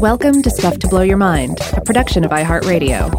Welcome 0.00 0.42
to 0.42 0.50
Stuff 0.50 0.78
to 0.78 0.88
Blow 0.88 1.02
Your 1.02 1.16
Mind, 1.16 1.58
a 1.72 1.80
production 1.80 2.24
of 2.24 2.30
iHeartRadio. 2.30 3.10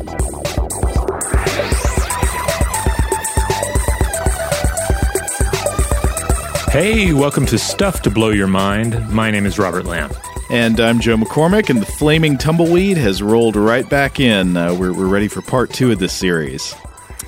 Hey, 6.72 7.14
welcome 7.14 7.46
to 7.48 7.58
Stuff 7.58 8.02
to 8.04 8.10
Blow 8.10 8.30
Your 8.30 8.48
Mind. 8.48 9.10
My 9.12 9.32
name 9.32 9.46
is 9.46 9.60
Robert 9.60 9.86
Lamb. 9.86 10.11
And 10.50 10.80
I'm 10.80 11.00
Joe 11.00 11.18
McCormick, 11.18 11.70
and 11.70 11.82
the 11.82 11.86
Flaming 11.86 12.38
Tumbleweed 12.38 12.98
has 12.98 13.21
rolled 13.21 13.55
right 13.55 13.88
back 13.89 14.20
in. 14.20 14.57
Uh, 14.57 14.73
we're, 14.73 14.94
we're 14.94 15.07
ready 15.07 15.28
for 15.28 15.41
part 15.41 15.71
two 15.71 15.91
of 15.91 16.00
this 16.00 16.14
series. 16.14 16.76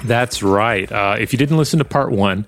That's 0.04 0.41
right. 0.41 0.91
Uh, 0.91 1.18
if 1.20 1.34
you 1.34 1.38
didn't 1.38 1.57
listen 1.57 1.79
to 1.79 1.86
part 1.86 2.11
one, 2.11 2.48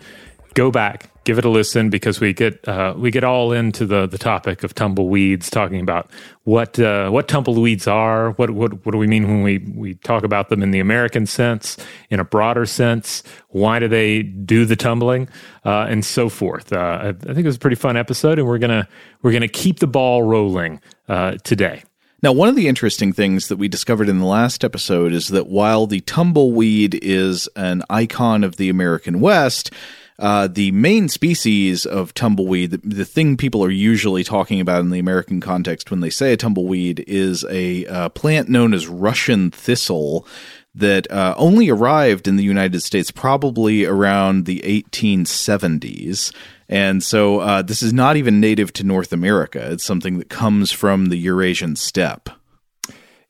go 0.53 0.71
back, 0.71 1.09
give 1.23 1.37
it 1.37 1.45
a 1.45 1.49
listen 1.49 1.89
because 1.89 2.19
we 2.19 2.33
get 2.33 2.67
uh, 2.67 2.93
we 2.97 3.11
get 3.11 3.23
all 3.23 3.51
into 3.51 3.85
the 3.85 4.07
the 4.07 4.17
topic 4.17 4.63
of 4.63 4.75
tumbleweeds, 4.75 5.49
talking 5.49 5.79
about 5.79 6.09
what 6.43 6.79
uh, 6.79 7.09
what 7.09 7.27
tumbleweeds 7.27 7.87
are, 7.87 8.31
what 8.31 8.51
what 8.51 8.85
what 8.85 8.91
do 8.91 8.97
we 8.97 9.07
mean 9.07 9.27
when 9.27 9.43
we 9.43 9.59
we 9.75 9.95
talk 9.95 10.23
about 10.23 10.49
them 10.49 10.61
in 10.61 10.71
the 10.71 10.79
American 10.79 11.25
sense, 11.25 11.77
in 12.09 12.19
a 12.19 12.25
broader 12.25 12.65
sense, 12.65 13.23
why 13.49 13.79
do 13.79 13.87
they 13.87 14.23
do 14.23 14.65
the 14.65 14.75
tumbling, 14.75 15.29
uh, 15.65 15.85
and 15.89 16.05
so 16.05 16.29
forth. 16.29 16.73
Uh, 16.73 16.77
I, 16.77 17.07
I, 17.09 17.13
think 17.13 17.39
it 17.39 17.45
was 17.45 17.55
a 17.55 17.59
pretty 17.59 17.75
fun 17.75 17.97
episode, 17.97 18.39
and 18.39 18.47
we're 18.47 18.59
gonna 18.59 18.87
we're 19.21 19.33
gonna 19.33 19.47
keep 19.47 19.79
the 19.79 19.87
ball 19.87 20.23
rolling 20.23 20.81
uh, 21.07 21.37
today. 21.43 21.83
Now, 22.23 22.31
one 22.31 22.47
of 22.47 22.55
the 22.55 22.69
interesting 22.69 23.11
things 23.11 23.49
that 23.49 23.57
we 23.57 23.67
discovered 23.67 24.07
in 24.07 24.19
the 24.19 24.25
last 24.25 24.63
episode 24.63 25.11
is 25.11 25.27
that 25.27 25.47
while 25.47 25.87
the 25.87 25.99
tumbleweed 25.99 26.97
is 27.03 27.49
an 27.57 27.83
icon 27.89 28.45
of 28.45 28.55
the 28.55 28.69
American 28.69 29.19
West, 29.19 29.71
uh, 30.19 30.47
the 30.47 30.71
main 30.71 31.09
species 31.09 31.85
of 31.85 32.13
tumbleweed, 32.13 32.71
the, 32.71 32.77
the, 32.83 33.05
thing 33.05 33.35
people 33.35 33.63
are 33.63 33.71
usually 33.71 34.23
talking 34.23 34.59
about 34.59 34.81
in 34.81 34.91
the 34.91 34.99
American 34.99 35.41
context 35.41 35.89
when 35.89 36.01
they 36.01 36.09
say 36.09 36.33
a 36.33 36.37
tumbleweed, 36.37 37.03
is 37.07 37.43
a 37.49 37.85
uh, 37.87 38.09
plant 38.09 38.47
known 38.47 38.73
as 38.73 38.87
Russian 38.87 39.49
thistle 39.49 40.27
that 40.75 41.09
uh, 41.11 41.35
only 41.37 41.69
arrived 41.69 42.27
in 42.27 42.35
the 42.35 42.43
United 42.43 42.81
States 42.81 43.11
probably 43.11 43.85
around 43.85 44.45
the 44.45 44.59
1870s. 44.61 46.33
And 46.69 47.03
so 47.03 47.39
uh, 47.39 47.61
this 47.61 47.83
is 47.83 47.93
not 47.93 48.17
even 48.17 48.39
native 48.39 48.73
to 48.73 48.83
North 48.83 49.13
America. 49.13 49.71
It's 49.71 49.83
something 49.83 50.17
that 50.17 50.29
comes 50.29 50.71
from 50.71 51.07
the 51.07 51.17
Eurasian 51.17 51.75
steppe. 51.75 52.29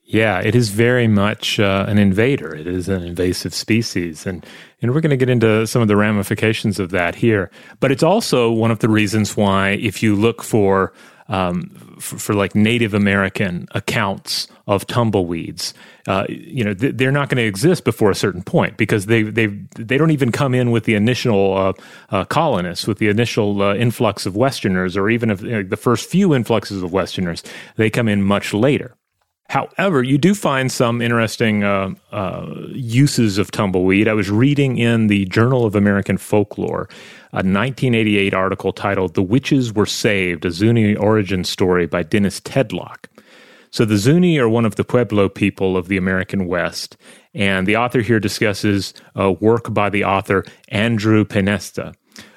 Yeah, 0.06 0.40
it 0.40 0.54
is 0.54 0.68
very 0.68 1.08
much 1.08 1.58
uh, 1.58 1.86
an 1.88 1.98
invader. 1.98 2.54
It 2.54 2.66
is 2.66 2.88
an 2.88 3.02
invasive 3.02 3.54
species, 3.54 4.26
and 4.26 4.44
and 4.84 4.92
we're 4.92 5.00
going 5.00 5.08
to 5.08 5.16
get 5.16 5.30
into 5.30 5.66
some 5.66 5.80
of 5.80 5.88
the 5.88 5.96
ramifications 5.96 6.78
of 6.78 6.90
that 6.90 7.14
here. 7.14 7.50
But 7.80 7.90
it's 7.90 8.02
also 8.02 8.52
one 8.52 8.70
of 8.70 8.80
the 8.80 8.88
reasons 8.90 9.34
why, 9.34 9.70
if 9.70 10.02
you 10.02 10.14
look 10.14 10.42
for 10.42 10.92
um, 11.26 11.70
for, 11.98 12.18
for, 12.18 12.34
like 12.34 12.54
Native 12.54 12.92
American 12.92 13.66
accounts 13.70 14.46
of 14.66 14.86
tumbleweeds, 14.86 15.72
uh, 16.06 16.26
you 16.28 16.62
know, 16.62 16.74
th- 16.74 16.96
they're 16.96 17.10
not 17.10 17.30
going 17.30 17.38
to 17.38 17.46
exist 17.46 17.84
before 17.84 18.10
a 18.10 18.14
certain 18.14 18.42
point 18.42 18.76
because 18.76 19.06
they 19.06 19.22
they 19.22 19.46
they 19.76 19.96
don't 19.96 20.10
even 20.10 20.30
come 20.30 20.54
in 20.54 20.70
with 20.70 20.84
the 20.84 20.94
initial 20.94 21.56
uh, 21.56 21.72
uh, 22.10 22.26
colonists, 22.26 22.86
with 22.86 22.98
the 22.98 23.08
initial 23.08 23.62
uh, 23.62 23.74
influx 23.74 24.26
of 24.26 24.36
Westerners, 24.36 24.98
or 24.98 25.08
even 25.08 25.30
if 25.30 25.40
know, 25.40 25.62
the 25.62 25.78
first 25.78 26.10
few 26.10 26.34
influxes 26.34 26.82
of 26.82 26.92
Westerners. 26.92 27.42
They 27.76 27.88
come 27.88 28.06
in 28.06 28.22
much 28.22 28.52
later. 28.52 28.94
However, 29.48 30.02
you 30.02 30.18
do 30.18 30.34
find 30.34 30.72
some 30.72 31.02
interesting 31.02 31.64
uh, 31.64 31.90
uh, 32.12 32.46
uses 32.72 33.38
of 33.38 33.50
tumbleweed. 33.50 34.08
I 34.08 34.14
was 34.14 34.30
reading 34.30 34.78
in 34.78 35.08
the 35.08 35.26
Journal 35.26 35.64
of 35.64 35.74
American 35.74 36.16
Folklore 36.16 36.88
a 37.32 37.38
1988 37.38 38.32
article 38.32 38.72
titled 38.72 39.14
The 39.14 39.22
Witches 39.22 39.72
Were 39.72 39.86
Saved, 39.86 40.44
a 40.44 40.50
Zuni 40.50 40.94
origin 40.96 41.44
story 41.44 41.86
by 41.86 42.02
Dennis 42.02 42.40
Tedlock. 42.40 43.06
So, 43.70 43.84
the 43.84 43.96
Zuni 43.96 44.38
are 44.38 44.48
one 44.48 44.64
of 44.64 44.76
the 44.76 44.84
Pueblo 44.84 45.28
people 45.28 45.76
of 45.76 45.88
the 45.88 45.96
American 45.96 46.46
West, 46.46 46.96
and 47.34 47.66
the 47.66 47.76
author 47.76 48.00
here 48.00 48.20
discusses 48.20 48.94
a 49.16 49.32
work 49.32 49.74
by 49.74 49.90
the 49.90 50.04
author 50.04 50.44
Andrew 50.68 51.24
Peynetsa 51.24 51.94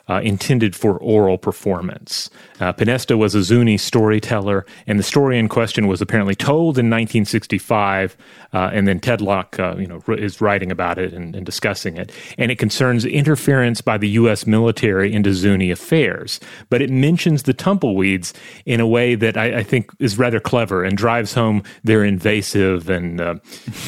uh, 0.09 0.21
intended 0.23 0.75
for 0.75 0.97
oral 0.97 1.37
performance. 1.37 2.29
Uh, 2.59 2.73
was 3.17 3.35
a 3.35 3.43
Zuni 3.43 3.77
storyteller, 3.77 4.65
and 4.87 4.97
the 4.97 5.03
story 5.03 5.37
in 5.37 5.47
question 5.47 5.87
was 5.87 6.01
apparently 6.01 6.35
told 6.35 6.77
in 6.77 6.89
1965, 6.89 8.17
uh, 8.53 8.69
and 8.73 8.87
then 8.87 8.99
Tedlock, 8.99 9.59
uh, 9.59 9.77
you 9.77 9.87
know, 9.87 10.01
is 10.15 10.41
writing 10.41 10.71
about 10.71 10.97
it 10.97 11.13
and, 11.13 11.35
and, 11.35 11.45
discussing 11.45 11.97
it. 11.97 12.11
And 12.37 12.51
it 12.51 12.57
concerns 12.57 13.05
interference 13.05 13.81
by 13.81 13.97
the 13.97 14.09
U.S. 14.09 14.47
military 14.47 15.13
into 15.13 15.33
Zuni 15.33 15.71
affairs, 15.71 16.39
but 16.69 16.81
it 16.81 16.89
mentions 16.89 17.43
the 17.43 17.53
tumbleweeds 17.53 18.33
in 18.65 18.79
a 18.79 18.87
way 18.87 19.15
that 19.15 19.37
I, 19.37 19.59
I 19.59 19.63
think 19.63 19.91
is 19.99 20.17
rather 20.17 20.39
clever 20.39 20.83
and 20.83 20.97
drives 20.97 21.33
home 21.33 21.63
their 21.83 22.03
invasive 22.03 22.89
and 22.89 23.21
uh, 23.21 23.35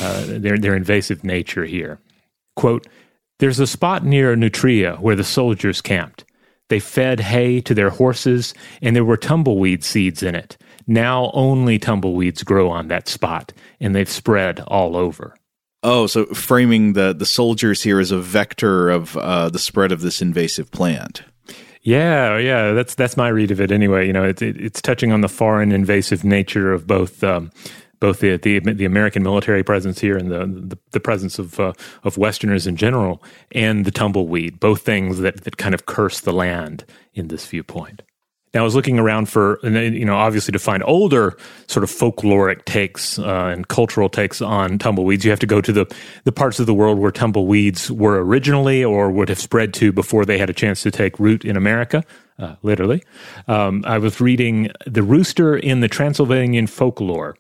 uh, 0.02 0.26
their 0.28 0.58
their 0.58 0.76
invasive 0.76 1.24
nature 1.24 1.66
here. 1.66 2.00
Quote. 2.56 2.88
There's 3.40 3.60
a 3.60 3.68
spot 3.68 4.06
near 4.06 4.36
Nutria 4.36 4.98
where 4.98 5.16
the 5.16 5.24
soldiers 5.24 5.82
camped. 5.82 6.26
They 6.68 6.80
fed 6.80 7.20
hay 7.20 7.62
to 7.62 7.74
their 7.74 7.90
horses, 7.90 8.54
and 8.82 8.96
there 8.96 9.06
were 9.06 9.18
tumbleweed 9.18 9.84
seeds 9.84 10.22
in 10.22 10.36
it. 10.36 10.58
Now 10.86 11.32
only 11.34 11.80
tumbleweeds 11.80 12.44
grow 12.44 12.70
on 12.70 12.90
that 12.90 13.08
spot, 13.08 13.54
and 13.80 13.96
they've 13.96 14.10
spread 14.10 14.60
all 14.68 14.96
over. 14.96 15.36
Oh, 15.82 16.08
so 16.08 16.26
framing 16.28 16.94
the, 16.94 17.14
the 17.14 17.26
soldiers 17.26 17.82
here 17.84 18.00
as 18.00 18.12
a 18.12 18.20
vector 18.20 18.90
of 18.90 19.16
uh, 19.16 19.50
the 19.50 19.60
spread 19.60 19.92
of 19.92 20.02
this 20.02 20.22
invasive 20.22 20.72
plant. 20.72 21.24
Yeah, 21.82 22.38
yeah, 22.38 22.74
that's 22.74 22.94
that's 22.94 23.16
my 23.16 23.30
read 23.30 23.52
of 23.52 23.62
it 23.62 23.72
anyway. 23.72 24.06
You 24.06 24.14
know, 24.14 24.26
it, 24.26 24.42
it, 24.42 24.60
it's 24.60 24.82
touching 24.82 25.14
on 25.14 25.22
the 25.22 25.30
foreign 25.30 25.72
invasive 25.72 26.26
nature 26.26 26.74
of 26.74 26.86
both 26.86 27.24
um, 27.24 27.52
both 28.00 28.20
the, 28.20 28.38
the, 28.38 28.60
the 28.60 28.86
American 28.86 29.24
military 29.24 29.64
presence 29.64 30.00
here 30.00 30.18
and 30.18 30.32
the 30.32 30.46
the, 30.46 30.78
the 30.92 31.00
presence 31.00 31.40
of 31.40 31.60
uh, 31.60 31.74
of 32.04 32.18
Westerners 32.18 32.68
in 32.68 32.76
general, 32.76 33.24
and 33.52 33.86
the 33.86 33.92
tumbleweed, 33.92 34.60
both 34.60 34.82
things 34.82 35.20
that 35.20 35.44
that 35.44 35.58
kind 35.58 35.74
of 35.74 35.86
curse 35.86 36.22
the 36.22 36.34
land 36.34 36.86
in 37.14 37.28
this 37.28 37.46
viewpoint. 37.46 38.02
Now, 38.54 38.62
I 38.62 38.64
was 38.64 38.74
looking 38.74 38.98
around 38.98 39.30
for, 39.30 39.60
you 39.64 40.06
know, 40.06 40.16
obviously 40.16 40.52
to 40.54 40.60
find 40.60 40.82
older 40.84 41.38
sort 41.68 41.84
of 41.84 41.92
folkloric 41.92 42.66
takes 42.66 43.20
uh, 43.20 43.52
and 43.54 43.68
cultural 43.68 44.10
takes 44.10 44.42
on 44.42 44.80
tumbleweeds. 44.80 45.24
You 45.24 45.30
have 45.30 45.40
to 45.42 45.46
go 45.46 45.62
to 45.62 45.72
the, 45.72 45.96
the 46.24 46.32
parts 46.32 46.60
of 46.60 46.66
the 46.66 46.74
world 46.74 46.98
where 46.98 47.12
tumbleweeds 47.12 47.92
were 47.92 48.24
originally 48.26 48.84
or 48.84 49.12
would 49.12 49.30
have 49.30 49.40
spread 49.40 49.72
to 49.76 49.92
before 49.92 50.26
they 50.26 50.40
had 50.40 50.50
a 50.50 50.54
chance 50.54 50.82
to 50.82 50.90
take 50.90 51.20
root 51.20 51.46
in 51.46 51.56
America 51.56 52.04
uh, 52.40 52.56
literally. 52.64 53.04
Um, 53.48 53.84
I 53.86 53.98
was 53.98 54.22
reading 54.22 54.72
The 54.86 55.04
Rooster 55.04 55.58
in 55.58 55.82
the 55.82 55.88
Transylvanian 55.88 56.68
Folklore 56.68 57.38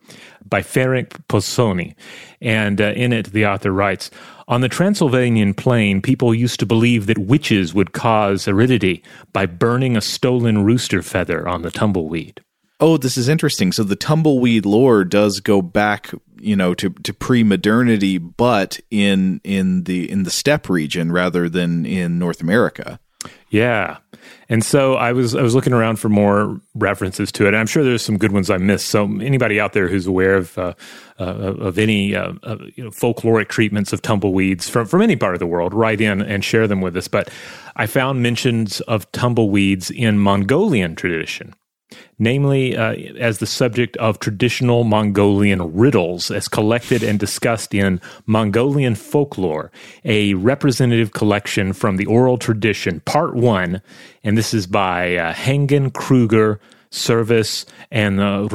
by 0.48 0.62
Ferenc 0.62 1.10
Pozsony. 1.28 1.96
And 2.42 2.82
uh, 2.82 2.94
in 2.96 3.14
it, 3.14 3.32
the 3.32 3.46
author 3.46 3.72
writes 3.72 4.12
On 4.48 4.62
the 4.62 4.70
Transylvanian 4.70 5.54
plain, 5.54 6.02
people 6.02 6.34
used 6.34 6.59
to 6.59 6.66
believe 6.66 7.06
that 7.06 7.18
witches 7.18 7.74
would 7.74 7.94
cause 7.94 8.48
aridity 8.48 9.04
by 9.34 9.46
burning 9.46 9.96
a 9.96 10.02
stolen 10.02 10.64
rooster 10.64 11.02
feather 11.02 11.48
on 11.48 11.62
the 11.62 11.72
tumbleweed. 11.72 12.44
Oh, 12.82 12.96
this 12.96 13.18
is 13.18 13.28
interesting. 13.28 13.74
So 13.74 13.84
the 13.84 13.98
tumbleweed 13.98 14.66
lore 14.66 15.04
does 15.04 15.42
go 15.42 15.62
back, 15.62 16.12
you 16.40 16.56
know, 16.56 16.74
to, 16.76 16.90
to 16.90 17.14
pre-modernity, 17.14 18.18
but 18.18 18.80
in 18.90 19.42
in 19.44 19.84
the 19.84 20.09
in 20.09 20.24
the 20.24 20.32
steppe 20.32 20.70
region 20.70 21.12
rather 21.12 21.50
than 21.50 21.86
in 21.86 22.18
North 22.18 22.40
America. 22.40 23.00
Yeah. 23.50 23.97
And 24.47 24.63
so 24.63 24.96
I 24.96 25.12
was 25.13 25.35
I 25.35 25.41
was 25.41 25.53
looking 25.56 25.74
around 25.74 25.97
for 25.97 26.09
more 26.09 26.59
references 26.75 27.31
to 27.34 27.46
it. 27.46 27.50
And 27.50 27.57
I'm 27.57 27.68
sure 27.68 27.84
there's 27.84 28.02
some 28.02 28.18
good 28.18 28.31
ones 28.31 28.50
I 28.50 28.57
missed. 28.57 28.88
So 28.88 29.03
anybody 29.03 29.59
out 29.59 29.74
there 29.74 29.88
who's 29.88 30.07
aware 30.07 30.35
of 30.35 30.57
uh, 30.57 30.74
uh, 31.19 31.24
of 31.24 31.78
any 31.78 32.16
uh, 32.16 32.34
you 32.75 32.84
know, 32.84 32.90
folkloric 32.90 33.47
treatments 33.47 33.94
of 33.94 34.02
tumbleweeds 34.02 34.69
from 34.69 34.88
from 34.88 35.02
any 35.02 35.16
part 35.16 35.34
of 35.34 35.40
the 35.40 35.47
world, 35.47 35.74
write 35.74 36.02
in 36.02 36.22
and 36.22 36.44
share 36.44 36.68
them 36.68 36.81
with 36.81 36.96
us. 36.96 37.08
But 37.08 37.29
I 37.75 37.85
found 37.85 38.22
mentions 38.22 38.81
of 38.81 39.12
tumbleweeds 39.12 39.91
in 39.91 40.19
Mongolian 40.19 40.96
tradition 40.96 41.53
namely 42.18 42.76
uh, 42.76 42.94
as 43.18 43.40
the 43.40 43.46
subject 43.46 43.97
of 43.97 44.20
traditional 44.20 44.84
Mongolian 44.84 45.74
riddles 45.74 46.32
as 46.32 46.47
collected 46.47 47.03
and 47.03 47.20
discussed 47.20 47.74
in 47.74 48.02
Mongolian 48.26 48.96
Folklore, 48.96 49.72
a 50.06 50.34
representative 50.36 51.12
collection 51.12 51.74
from 51.74 51.97
the 51.97 52.06
oral 52.06 52.38
tradition, 52.38 53.00
part 53.02 53.36
one. 53.36 53.82
And 54.24 54.38
this 54.38 54.53
is 54.53 54.68
by 54.68 55.16
uh, 55.16 55.34
Hangin 55.34 55.94
Krueger. 55.94 56.59
Service 56.91 57.68
and 57.92 58.20
uh, 58.20 58.47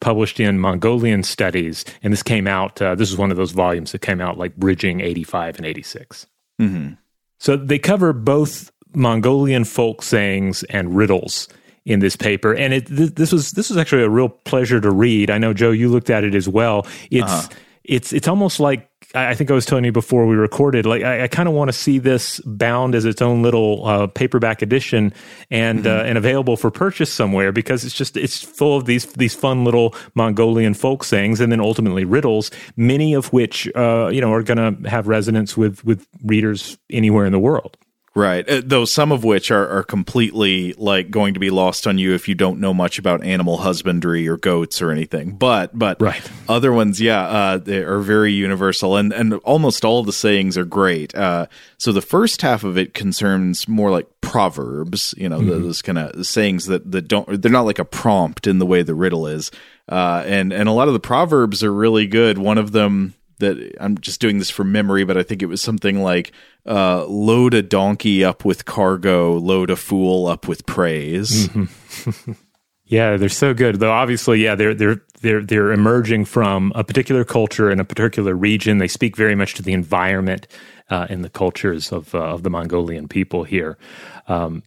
published 0.00 0.40
in 0.40 0.58
Mongolian 0.58 1.22
Studies. 1.22 1.84
And 2.02 2.14
this 2.14 2.22
came 2.22 2.46
out, 2.46 2.80
uh, 2.80 2.94
this 2.94 3.10
is 3.10 3.18
one 3.18 3.30
of 3.30 3.36
those 3.36 3.50
volumes 3.50 3.92
that 3.92 4.00
came 4.00 4.22
out 4.22 4.38
like 4.38 4.56
bridging 4.56 5.02
85 5.02 5.58
and 5.58 5.66
86. 5.66 6.26
Mm-hmm. 6.62 6.94
So 7.38 7.58
they 7.58 7.78
cover 7.78 8.14
both 8.14 8.72
Mongolian 8.94 9.64
folk 9.64 10.02
sayings 10.02 10.62
and 10.64 10.96
riddles 10.96 11.48
in 11.88 12.00
this 12.00 12.16
paper, 12.16 12.54
and 12.54 12.74
it 12.74 12.86
th- 12.86 13.14
this 13.14 13.32
was 13.32 13.52
this 13.52 13.70
was 13.70 13.78
actually 13.78 14.02
a 14.02 14.10
real 14.10 14.28
pleasure 14.28 14.78
to 14.78 14.90
read. 14.90 15.30
I 15.30 15.38
know 15.38 15.54
Joe, 15.54 15.70
you 15.70 15.88
looked 15.88 16.10
at 16.10 16.22
it 16.22 16.34
as 16.34 16.46
well. 16.46 16.86
It's 17.10 17.24
uh-huh. 17.24 17.48
it's 17.82 18.12
it's 18.12 18.28
almost 18.28 18.60
like 18.60 18.90
I 19.14 19.34
think 19.34 19.50
I 19.50 19.54
was 19.54 19.64
telling 19.64 19.86
you 19.86 19.92
before 19.92 20.26
we 20.26 20.36
recorded, 20.36 20.84
like 20.84 21.02
I, 21.02 21.24
I 21.24 21.28
kind 21.28 21.48
of 21.48 21.54
want 21.54 21.70
to 21.70 21.72
see 21.72 21.98
this 21.98 22.40
bound 22.40 22.94
as 22.94 23.06
its 23.06 23.22
own 23.22 23.42
little 23.42 23.86
uh, 23.86 24.06
paperback 24.06 24.60
edition 24.60 25.14
and 25.50 25.84
mm-hmm. 25.84 25.88
uh, 25.88 26.02
and 26.02 26.18
available 26.18 26.58
for 26.58 26.70
purchase 26.70 27.10
somewhere 27.10 27.50
because 27.50 27.86
it's 27.86 27.94
just 27.94 28.18
it's 28.18 28.42
full 28.42 28.76
of 28.76 28.84
these 28.84 29.06
these 29.14 29.34
fun 29.34 29.64
little 29.64 29.94
Mongolian 30.14 30.74
folk 30.74 31.04
sayings 31.04 31.40
and 31.40 31.50
then 31.50 31.60
ultimately 31.60 32.04
riddles, 32.04 32.50
many 32.76 33.14
of 33.14 33.32
which 33.32 33.66
uh, 33.74 34.10
you 34.12 34.20
know 34.20 34.30
are 34.30 34.42
going 34.42 34.58
to 34.58 34.90
have 34.90 35.08
resonance 35.08 35.56
with 35.56 35.82
with 35.86 36.06
readers 36.22 36.76
anywhere 36.90 37.24
in 37.24 37.32
the 37.32 37.40
world. 37.40 37.78
Right. 38.18 38.48
Uh, 38.48 38.62
though 38.64 38.84
some 38.84 39.12
of 39.12 39.22
which 39.22 39.52
are, 39.52 39.68
are 39.68 39.84
completely 39.84 40.72
like 40.72 41.08
going 41.08 41.34
to 41.34 41.40
be 41.40 41.50
lost 41.50 41.86
on 41.86 41.98
you 41.98 42.14
if 42.14 42.26
you 42.26 42.34
don't 42.34 42.58
know 42.58 42.74
much 42.74 42.98
about 42.98 43.22
animal 43.22 43.58
husbandry 43.58 44.26
or 44.26 44.36
goats 44.36 44.82
or 44.82 44.90
anything. 44.90 45.36
But 45.36 45.78
but 45.78 46.02
right. 46.02 46.28
other 46.48 46.72
ones, 46.72 47.00
yeah, 47.00 47.22
uh, 47.22 47.58
they 47.58 47.78
are 47.78 48.00
very 48.00 48.32
universal 48.32 48.96
and, 48.96 49.12
and 49.12 49.34
almost 49.34 49.84
all 49.84 50.02
the 50.02 50.12
sayings 50.12 50.58
are 50.58 50.64
great. 50.64 51.14
Uh, 51.14 51.46
so 51.76 51.92
the 51.92 52.02
first 52.02 52.42
half 52.42 52.64
of 52.64 52.76
it 52.76 52.92
concerns 52.92 53.68
more 53.68 53.92
like 53.92 54.08
proverbs, 54.20 55.14
you 55.16 55.28
know, 55.28 55.38
mm-hmm. 55.38 55.50
those 55.50 55.80
kind 55.80 55.98
of 55.98 56.26
sayings 56.26 56.66
that, 56.66 56.90
that 56.90 57.06
don't 57.06 57.40
they're 57.40 57.52
not 57.52 57.66
like 57.66 57.78
a 57.78 57.84
prompt 57.84 58.48
in 58.48 58.58
the 58.58 58.66
way 58.66 58.82
the 58.82 58.96
riddle 58.96 59.28
is. 59.28 59.52
Uh, 59.88 60.24
and 60.26 60.52
and 60.52 60.68
a 60.68 60.72
lot 60.72 60.88
of 60.88 60.94
the 60.94 61.00
proverbs 61.00 61.62
are 61.62 61.72
really 61.72 62.08
good. 62.08 62.36
One 62.36 62.58
of 62.58 62.72
them 62.72 63.14
that 63.38 63.76
I'm 63.80 63.98
just 63.98 64.20
doing 64.20 64.38
this 64.38 64.50
from 64.50 64.72
memory, 64.72 65.04
but 65.04 65.16
I 65.16 65.22
think 65.22 65.42
it 65.42 65.46
was 65.46 65.62
something 65.62 66.02
like 66.02 66.32
uh, 66.66 67.06
load 67.06 67.54
a 67.54 67.62
donkey 67.62 68.24
up 68.24 68.44
with 68.44 68.64
cargo, 68.64 69.34
load 69.34 69.70
a 69.70 69.76
fool 69.76 70.26
up 70.26 70.48
with 70.48 70.66
praise. 70.66 71.48
Mm-hmm. 71.48 72.32
yeah, 72.84 73.16
they're 73.16 73.28
so 73.28 73.54
good. 73.54 73.76
Though 73.76 73.92
obviously, 73.92 74.42
yeah, 74.42 74.54
they're 74.54 74.74
they're 74.74 75.02
they're 75.20 75.42
they're 75.42 75.72
emerging 75.72 76.26
from 76.26 76.72
a 76.74 76.84
particular 76.84 77.24
culture 77.24 77.70
in 77.70 77.80
a 77.80 77.84
particular 77.84 78.34
region. 78.34 78.78
They 78.78 78.88
speak 78.88 79.16
very 79.16 79.34
much 79.34 79.54
to 79.54 79.62
the 79.62 79.72
environment 79.72 80.46
uh, 80.90 81.06
and 81.08 81.24
the 81.24 81.30
cultures 81.30 81.92
of 81.92 82.14
uh, 82.14 82.18
of 82.18 82.42
the 82.42 82.50
Mongolian 82.50 83.08
people 83.08 83.44
here. 83.44 83.78
Um, 84.26 84.62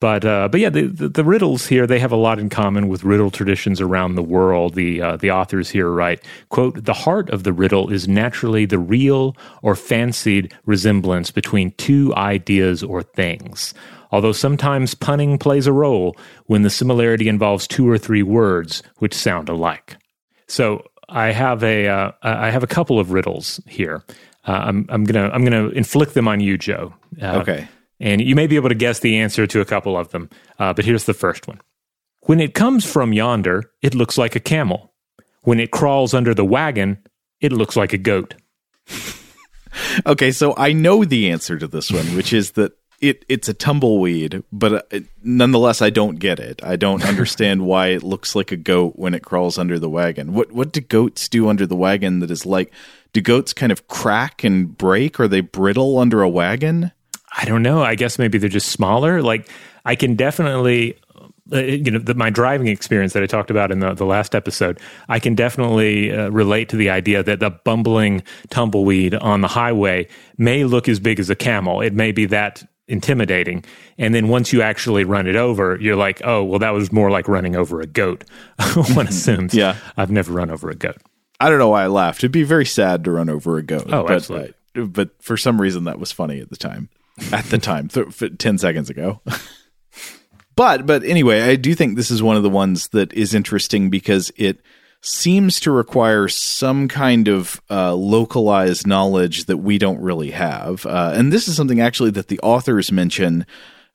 but 0.00 0.24
uh, 0.24 0.48
but 0.48 0.60
yeah, 0.60 0.70
the, 0.70 0.86
the, 0.86 1.08
the, 1.08 1.24
riddles 1.24 1.66
here 1.66 1.86
they 1.86 1.98
have 1.98 2.12
a 2.12 2.16
lot 2.16 2.38
in 2.38 2.50
common 2.50 2.88
with 2.88 3.04
riddle 3.04 3.30
traditions 3.30 3.80
around 3.80 4.14
the 4.14 4.22
world. 4.22 4.74
The 4.74 5.00
uh, 5.00 5.16
the 5.16 5.30
authors 5.30 5.70
here 5.70 5.90
write, 5.90 6.22
"quote 6.50 6.84
The 6.84 6.92
heart 6.92 7.30
of 7.30 7.44
the 7.44 7.52
riddle 7.52 7.90
is 7.92 8.08
naturally 8.08 8.66
the 8.66 8.78
real 8.78 9.36
or 9.62 9.74
fancied 9.74 10.52
resemblance 10.66 11.30
between 11.30 11.70
two 11.72 12.14
ideas 12.16 12.82
or 12.82 13.02
things." 13.02 13.72
Although 14.10 14.32
sometimes 14.32 14.94
punning 14.94 15.38
plays 15.38 15.66
a 15.66 15.72
role 15.72 16.16
when 16.46 16.62
the 16.62 16.70
similarity 16.70 17.28
involves 17.28 17.66
two 17.66 17.88
or 17.88 17.98
three 17.98 18.22
words 18.22 18.82
which 18.98 19.14
sound 19.14 19.48
alike. 19.48 19.96
So 20.46 20.84
I 21.08 21.32
have 21.32 21.64
a 21.64 21.88
uh, 21.88 22.12
I 22.22 22.50
have 22.50 22.62
a 22.62 22.68
couple 22.68 23.00
of 23.00 23.12
riddles 23.12 23.60
here. 23.66 24.04
Uh, 24.46 24.52
I'm 24.52 24.86
I'm 24.88 25.04
gonna 25.04 25.30
I'm 25.32 25.44
gonna 25.44 25.68
inflict 25.68 26.14
them 26.14 26.28
on 26.28 26.40
you, 26.40 26.58
Joe. 26.58 26.94
Uh, 27.20 27.38
okay. 27.38 27.68
And 28.00 28.20
you 28.20 28.34
may 28.34 28.46
be 28.46 28.56
able 28.56 28.68
to 28.68 28.74
guess 28.74 28.98
the 28.98 29.18
answer 29.18 29.46
to 29.46 29.60
a 29.60 29.64
couple 29.64 29.96
of 29.96 30.10
them, 30.10 30.28
uh, 30.58 30.72
but 30.72 30.84
here's 30.84 31.04
the 31.04 31.14
first 31.14 31.46
one. 31.46 31.60
When 32.22 32.40
it 32.40 32.54
comes 32.54 32.90
from 32.90 33.12
yonder, 33.12 33.70
it 33.82 33.94
looks 33.94 34.18
like 34.18 34.34
a 34.34 34.40
camel. 34.40 34.92
When 35.42 35.60
it 35.60 35.70
crawls 35.70 36.14
under 36.14 36.34
the 36.34 36.44
wagon, 36.44 36.98
it 37.40 37.52
looks 37.52 37.76
like 37.76 37.92
a 37.92 37.98
goat. 37.98 38.34
okay, 40.06 40.32
so 40.32 40.54
I 40.56 40.72
know 40.72 41.04
the 41.04 41.30
answer 41.30 41.58
to 41.58 41.66
this 41.66 41.90
one, 41.90 42.16
which 42.16 42.32
is 42.32 42.52
that 42.52 42.72
it 43.00 43.24
it's 43.28 43.48
a 43.48 43.54
tumbleweed, 43.54 44.42
but 44.50 44.72
uh, 44.72 44.82
it, 44.90 45.04
nonetheless, 45.22 45.82
I 45.82 45.90
don't 45.90 46.18
get 46.18 46.40
it. 46.40 46.64
I 46.64 46.76
don't 46.76 47.04
understand 47.08 47.66
why 47.66 47.88
it 47.88 48.02
looks 48.02 48.34
like 48.34 48.52
a 48.52 48.56
goat 48.56 48.94
when 48.96 49.14
it 49.14 49.22
crawls 49.22 49.58
under 49.58 49.78
the 49.78 49.90
wagon. 49.90 50.32
What 50.32 50.52
what 50.52 50.72
do 50.72 50.80
goats 50.80 51.28
do 51.28 51.48
under 51.48 51.66
the 51.66 51.76
wagon 51.76 52.20
that 52.20 52.30
is 52.30 52.46
like? 52.46 52.72
Do 53.12 53.20
goats 53.20 53.52
kind 53.52 53.70
of 53.70 53.86
crack 53.86 54.42
and 54.42 54.76
break? 54.76 55.20
Are 55.20 55.28
they 55.28 55.40
brittle 55.40 55.98
under 55.98 56.22
a 56.22 56.28
wagon? 56.28 56.92
I 57.36 57.44
don't 57.44 57.62
know. 57.62 57.82
I 57.82 57.94
guess 57.94 58.18
maybe 58.18 58.38
they're 58.38 58.48
just 58.48 58.70
smaller. 58.70 59.22
Like 59.22 59.48
I 59.84 59.96
can 59.96 60.14
definitely 60.14 60.96
uh, 61.52 61.58
you 61.58 61.90
know 61.90 61.98
the, 61.98 62.14
my 62.14 62.30
driving 62.30 62.68
experience 62.68 63.12
that 63.12 63.22
I 63.22 63.26
talked 63.26 63.50
about 63.50 63.70
in 63.70 63.80
the, 63.80 63.92
the 63.92 64.06
last 64.06 64.34
episode, 64.34 64.80
I 65.08 65.18
can 65.18 65.34
definitely 65.34 66.10
uh, 66.10 66.30
relate 66.30 66.70
to 66.70 66.76
the 66.76 66.88
idea 66.88 67.22
that 67.22 67.40
the 67.40 67.50
bumbling 67.50 68.22
tumbleweed 68.48 69.14
on 69.14 69.42
the 69.42 69.48
highway 69.48 70.08
may 70.38 70.64
look 70.64 70.88
as 70.88 71.00
big 71.00 71.20
as 71.20 71.28
a 71.28 71.36
camel. 71.36 71.82
It 71.82 71.92
may 71.92 72.12
be 72.12 72.24
that 72.26 72.66
intimidating, 72.88 73.62
and 73.98 74.14
then 74.14 74.28
once 74.28 74.54
you 74.54 74.62
actually 74.62 75.04
run 75.04 75.26
it 75.26 75.36
over, 75.36 75.76
you're 75.80 75.96
like, 75.96 76.22
oh, 76.24 76.42
well, 76.42 76.60
that 76.60 76.70
was 76.70 76.90
more 76.92 77.10
like 77.10 77.28
running 77.28 77.56
over 77.56 77.82
a 77.82 77.86
goat. 77.86 78.24
One 78.94 79.08
assumes. 79.08 79.52
yeah, 79.52 79.76
I've 79.98 80.10
never 80.10 80.32
run 80.32 80.50
over 80.50 80.70
a 80.70 80.74
goat. 80.74 80.96
I 81.40 81.50
don't 81.50 81.58
know 81.58 81.68
why 81.68 81.84
I 81.84 81.88
laughed. 81.88 82.20
It'd 82.20 82.32
be 82.32 82.44
very 82.44 82.64
sad 82.64 83.04
to 83.04 83.10
run 83.10 83.28
over 83.28 83.58
a 83.58 83.62
goat. 83.62 83.84
Oh, 83.88 84.04
but, 84.04 84.12
absolutely. 84.12 84.54
but 84.86 85.10
for 85.22 85.36
some 85.36 85.60
reason, 85.60 85.84
that 85.84 85.98
was 85.98 86.10
funny 86.10 86.40
at 86.40 86.48
the 86.48 86.56
time 86.56 86.88
at 87.32 87.44
the 87.46 87.58
time, 87.58 87.88
th- 87.88 88.38
10 88.38 88.58
seconds 88.58 88.90
ago. 88.90 89.20
but 90.56 90.86
but 90.86 91.04
anyway, 91.04 91.42
I 91.42 91.56
do 91.56 91.74
think 91.74 91.96
this 91.96 92.10
is 92.10 92.22
one 92.22 92.36
of 92.36 92.42
the 92.42 92.50
ones 92.50 92.88
that 92.88 93.12
is 93.12 93.34
interesting 93.34 93.90
because 93.90 94.32
it 94.36 94.60
seems 95.00 95.60
to 95.60 95.70
require 95.70 96.28
some 96.28 96.88
kind 96.88 97.28
of 97.28 97.60
uh, 97.70 97.94
localized 97.94 98.86
knowledge 98.86 99.44
that 99.44 99.58
we 99.58 99.76
don't 99.76 100.00
really 100.00 100.30
have. 100.30 100.86
Uh, 100.86 101.12
and 101.14 101.30
this 101.30 101.46
is 101.46 101.56
something 101.56 101.80
actually 101.80 102.10
that 102.10 102.28
the 102.28 102.40
authors 102.40 102.90
mention 102.90 103.44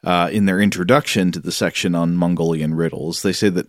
uh, 0.04 0.30
in 0.32 0.46
their 0.46 0.62
introduction 0.62 1.32
to 1.32 1.40
the 1.40 1.52
section 1.52 1.96
on 1.96 2.16
Mongolian 2.16 2.76
riddles. 2.76 3.24
They 3.24 3.34
say 3.34 3.50
that 3.50 3.68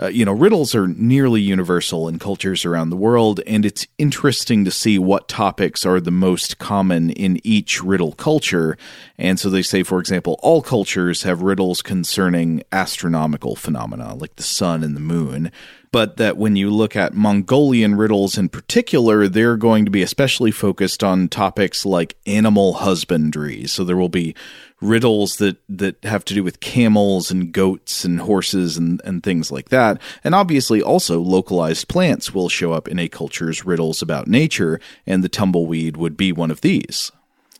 uh, 0.00 0.06
you 0.06 0.24
know, 0.24 0.32
riddles 0.32 0.74
are 0.74 0.88
nearly 0.88 1.40
universal 1.40 2.08
in 2.08 2.18
cultures 2.18 2.64
around 2.64 2.90
the 2.90 2.96
world, 2.96 3.40
and 3.46 3.66
it's 3.66 3.86
interesting 3.98 4.64
to 4.64 4.70
see 4.70 4.98
what 4.98 5.28
topics 5.28 5.84
are 5.84 6.00
the 6.00 6.10
most 6.10 6.58
common 6.58 7.10
in 7.10 7.38
each 7.44 7.82
riddle 7.82 8.12
culture. 8.12 8.76
And 9.18 9.38
so 9.38 9.50
they 9.50 9.62
say, 9.62 9.82
for 9.82 9.98
example, 9.98 10.38
all 10.42 10.62
cultures 10.62 11.24
have 11.24 11.42
riddles 11.42 11.82
concerning 11.82 12.62
astronomical 12.72 13.54
phenomena 13.54 14.14
like 14.14 14.36
the 14.36 14.42
sun 14.42 14.82
and 14.82 14.96
the 14.96 15.00
moon. 15.00 15.52
But 15.92 16.16
that 16.16 16.38
when 16.38 16.56
you 16.56 16.70
look 16.70 16.96
at 16.96 17.12
Mongolian 17.12 17.96
riddles 17.96 18.38
in 18.38 18.48
particular, 18.48 19.28
they're 19.28 19.58
going 19.58 19.84
to 19.84 19.90
be 19.90 20.00
especially 20.00 20.50
focused 20.50 21.04
on 21.04 21.28
topics 21.28 21.84
like 21.84 22.16
animal 22.24 22.72
husbandry. 22.72 23.66
So 23.66 23.84
there 23.84 23.98
will 23.98 24.08
be 24.08 24.34
riddles 24.82 25.36
that 25.36 25.56
that 25.68 26.02
have 26.04 26.24
to 26.26 26.34
do 26.34 26.42
with 26.42 26.60
camels 26.60 27.30
and 27.30 27.52
goats 27.52 28.04
and 28.04 28.20
horses 28.20 28.76
and, 28.76 29.00
and 29.04 29.22
things 29.22 29.50
like 29.50 29.68
that. 29.70 30.00
And 30.24 30.34
obviously 30.34 30.82
also 30.82 31.20
localized 31.20 31.88
plants 31.88 32.34
will 32.34 32.48
show 32.48 32.72
up 32.72 32.88
in 32.88 32.98
a 32.98 33.08
culture's 33.08 33.64
riddles 33.64 34.02
about 34.02 34.26
nature, 34.26 34.80
and 35.06 35.22
the 35.22 35.28
tumbleweed 35.28 35.96
would 35.96 36.16
be 36.16 36.32
one 36.32 36.50
of 36.50 36.60
these. 36.60 37.12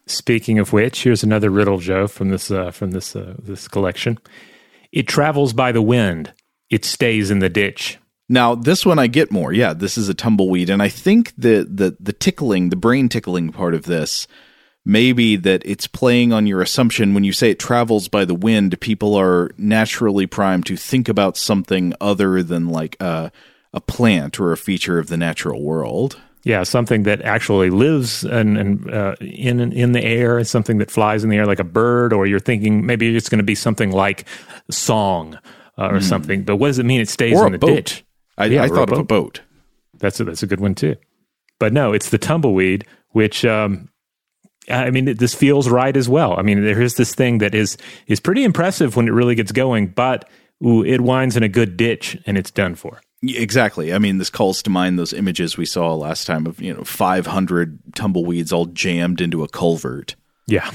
Speaking 0.07 0.59
of 0.59 0.73
which, 0.73 1.05
here's 1.05 1.23
another 1.23 1.49
riddle, 1.49 1.79
Joe, 1.79 2.09
from 2.09 2.31
this 2.31 2.51
uh, 2.51 2.71
from 2.71 2.91
this 2.91 3.15
uh, 3.15 3.35
this 3.39 3.69
collection. 3.69 4.19
It 4.91 5.09
travels 5.09 5.53
by 5.53 5.73
the 5.73 5.83
wind. 5.83 6.33
It 6.69 6.85
stays 6.85 7.31
in 7.31 7.39
the 7.39 7.49
ditch. 7.49 7.99
Now, 8.29 8.55
this 8.55 8.85
one 8.85 8.99
I 8.99 9.07
get 9.07 9.31
more. 9.31 9.53
Yeah, 9.53 9.75
this 9.75 9.97
is 9.99 10.09
a 10.09 10.15
tumbleweed, 10.15 10.71
and 10.71 10.83
I 10.83 10.89
think 10.89 11.33
the 11.37 11.67
the 11.71 11.97
the 12.01 12.13
tickling, 12.13 12.71
the 12.71 12.77
brain 12.77 13.09
tickling 13.09 13.53
part 13.53 13.75
of 13.75 13.85
this 13.85 14.27
maybe 14.85 15.37
that 15.37 15.63
it's 15.65 15.87
playing 15.87 16.33
on 16.33 16.47
your 16.47 16.61
assumption 16.61 17.15
when 17.15 17.25
you 17.25 17.33
say 17.33 17.51
it 17.51 17.59
travels 17.59 18.09
by 18.09 18.25
the 18.25 18.35
wind, 18.35 18.81
people 18.81 19.15
are 19.15 19.51
naturally 19.57 20.27
primed 20.27 20.67
to 20.67 20.77
think 20.77 21.09
about 21.09 21.37
something 21.37 21.95
other 22.01 22.43
than 22.43 22.69
like 22.69 22.97
a, 23.01 23.31
a 23.73 23.81
plant 23.81 24.41
or 24.41 24.53
a 24.53 24.57
feature 24.57 24.99
of 24.99 25.09
the 25.09 25.17
natural 25.17 25.63
world. 25.63 26.21
Yeah, 26.45 26.65
something 26.65 27.05
that 27.05 27.23
actually 27.23 27.71
lives 27.71 28.25
and, 28.25 28.59
and 28.59 28.93
uh, 28.93 29.15
in 29.21 29.61
in 29.73 29.93
the 29.93 30.03
air, 30.03 30.43
something 30.43 30.79
that 30.79 30.91
flies 30.91 31.23
in 31.23 31.31
the 31.31 31.37
air 31.37 31.47
like 31.47 31.61
a 31.61 31.65
bird, 31.65 32.13
or 32.13 32.27
you're 32.27 32.41
thinking 32.41 32.85
maybe 32.85 33.15
it's 33.15 33.29
going 33.29 33.39
to 33.39 33.45
be 33.45 33.55
something 33.55 33.93
like 33.93 34.27
song 34.69 35.39
uh, 35.79 35.87
or 35.87 35.99
mm. 35.99 36.03
something. 36.03 36.43
But 36.43 36.57
what 36.57 36.67
does 36.67 36.81
it 36.81 36.87
mean? 36.87 37.01
It 37.01 37.09
stays 37.09 37.39
or 37.39 37.47
in 37.47 37.53
the 37.53 37.59
boat. 37.59 37.69
ditch. 37.69 38.05
I, 38.37 38.47
yeah, 38.47 38.65
I 38.65 38.69
thought 38.69 38.91
a 38.91 38.95
of 38.95 38.99
a 38.99 39.05
boat. 39.05 39.41
That's 39.99 40.19
a, 40.19 40.25
that's 40.25 40.43
a 40.43 40.49
good 40.49 40.59
one 40.59 40.75
too. 40.75 40.97
But 41.61 41.73
no, 41.73 41.93
it's 41.93 42.11
the 42.11 42.19
tumbleweed, 42.19 42.87
which 43.11 43.45
um, 43.45 43.89
I 44.69 44.91
mean, 44.91 45.17
this 45.17 45.35
feels 45.35 45.69
right 45.69 45.97
as 45.97 46.09
well. 46.09 46.39
I 46.39 46.43
mean, 46.43 46.63
there 46.65 46.81
is 46.81 46.95
this 46.95 47.15
thing 47.15 47.39
that 47.39 47.55
is 47.55 47.77
is 48.07 48.21
pretty 48.21 48.45
impressive 48.45 48.97
when 48.97 49.09
it 49.09 49.13
really 49.13 49.35
gets 49.35 49.53
going, 49.53 49.89
but 49.89 50.29
ooh, 50.65 50.85
it 50.85 51.01
winds 51.01 51.37
in 51.37 51.43
a 51.43 51.49
good 51.49 51.77
ditch 51.77 52.17
and 52.27 52.39
it's 52.39 52.51
done 52.51 52.75
for. 52.75 53.01
Exactly. 53.23 53.93
I 53.93 53.99
mean, 53.99 54.19
this 54.19 54.31
calls 54.31 54.63
to 54.63 54.71
mind 54.71 54.99
those 54.99 55.13
images 55.13 55.57
we 55.57 55.65
saw 55.65 55.95
last 55.95 56.27
time 56.27 56.47
of 56.47 56.61
you 56.61 56.75
know 56.75 56.85
500 56.85 57.79
tumbleweeds 57.95 58.53
all 58.53 58.67
jammed 58.67 59.21
into 59.21 59.45
a 59.45 59.49
culvert. 59.49 60.17
Yeah. 60.47 60.69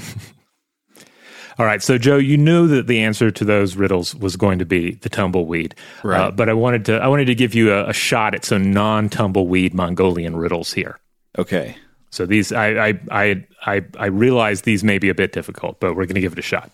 all 1.58 1.66
right. 1.66 1.82
So, 1.82 1.98
Joe, 1.98 2.16
you 2.16 2.38
knew 2.38 2.66
that 2.68 2.86
the 2.86 3.00
answer 3.00 3.30
to 3.30 3.44
those 3.44 3.76
riddles 3.76 4.14
was 4.14 4.36
going 4.36 4.60
to 4.60 4.64
be 4.64 4.92
the 4.94 5.10
tumbleweed, 5.10 5.74
right? 6.02 6.28
Uh, 6.28 6.30
but 6.30 6.48
I 6.48 6.54
wanted 6.54 6.86
to 6.86 6.98
I 6.98 7.08
wanted 7.08 7.26
to 7.26 7.34
give 7.34 7.54
you 7.54 7.72
a, 7.72 7.88
a 7.88 7.92
shot 7.92 8.34
at 8.34 8.44
some 8.44 8.72
non 8.72 9.08
tumbleweed 9.10 9.74
Mongolian 9.74 10.36
riddles 10.36 10.72
here. 10.72 10.98
Okay. 11.38 11.76
So 12.10 12.26
these, 12.26 12.52
I, 12.52 12.88
I, 12.88 13.00
I, 13.10 13.46
I, 13.66 13.84
I 13.98 14.06
realize 14.06 14.62
these 14.62 14.82
may 14.82 14.98
be 14.98 15.08
a 15.08 15.14
bit 15.14 15.32
difficult, 15.32 15.80
but 15.80 15.94
we're 15.94 16.06
going 16.06 16.14
to 16.14 16.20
give 16.20 16.32
it 16.32 16.38
a 16.38 16.42
shot. 16.42 16.70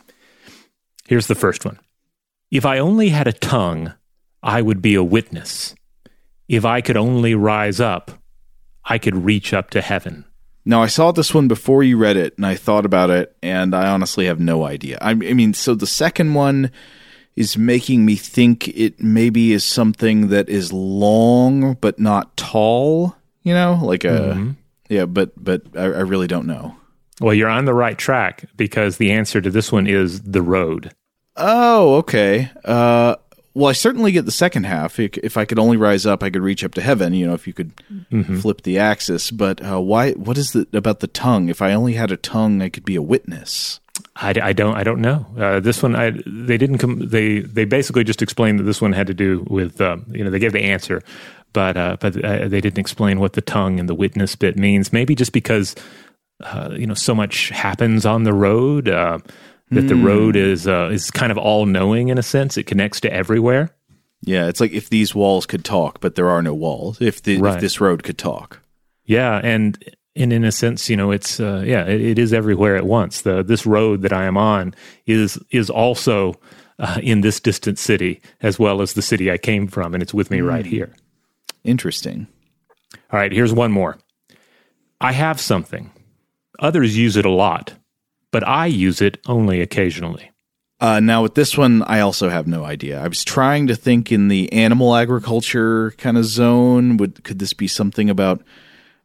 Here's 1.06 1.26
the 1.26 1.34
first 1.34 1.64
one. 1.64 1.78
If 2.50 2.64
I 2.64 2.78
only 2.78 3.08
had 3.08 3.26
a 3.26 3.32
tongue, 3.32 3.92
I 4.42 4.62
would 4.62 4.80
be 4.80 4.94
a 4.94 5.02
witness. 5.02 5.74
If 6.48 6.64
I 6.64 6.80
could 6.80 6.96
only 6.96 7.34
rise 7.34 7.80
up, 7.80 8.12
I 8.84 8.98
could 8.98 9.24
reach 9.24 9.52
up 9.52 9.70
to 9.70 9.80
heaven. 9.80 10.24
Now, 10.64 10.82
I 10.82 10.86
saw 10.86 11.12
this 11.12 11.34
one 11.34 11.48
before 11.48 11.82
you 11.82 11.98
read 11.98 12.16
it, 12.16 12.36
and 12.36 12.46
I 12.46 12.54
thought 12.54 12.86
about 12.86 13.10
it, 13.10 13.36
and 13.42 13.74
I 13.74 13.88
honestly 13.88 14.26
have 14.26 14.40
no 14.40 14.64
idea. 14.64 14.98
I, 15.00 15.10
I 15.10 15.14
mean, 15.14 15.52
so 15.52 15.74
the 15.74 15.86
second 15.86 16.34
one 16.34 16.70
is 17.36 17.58
making 17.58 18.06
me 18.06 18.16
think 18.16 18.68
it 18.68 19.02
maybe 19.02 19.52
is 19.52 19.64
something 19.64 20.28
that 20.28 20.48
is 20.48 20.72
long 20.72 21.74
but 21.74 21.98
not 21.98 22.36
tall. 22.36 23.16
You 23.42 23.52
know, 23.52 23.78
like 23.82 24.04
a 24.04 24.08
mm-hmm. 24.08 24.50
Yeah, 24.88 25.06
but 25.06 25.32
but 25.42 25.62
I, 25.76 25.84
I 25.84 26.00
really 26.00 26.26
don't 26.26 26.46
know. 26.46 26.76
Well, 27.20 27.34
you're 27.34 27.48
on 27.48 27.64
the 27.64 27.74
right 27.74 27.96
track 27.96 28.44
because 28.56 28.96
the 28.96 29.12
answer 29.12 29.40
to 29.40 29.50
this 29.50 29.70
one 29.70 29.86
is 29.86 30.22
the 30.22 30.42
road. 30.42 30.92
Oh, 31.36 31.96
okay. 31.96 32.50
Uh, 32.64 33.16
well, 33.54 33.68
I 33.68 33.72
certainly 33.72 34.10
get 34.10 34.24
the 34.24 34.32
second 34.32 34.64
half. 34.64 34.98
If 34.98 35.16
if 35.18 35.36
I 35.36 35.44
could 35.44 35.58
only 35.60 35.76
rise 35.76 36.06
up, 36.06 36.22
I 36.22 36.30
could 36.30 36.42
reach 36.42 36.64
up 36.64 36.74
to 36.74 36.82
heaven. 36.82 37.14
You 37.14 37.28
know, 37.28 37.34
if 37.34 37.46
you 37.46 37.52
could 37.52 37.72
flip 38.40 38.62
the 38.62 38.78
axis. 38.78 39.30
But 39.30 39.64
uh, 39.64 39.80
why? 39.80 40.12
What 40.12 40.38
is 40.38 40.56
it 40.56 40.74
about 40.74 41.00
the 41.00 41.06
tongue? 41.06 41.48
If 41.48 41.62
I 41.62 41.72
only 41.72 41.94
had 41.94 42.10
a 42.10 42.16
tongue, 42.16 42.62
I 42.62 42.68
could 42.68 42.84
be 42.84 42.96
a 42.96 43.02
witness. 43.02 43.80
I, 44.16 44.34
I 44.42 44.52
don't 44.52 44.74
I 44.74 44.82
don't 44.82 45.00
know. 45.00 45.26
Uh, 45.38 45.60
this 45.60 45.82
one 45.82 45.94
I 45.94 46.10
they 46.26 46.58
didn't 46.58 46.78
come. 46.78 47.08
They 47.08 47.40
they 47.40 47.64
basically 47.64 48.02
just 48.02 48.22
explained 48.22 48.58
that 48.58 48.64
this 48.64 48.80
one 48.80 48.92
had 48.92 49.06
to 49.06 49.14
do 49.14 49.44
with 49.48 49.80
um, 49.80 50.04
you 50.08 50.24
know 50.24 50.30
they 50.30 50.40
gave 50.40 50.52
the 50.52 50.62
answer, 50.62 51.02
but 51.54 51.78
uh, 51.78 51.96
but 51.98 52.22
uh, 52.22 52.48
they 52.48 52.60
didn't 52.60 52.78
explain 52.78 53.18
what 53.18 53.32
the 53.32 53.40
tongue 53.40 53.80
and 53.80 53.88
the 53.88 53.94
witness 53.94 54.36
bit 54.36 54.58
means. 54.58 54.92
Maybe 54.92 55.14
just 55.14 55.32
because 55.32 55.74
uh, 56.42 56.70
you 56.76 56.86
know 56.86 56.92
so 56.94 57.14
much 57.14 57.48
happens 57.48 58.04
on 58.04 58.24
the 58.24 58.34
road 58.34 58.90
uh, 58.90 59.18
that 59.70 59.88
the 59.88 59.96
road 59.96 60.36
is 60.36 60.68
uh, 60.68 60.90
is 60.92 61.10
kind 61.10 61.32
of 61.32 61.38
all 61.38 61.64
knowing 61.64 62.08
in 62.08 62.18
a 62.18 62.22
sense. 62.22 62.58
It 62.58 62.64
connects 62.66 63.00
to 63.00 63.12
everywhere. 63.12 63.70
Yeah, 64.20 64.48
it's 64.48 64.60
like 64.60 64.72
if 64.72 64.88
these 64.90 65.14
walls 65.14 65.46
could 65.46 65.64
talk, 65.64 66.00
but 66.00 66.14
there 66.14 66.28
are 66.30 66.42
no 66.42 66.54
walls. 66.54 66.98
If, 67.00 67.22
the, 67.22 67.36
Right. 67.38 67.56
if 67.56 67.60
this 67.60 67.78
road 67.80 68.02
could 68.04 68.16
talk. 68.18 68.60
Yeah, 69.04 69.38
and 69.42 69.82
and 70.16 70.32
in 70.32 70.44
a 70.44 70.52
sense, 70.52 70.88
you 70.88 70.96
know, 70.96 71.10
it's 71.10 71.40
uh, 71.40 71.62
yeah, 71.66 71.84
it, 71.84 72.00
it 72.00 72.18
is 72.18 72.32
everywhere 72.32 72.76
at 72.76 72.86
once. 72.86 73.22
The 73.22 73.42
this 73.42 73.66
road 73.66 74.02
that 74.02 74.12
I 74.12 74.24
am 74.24 74.36
on 74.38 74.74
is 75.06 75.38
is 75.50 75.68
also 75.68 76.34
uh, 76.78 76.98
in 77.02 77.20
this 77.20 77.38
distant 77.38 77.78
city 77.78 78.20
as 78.40 78.58
well 78.58 78.80
as 78.80 78.94
the 78.94 79.02
city 79.02 79.30
I 79.30 79.36
came 79.38 79.66
from, 79.68 79.92
and 79.92 80.02
it's 80.02 80.14
with 80.14 80.30
me 80.30 80.40
right 80.40 80.64
here. 80.66 80.94
Interesting. 81.64 82.26
All 83.10 83.18
right, 83.18 83.32
here's 83.32 83.52
one 83.52 83.72
more. 83.72 83.98
I 85.00 85.12
have 85.12 85.40
something. 85.40 85.90
Others 86.58 86.96
use 86.96 87.16
it 87.16 87.24
a 87.24 87.30
lot, 87.30 87.74
but 88.30 88.46
I 88.46 88.66
use 88.66 89.00
it 89.00 89.18
only 89.26 89.60
occasionally. 89.60 90.30
Uh, 90.80 91.00
now 91.00 91.22
with 91.22 91.34
this 91.34 91.56
one, 91.56 91.82
I 91.84 92.00
also 92.00 92.28
have 92.28 92.46
no 92.46 92.64
idea. 92.64 93.02
I 93.02 93.08
was 93.08 93.24
trying 93.24 93.68
to 93.68 93.76
think 93.76 94.12
in 94.12 94.28
the 94.28 94.52
animal 94.52 94.94
agriculture 94.94 95.92
kind 95.92 96.18
of 96.18 96.24
zone. 96.24 96.96
Would 96.98 97.24
could 97.24 97.38
this 97.38 97.52
be 97.52 97.68
something 97.68 98.10
about? 98.10 98.42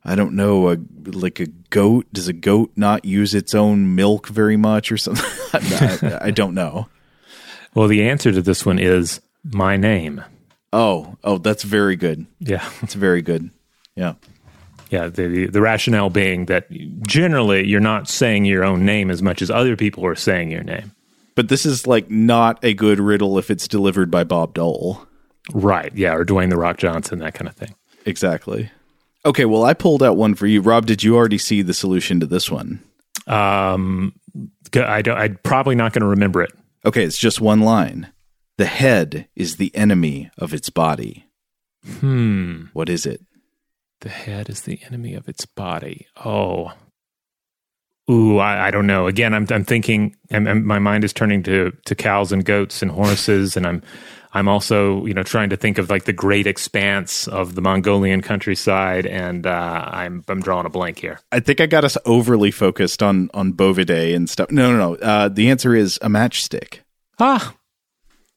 I 0.04 0.16
don't 0.16 0.34
know, 0.34 0.72
a, 0.72 0.78
like 1.06 1.40
a 1.40 1.48
goat. 1.70 2.08
Does 2.14 2.28
a 2.28 2.34
goat 2.34 2.72
not 2.76 3.04
use 3.04 3.34
its 3.34 3.54
own 3.54 3.96
milk 3.96 4.28
very 4.28 4.58
much 4.58 4.92
or 4.92 4.98
something? 4.98 5.26
I, 5.54 6.20
I 6.28 6.32
don't 6.32 6.54
know. 6.54 6.88
Well, 7.74 7.88
the 7.88 8.10
answer 8.10 8.32
to 8.32 8.42
this 8.42 8.66
one 8.66 8.80
is 8.80 9.22
my 9.44 9.76
name. 9.78 10.24
Oh, 10.72 11.18
oh, 11.24 11.38
that's 11.38 11.64
very 11.64 11.96
good. 11.96 12.26
Yeah. 12.40 12.68
It's 12.82 12.94
very 12.94 13.22
good. 13.22 13.50
Yeah. 13.96 14.14
Yeah, 14.90 15.08
the 15.08 15.46
the 15.46 15.62
rationale 15.62 16.10
being 16.10 16.46
that 16.46 16.68
generally 17.06 17.68
you're 17.68 17.80
not 17.80 18.10
saying 18.10 18.46
your 18.46 18.64
own 18.64 18.86
name 18.86 19.12
as 19.12 19.22
much 19.22 19.42
as 19.44 19.52
other 19.52 19.76
people 19.76 20.04
are 20.06 20.16
saying 20.16 20.50
your 20.50 20.64
name. 20.64 20.92
But 21.36 21.48
this 21.48 21.64
is 21.66 21.86
like 21.86 22.10
not 22.10 22.64
a 22.64 22.74
good 22.74 23.00
riddle 23.00 23.38
if 23.38 23.52
it's 23.52 23.68
delivered 23.68 24.10
by 24.10 24.24
Bob 24.24 24.56
Dole. 24.56 25.06
Right. 25.54 25.96
Yeah, 25.96 26.16
or 26.16 26.26
Dwayne 26.26 26.50
the 26.50 26.58
Rock 26.58 26.78
Johnson, 26.78 27.20
that 27.20 27.36
kind 27.36 27.48
of 27.48 27.56
thing. 27.56 27.76
Exactly. 28.06 28.72
Okay, 29.26 29.46
well, 29.46 29.64
I 29.64 29.74
pulled 29.74 30.02
out 30.02 30.18
one 30.18 30.34
for 30.34 30.48
you. 30.48 30.62
Rob, 30.62 30.86
did 30.86 31.04
you 31.04 31.16
already 31.16 31.38
see 31.38 31.62
the 31.62 31.74
solution 31.74 32.20
to 32.22 32.26
this 32.26 32.50
one? 32.50 32.82
Um, 33.28 34.14
I 34.74 35.02
don't. 35.02 35.18
I'm 35.18 35.40
probably 35.44 35.76
not 35.76 35.94
going 35.94 36.02
to 36.02 36.08
remember 36.08 36.42
it. 36.42 36.52
Okay, 36.86 37.04
it's 37.04 37.18
just 37.18 37.42
one 37.42 37.60
line. 37.62 38.12
The 38.60 38.66
head 38.66 39.30
is 39.38 39.56
the 39.56 39.74
enemy 39.74 40.32
of 40.38 40.54
its 40.54 40.70
body. 40.70 41.26
Hmm. 42.02 42.64
What 42.74 42.90
is 42.90 43.06
it? 43.06 43.22
The 44.02 44.10
head 44.10 44.50
is 44.50 44.64
the 44.64 44.82
enemy 44.86 45.14
of 45.14 45.30
its 45.30 45.46
body. 45.46 46.08
Oh. 46.26 46.74
Ooh, 48.12 48.38
I, 48.38 48.68
I 48.68 48.72
don't 48.72 48.86
know. 48.86 49.08
Again, 49.08 49.34
I'm 49.34 49.48
I'm 49.50 49.64
thinking. 49.64 50.14
I'm, 50.30 50.46
I'm- 50.46 50.66
my 50.66 50.78
mind 50.78 51.06
is 51.06 51.14
turning 51.14 51.42
to 51.44 51.72
to 51.86 51.96
cows 51.96 52.34
and 52.34 52.44
goats 52.44 52.82
and 52.82 52.92
horses, 52.92 53.56
and 53.56 53.66
I'm 53.66 53.82
I'm 54.34 54.50
also 54.50 55.06
you 55.06 55.14
know 55.14 55.24
trying 55.24 55.52
to 55.52 55.56
think 55.56 55.78
of 55.78 55.90
like 55.90 56.04
the 56.04 56.12
great 56.12 56.46
expanse 56.46 57.30
of 57.30 57.56
the 57.56 57.62
Mongolian 57.62 58.22
countryside, 58.22 59.06
and 59.06 59.48
uh, 59.48 59.90
I'm 59.90 60.26
I'm 60.28 60.42
drawing 60.42 60.66
a 60.66 60.70
blank 60.70 61.00
here. 61.00 61.22
I 61.32 61.40
think 61.40 61.62
I 61.62 61.66
got 61.66 61.86
us 61.86 61.98
overly 62.06 62.52
focused 62.52 63.02
on 63.02 63.30
on 63.34 63.54
Bovidae 63.54 64.14
and 64.14 64.30
stuff. 64.30 64.52
No, 64.52 64.70
no, 64.76 64.78
no. 64.78 64.96
Uh, 64.96 65.30
the 65.30 65.50
answer 65.50 65.74
is 65.76 65.98
a 66.02 66.10
matchstick. 66.10 66.80
Ah, 67.20 67.54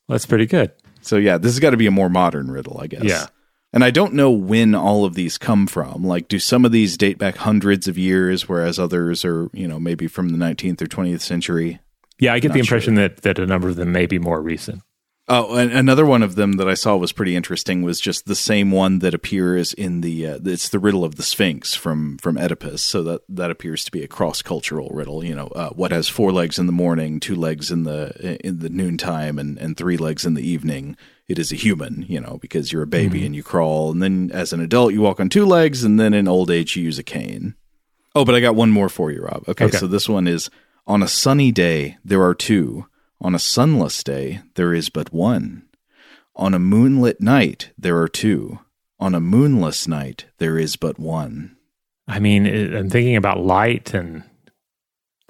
that's 0.08 0.26
pretty 0.26 0.46
good. 0.46 0.72
So 1.02 1.16
yeah, 1.16 1.38
this 1.38 1.52
has 1.52 1.60
got 1.60 1.70
to 1.70 1.76
be 1.76 1.86
a 1.86 1.90
more 1.90 2.08
modern 2.08 2.50
riddle, 2.50 2.78
I 2.80 2.86
guess. 2.86 3.04
Yeah. 3.04 3.26
And 3.72 3.82
I 3.82 3.90
don't 3.90 4.12
know 4.12 4.30
when 4.30 4.74
all 4.74 5.04
of 5.06 5.14
these 5.14 5.38
come 5.38 5.66
from. 5.66 6.04
Like, 6.04 6.28
do 6.28 6.38
some 6.38 6.66
of 6.66 6.72
these 6.72 6.98
date 6.98 7.16
back 7.16 7.36
hundreds 7.36 7.88
of 7.88 7.96
years, 7.96 8.46
whereas 8.46 8.78
others 8.78 9.24
are, 9.24 9.48
you 9.54 9.66
know, 9.66 9.80
maybe 9.80 10.06
from 10.06 10.28
the 10.28 10.36
19th 10.36 10.82
or 10.82 10.86
20th 10.86 11.22
century? 11.22 11.80
Yeah, 12.18 12.34
I 12.34 12.38
get 12.38 12.52
the 12.52 12.60
impression 12.60 12.96
that 12.96 13.22
that 13.22 13.38
a 13.38 13.46
number 13.46 13.68
of 13.68 13.76
them 13.76 13.90
may 13.90 14.06
be 14.06 14.18
more 14.18 14.40
recent. 14.40 14.82
Oh, 15.28 15.56
and 15.56 15.70
another 15.70 16.04
one 16.04 16.22
of 16.24 16.34
them 16.34 16.54
that 16.54 16.68
I 16.68 16.74
saw 16.74 16.96
was 16.96 17.12
pretty 17.12 17.36
interesting 17.36 17.82
was 17.82 18.00
just 18.00 18.26
the 18.26 18.34
same 18.34 18.72
one 18.72 18.98
that 18.98 19.14
appears 19.14 19.72
in 19.72 20.00
the 20.00 20.26
uh, 20.26 20.38
it's 20.44 20.68
the 20.68 20.80
riddle 20.80 21.04
of 21.04 21.14
the 21.14 21.22
Sphinx 21.22 21.74
from 21.76 22.18
from 22.18 22.36
Oedipus. 22.36 22.82
So 22.84 23.04
that 23.04 23.22
that 23.28 23.50
appears 23.50 23.84
to 23.84 23.92
be 23.92 24.02
a 24.02 24.08
cross 24.08 24.42
cultural 24.42 24.90
riddle. 24.92 25.24
You 25.24 25.36
know, 25.36 25.46
uh, 25.48 25.70
what 25.70 25.92
has 25.92 26.08
four 26.08 26.32
legs 26.32 26.58
in 26.58 26.66
the 26.66 26.72
morning, 26.72 27.20
two 27.20 27.36
legs 27.36 27.70
in 27.70 27.84
the 27.84 28.36
in 28.44 28.58
the 28.58 28.68
noontime, 28.68 29.38
and 29.38 29.56
and 29.58 29.76
three 29.76 29.96
legs 29.96 30.26
in 30.26 30.34
the 30.34 30.46
evening. 30.46 30.96
It 31.28 31.38
is 31.38 31.52
a 31.52 31.56
human, 31.56 32.04
you 32.08 32.20
know, 32.20 32.38
because 32.42 32.72
you're 32.72 32.82
a 32.82 32.86
baby 32.86 33.24
and 33.24 33.34
you 33.34 33.44
crawl, 33.44 33.92
and 33.92 34.02
then 34.02 34.30
as 34.34 34.52
an 34.52 34.60
adult 34.60 34.92
you 34.92 35.00
walk 35.00 35.20
on 35.20 35.28
two 35.28 35.46
legs, 35.46 35.84
and 35.84 35.98
then 36.00 36.12
in 36.14 36.26
old 36.28 36.50
age 36.50 36.76
you 36.76 36.82
use 36.82 36.98
a 36.98 37.04
cane. 37.04 37.54
Oh, 38.14 38.24
but 38.24 38.34
I 38.34 38.40
got 38.40 38.56
one 38.56 38.70
more 38.72 38.88
for 38.90 39.10
you, 39.12 39.22
Rob. 39.22 39.44
Okay, 39.48 39.66
Okay. 39.66 39.78
so 39.78 39.86
this 39.86 40.08
one 40.08 40.26
is 40.26 40.50
on 40.86 41.00
a 41.02 41.08
sunny 41.08 41.52
day 41.52 41.96
there 42.04 42.22
are 42.22 42.34
two. 42.34 42.86
On 43.22 43.34
a 43.34 43.38
sunless 43.38 44.02
day 44.04 44.40
there 44.56 44.74
is 44.74 44.88
but 44.90 45.12
one. 45.12 45.62
On 46.36 46.52
a 46.54 46.58
moonlit 46.58 47.20
night 47.20 47.70
there 47.78 47.98
are 47.98 48.08
two. 48.08 48.58
On 48.98 49.14
a 49.14 49.20
moonless 49.20 49.88
night 49.88 50.26
there 50.38 50.58
is 50.58 50.76
but 50.76 50.98
one. 50.98 51.56
I 52.08 52.18
mean, 52.18 52.46
I'm 52.46 52.90
thinking 52.90 53.16
about 53.16 53.40
light 53.44 53.94
and 53.94 54.24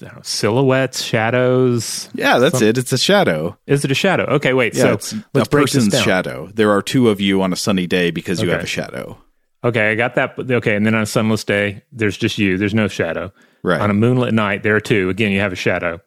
know, 0.01 0.19
silhouettes, 0.23 1.03
shadows. 1.03 2.09
Yeah, 2.15 2.39
that's 2.39 2.61
it. 2.61 2.77
It's 2.79 2.93
a 2.93 2.99
shadow. 2.99 3.57
Is 3.67 3.85
it 3.85 3.91
a 3.91 3.95
shadow? 3.95 4.25
Okay, 4.25 4.53
wait. 4.53 4.75
Yeah, 4.75 4.83
so 4.83 4.93
it's 4.95 5.15
let's 5.35 5.47
a 5.47 5.51
break 5.51 5.67
this 5.67 5.75
person's 5.75 5.93
down. 5.93 6.03
shadow. 6.03 6.51
There 6.55 6.71
are 6.73 6.83
two 6.83 7.09
of 7.09 7.21
you 7.21 7.41
on 7.43 7.53
a 7.53 7.57
sunny 7.57 7.87
day 7.87 8.11
because 8.11 8.41
you 8.41 8.49
Okay. 8.49 8.55
have 8.57 8.65
a 8.65 8.67
shadow. 8.67 9.19
Okay, 9.63 9.93
I 9.93 9.95
got 9.95 10.17
that. 10.17 10.35
Okay, 10.39 10.75
and 10.75 10.85
then 10.85 10.95
on 10.97 11.03
a 11.03 11.07
sunless 11.07 11.45
day, 11.45 11.83
there's 11.93 12.17
just 12.17 12.37
you. 12.37 12.59
There's 12.59 12.75
no 12.75 12.89
shadow. 12.89 13.33
Right. 13.63 13.81
On 13.81 13.91
a 13.91 13.95
moonlit 13.95 14.35
night, 14.35 14.65
there 14.65 14.75
are 14.75 14.81
two. 14.81 15.09
Again, 15.09 15.31
you 15.31 15.39
have 15.39 15.53
a 15.53 15.57
shadow. 15.57 16.01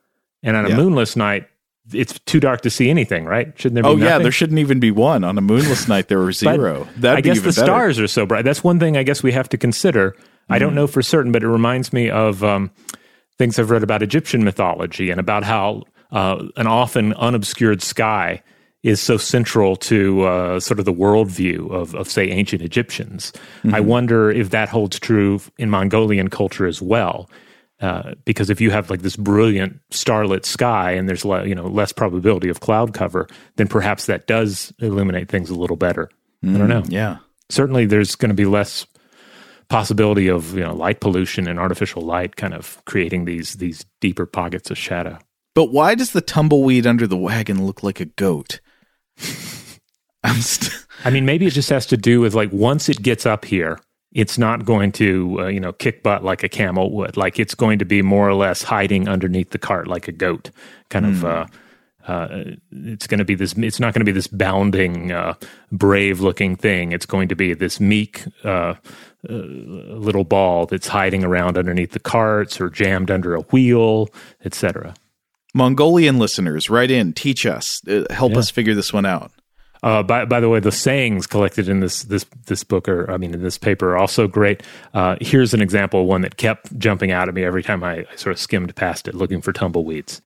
And 0.43 0.57
on 0.57 0.65
a 0.65 0.69
Yeah. 0.69 0.75
moonless 0.77 1.15
night, 1.15 1.47
it's 1.93 2.17
too 2.21 2.39
dark 2.39 2.61
to 2.61 2.69
see 2.69 2.89
anything, 2.89 3.25
right? 3.25 3.53
Shouldn't 3.57 3.75
there 3.75 3.83
be 3.83 4.01
Oh 4.01 4.05
yeah, 4.05 4.17
there 4.17 4.31
shouldn't 4.31 4.59
even 4.59 4.79
be 4.79 4.91
one. 4.91 5.23
On 5.23 5.37
a 5.37 5.41
moonless 5.41 5.87
night 5.93 6.07
there 6.07 6.19
were 6.19 6.31
zero. 6.31 6.87
That'd 6.97 7.17
I 7.19 7.21
be 7.21 7.29
guess 7.29 7.37
the 7.39 7.43
better. 7.49 7.65
stars 7.65 7.99
are 7.99 8.07
so 8.07 8.25
bright. 8.25 8.43
That's 8.45 8.63
one 8.63 8.79
thing 8.79 8.97
I 8.97 9.03
guess 9.03 9.21
we 9.23 9.31
have 9.33 9.49
to 9.49 9.57
consider. 9.57 10.15
I 10.17 10.55
Mm-hmm. 10.55 10.59
don't 10.59 10.75
know 10.75 10.87
for 10.87 11.01
certain, 11.01 11.31
but 11.31 11.41
it 11.43 11.47
reminds 11.47 11.91
me 11.93 12.09
of 12.09 12.43
um, 12.43 12.69
things 13.37 13.57
I've 13.59 13.71
read 13.71 13.83
about 13.83 14.01
Egyptian 14.03 14.43
mythology 14.43 15.09
and 15.09 15.19
about 15.19 15.43
how 15.43 15.83
uh, 16.11 16.43
an 16.55 16.67
often 16.67 17.13
unobscured 17.13 17.81
sky 17.81 18.41
is 18.83 19.01
so 19.01 19.17
central 19.17 19.75
to 19.75 20.21
uh, 20.21 20.59
sort 20.59 20.77
of 20.77 20.85
the 20.85 20.93
worldview 20.93 21.71
of, 21.71 21.95
of 21.95 22.07
say, 22.07 22.29
ancient 22.29 22.61
Egyptians. 22.61 23.33
I 23.63 23.67
Mm-hmm. 23.79 23.87
wonder 23.87 24.29
if 24.31 24.51
that 24.51 24.69
holds 24.69 24.99
true 24.99 25.41
in 25.57 25.71
Mongolian 25.71 26.29
culture 26.29 26.67
as 26.67 26.79
well. 26.83 27.27
Uh, 27.81 28.13
because 28.23 28.49
if 28.49 28.61
you 28.61 28.71
have 28.71 28.89
like 28.89 29.01
this 29.01 29.17
brilliant 29.17 29.79
starlit 29.91 30.45
sky 30.45 30.91
and 30.91 31.09
there's 31.09 31.25
le- 31.25 31.45
you 31.45 31.53
know 31.53 31.67
less 31.67 31.91
probability 31.91 32.47
of 32.49 32.61
cloud 32.61 32.93
cover, 32.93 33.27
then 33.57 33.67
perhaps 33.67 34.05
that 34.05 34.27
does 34.27 34.71
illuminate 34.79 35.27
things 35.29 35.49
a 35.49 35.55
little 35.55 35.75
better. 35.75 36.09
I 36.43 36.57
don't 36.57 36.69
know 36.69 36.83
Yeah. 36.87 37.17
certainly 37.49 37.85
there's 37.85 38.15
going 38.15 38.29
to 38.29 38.35
be 38.35 38.45
less 38.45 38.85
possibility 39.67 40.27
of 40.29 40.53
you 40.53 40.61
know 40.63 40.75
light 40.75 40.99
pollution 41.01 41.47
and 41.47 41.59
artificial 41.59 42.03
light 42.03 42.35
kind 42.35 42.53
of 42.53 42.79
creating 42.85 43.25
these 43.25 43.53
these 43.55 43.83
deeper 43.99 44.25
pockets 44.27 44.69
of 44.71 44.77
shadow 44.77 45.17
But 45.55 45.71
why 45.71 45.95
does 45.95 46.11
the 46.11 46.21
tumbleweed 46.21 46.85
under 46.85 47.07
the 47.07 47.17
wagon 47.17 47.65
look 47.65 47.81
like 47.83 47.99
a 47.99 48.05
goat? 48.05 48.59
I'm 50.23 50.35
st- 50.41 50.85
i 51.03 51.09
mean 51.09 51.25
maybe 51.25 51.45
it 51.45 51.51
just 51.51 51.69
has 51.69 51.85
to 51.87 51.97
do 51.97 52.19
with 52.21 52.33
like 52.35 52.51
once 52.51 52.89
it 52.89 53.01
gets 53.01 53.25
up 53.25 53.45
here 53.45 53.79
it's 54.15 54.37
not 54.39 54.65
going 54.65 54.91
to 54.93 55.41
uh, 55.41 55.45
you 55.47 55.59
know 55.59 55.73
kick 55.73 56.01
butt 56.01 56.23
like 56.23 56.41
a 56.41 56.49
camel 56.49 56.91
would 56.91 57.15
like 57.17 57.37
it's 57.39 57.53
going 57.53 57.77
to 57.77 57.85
be 57.85 58.01
more 58.01 58.27
or 58.27 58.33
less 58.33 58.63
hiding 58.63 59.07
underneath 59.07 59.51
the 59.51 59.59
cart 59.59 59.87
like 59.87 60.07
a 60.07 60.11
goat 60.11 60.49
kind 60.89 61.05
of 61.05 61.23
uh 61.23 61.45
uh, 62.07 62.43
it's 62.71 63.07
going 63.07 63.17
to 63.17 63.25
be 63.25 63.33
this. 63.33 63.53
It's 63.57 63.79
not 63.79 63.91
going 63.91 64.01
to 64.01 64.05
be 64.05 64.11
this 64.11 64.27
bounding, 64.27 65.11
uh, 65.11 65.33
brave-looking 65.71 66.55
thing. 66.55 66.91
It's 66.91 67.07
going 67.07 67.29
to 67.29 67.35
be 67.35 67.55
this 67.55 67.79
meek, 67.79 68.23
uh, 68.43 68.75
uh, 69.27 69.33
little 69.33 70.23
ball 70.23 70.67
that's 70.67 70.87
hiding 70.87 71.23
around 71.23 71.57
underneath 71.57 71.93
the 71.93 71.99
carts 71.99 72.61
or 72.61 72.69
jammed 72.69 73.09
under 73.09 73.33
a 73.33 73.41
wheel, 73.41 74.09
etc. 74.43 74.93
Mongolian 75.55 76.19
listeners, 76.19 76.69
write 76.69 76.91
in, 76.91 77.11
teach 77.11 77.43
us, 77.43 77.81
uh, 77.87 78.03
help 78.11 78.33
Yeah. 78.33 78.37
us 78.37 78.51
figure 78.51 78.75
this 78.75 78.93
one 78.93 79.07
out. 79.07 79.31
Uh, 79.85 80.01
by, 80.01 80.25
by 80.25 80.39
the 80.39 80.49
way, 80.49 80.59
the 80.59 80.71
sayings 80.71 81.27
collected 81.27 81.69
in 81.69 81.79
this 81.79 82.03
this 82.05 82.25
this 82.47 82.63
book, 82.63 82.89
or 82.89 83.09
I 83.11 83.17
mean, 83.17 83.35
in 83.35 83.43
this 83.43 83.59
paper, 83.59 83.91
are 83.91 83.97
also 83.97 84.27
great. 84.27 84.63
Uh, 84.95 85.15
here's 85.21 85.53
an 85.53 85.61
example 85.61 86.07
one 86.07 86.21
that 86.21 86.37
kept 86.37 86.75
jumping 86.79 87.11
out 87.11 87.29
at 87.29 87.35
me 87.35 87.43
every 87.43 87.61
time 87.61 87.83
I, 87.83 87.99
I 88.11 88.15
sort 88.15 88.33
of 88.33 88.39
skimmed 88.39 88.75
past 88.75 89.07
it, 89.07 89.13
looking 89.13 89.41
for 89.41 89.53
tumbleweeds. 89.53 90.23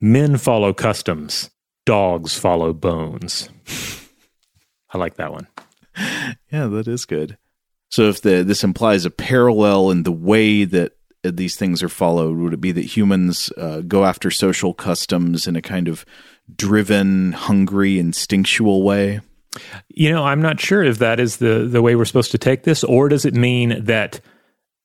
Men 0.00 0.38
follow 0.38 0.72
customs, 0.72 1.50
dogs 1.84 2.38
follow 2.38 2.72
bones. 2.72 3.50
I 4.90 4.96
like 4.96 5.16
that 5.16 5.32
one. 5.32 5.46
Yeah, 6.50 6.68
that 6.68 6.88
is 6.88 7.04
good. 7.04 7.36
So 7.90 8.08
if 8.08 8.22
the 8.22 8.42
this 8.42 8.64
implies 8.64 9.04
a 9.04 9.10
parallel 9.10 9.90
in 9.90 10.04
the 10.04 10.12
way 10.12 10.64
that 10.64 10.96
uh, 11.22 11.32
these 11.34 11.56
things 11.56 11.82
are 11.82 11.90
followed, 11.90 12.38
would 12.38 12.54
it 12.54 12.62
be 12.62 12.72
that 12.72 12.96
humans 12.96 13.52
uh, 13.58 13.82
go 13.82 14.06
after 14.06 14.30
social 14.30 14.72
customs 14.72 15.46
in 15.46 15.54
a 15.54 15.60
kind 15.60 15.86
of 15.86 16.06
driven, 16.54 17.32
hungry, 17.32 17.98
instinctual 17.98 18.82
way? 18.82 19.20
You 19.88 20.10
know, 20.10 20.24
I'm 20.24 20.40
not 20.40 20.60
sure 20.60 20.82
if 20.82 20.98
that 20.98 21.20
is 21.20 21.36
the 21.36 21.66
the 21.68 21.82
way 21.82 21.94
we're 21.94 22.04
supposed 22.04 22.30
to 22.32 22.38
take 22.38 22.62
this, 22.62 22.82
or 22.84 23.08
does 23.08 23.24
it 23.24 23.34
mean 23.34 23.84
that 23.84 24.20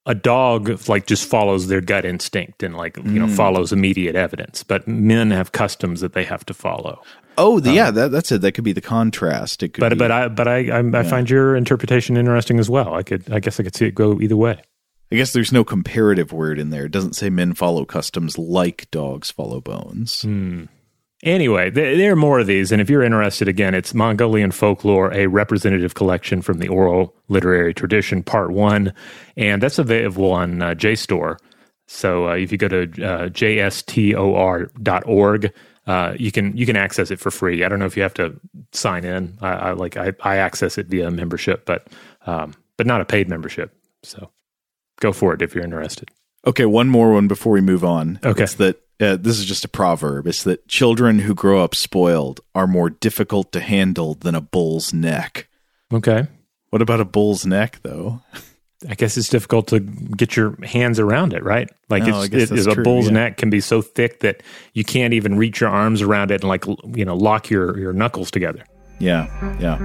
a 0.07 0.15
dog 0.15 0.87
like 0.87 1.05
just 1.05 1.29
follows 1.29 1.67
their 1.67 1.81
gut 1.81 2.05
instinct 2.05 2.63
and 2.63 2.75
like 2.75 2.97
you 2.97 3.19
know 3.19 3.27
hmm. 3.27 3.33
follows 3.33 3.71
immediate 3.71 4.15
evidence, 4.15 4.63
but 4.63 4.87
men 4.87 5.31
have 5.31 5.51
customs 5.51 6.01
that 6.01 6.13
they 6.13 6.23
have 6.23 6.45
to 6.45 6.53
follow. 6.53 7.01
Oh, 7.37 7.59
the, 7.59 7.69
um, 7.69 7.75
yeah, 7.75 7.91
that, 7.91 8.11
that's 8.11 8.31
it. 8.31 8.41
That 8.41 8.53
could 8.53 8.63
be 8.63 8.73
the 8.73 8.81
contrast. 8.81 9.61
It 9.61 9.73
could 9.73 9.81
But 9.81 9.89
be, 9.89 9.97
but 9.97 10.11
I 10.11 10.27
but 10.29 10.47
I 10.47 10.69
I, 10.69 10.99
I 10.99 11.03
find 11.03 11.29
your 11.29 11.55
interpretation 11.55 12.17
interesting 12.17 12.57
as 12.57 12.69
well. 12.69 12.93
I 12.93 13.03
could 13.03 13.31
I 13.31 13.39
guess 13.39 13.59
I 13.59 13.63
could 13.63 13.75
see 13.75 13.85
it 13.85 13.95
go 13.95 14.19
either 14.19 14.37
way. 14.37 14.61
I 15.11 15.15
guess 15.15 15.33
there's 15.33 15.53
no 15.53 15.63
comparative 15.63 16.33
word 16.33 16.57
in 16.57 16.69
there. 16.69 16.85
It 16.85 16.91
doesn't 16.91 17.15
say 17.15 17.29
men 17.29 17.53
follow 17.53 17.85
customs 17.85 18.37
like 18.37 18.89
dogs 18.91 19.29
follow 19.29 19.61
bones. 19.61 20.23
Hmm. 20.23 20.65
Anyway, 21.23 21.71
th- 21.71 21.97
there 21.97 22.11
are 22.11 22.15
more 22.15 22.39
of 22.39 22.47
these, 22.47 22.71
and 22.71 22.79
if 22.79 22.89
you're 22.89 23.01
interested, 23.01 23.47
again, 23.47 23.73
it's 23.73 23.93
Mongolian 23.93 24.51
folklore, 24.51 25.11
a 25.13 25.25
representative 25.27 25.95
collection 25.95 26.43
from 26.43 26.59
the 26.59 26.67
oral 26.67 27.15
literary 27.27 27.73
tradition, 27.73 28.21
part 28.21 28.51
one, 28.51 28.93
and 29.35 29.61
that's 29.61 29.79
available 29.79 30.31
on 30.31 30.61
uh, 30.61 30.75
JSTOR. 30.75 31.37
So 31.87 32.29
uh, 32.29 32.35
if 32.35 32.51
you 32.51 32.57
go 32.59 32.67
to 32.67 32.83
uh, 32.83 33.29
jstor.org, 33.29 34.73
uh, 35.87 36.13
you 36.19 36.31
can 36.31 36.55
you 36.55 36.65
can 36.65 36.75
access 36.75 37.09
it 37.11 37.19
for 37.19 37.31
free. 37.31 37.63
I 37.63 37.69
don't 37.69 37.79
know 37.79 37.85
if 37.85 37.95
you 37.95 38.03
have 38.03 38.13
to 38.15 38.37
sign 38.73 39.05
in. 39.05 39.37
I, 39.41 39.49
I 39.53 39.71
like 39.71 39.95
I, 39.95 40.11
I 40.21 40.35
access 40.35 40.77
it 40.77 40.87
via 40.87 41.09
membership, 41.09 41.65
but 41.65 41.87
um, 42.25 42.53
but 42.75 42.85
not 42.85 42.99
a 42.99 43.05
paid 43.05 43.29
membership. 43.29 43.73
So 44.03 44.29
go 44.99 45.13
for 45.13 45.33
it 45.33 45.41
if 45.41 45.55
you're 45.55 45.63
interested. 45.63 46.09
Okay, 46.45 46.65
one 46.65 46.89
more 46.89 47.13
one 47.13 47.27
before 47.27 47.53
we 47.53 47.61
move 47.61 47.85
on. 47.85 48.19
Okay. 48.23 48.43
It's 48.43 48.55
that 48.55 48.81
uh, 48.99 49.15
this 49.17 49.37
is 49.37 49.45
just 49.45 49.65
a 49.65 49.67
proverb. 49.67 50.27
It's 50.27 50.43
that 50.43 50.67
children 50.67 51.19
who 51.19 51.35
grow 51.35 51.63
up 51.63 51.75
spoiled 51.75 52.41
are 52.55 52.67
more 52.67 52.89
difficult 52.89 53.51
to 53.51 53.59
handle 53.59 54.15
than 54.15 54.35
a 54.35 54.41
bull's 54.41 54.93
neck. 54.93 55.47
Okay. 55.93 56.27
What 56.69 56.81
about 56.81 56.99
a 56.99 57.05
bull's 57.05 57.45
neck, 57.45 57.79
though? 57.83 58.21
I 58.87 58.95
guess 58.95 59.17
it's 59.17 59.29
difficult 59.29 59.67
to 59.67 59.79
get 59.79 60.35
your 60.35 60.55
hands 60.63 60.99
around 60.99 61.33
it, 61.33 61.43
right? 61.43 61.69
Like 61.89 62.03
I 62.03 62.25
it's, 62.25 62.51
it, 62.51 62.67
a 62.67 62.73
true, 62.75 62.83
bull's 62.83 63.07
yeah. 63.07 63.13
neck 63.13 63.37
can 63.37 63.49
be 63.49 63.59
so 63.59 63.81
thick 63.81 64.19
that 64.19 64.43
you 64.73 64.83
can't 64.83 65.13
even 65.13 65.35
reach 65.35 65.61
your 65.61 65.69
arms 65.69 66.01
around 66.01 66.29
it 66.29 66.41
and 66.41 66.49
like 66.49 66.65
you 66.95 67.03
know 67.03 67.15
lock 67.15 67.49
your 67.49 67.77
your 67.79 67.91
knuckles 67.91 68.29
together. 68.29 68.63
Yeah, 68.99 69.27
yeah. 69.59 69.77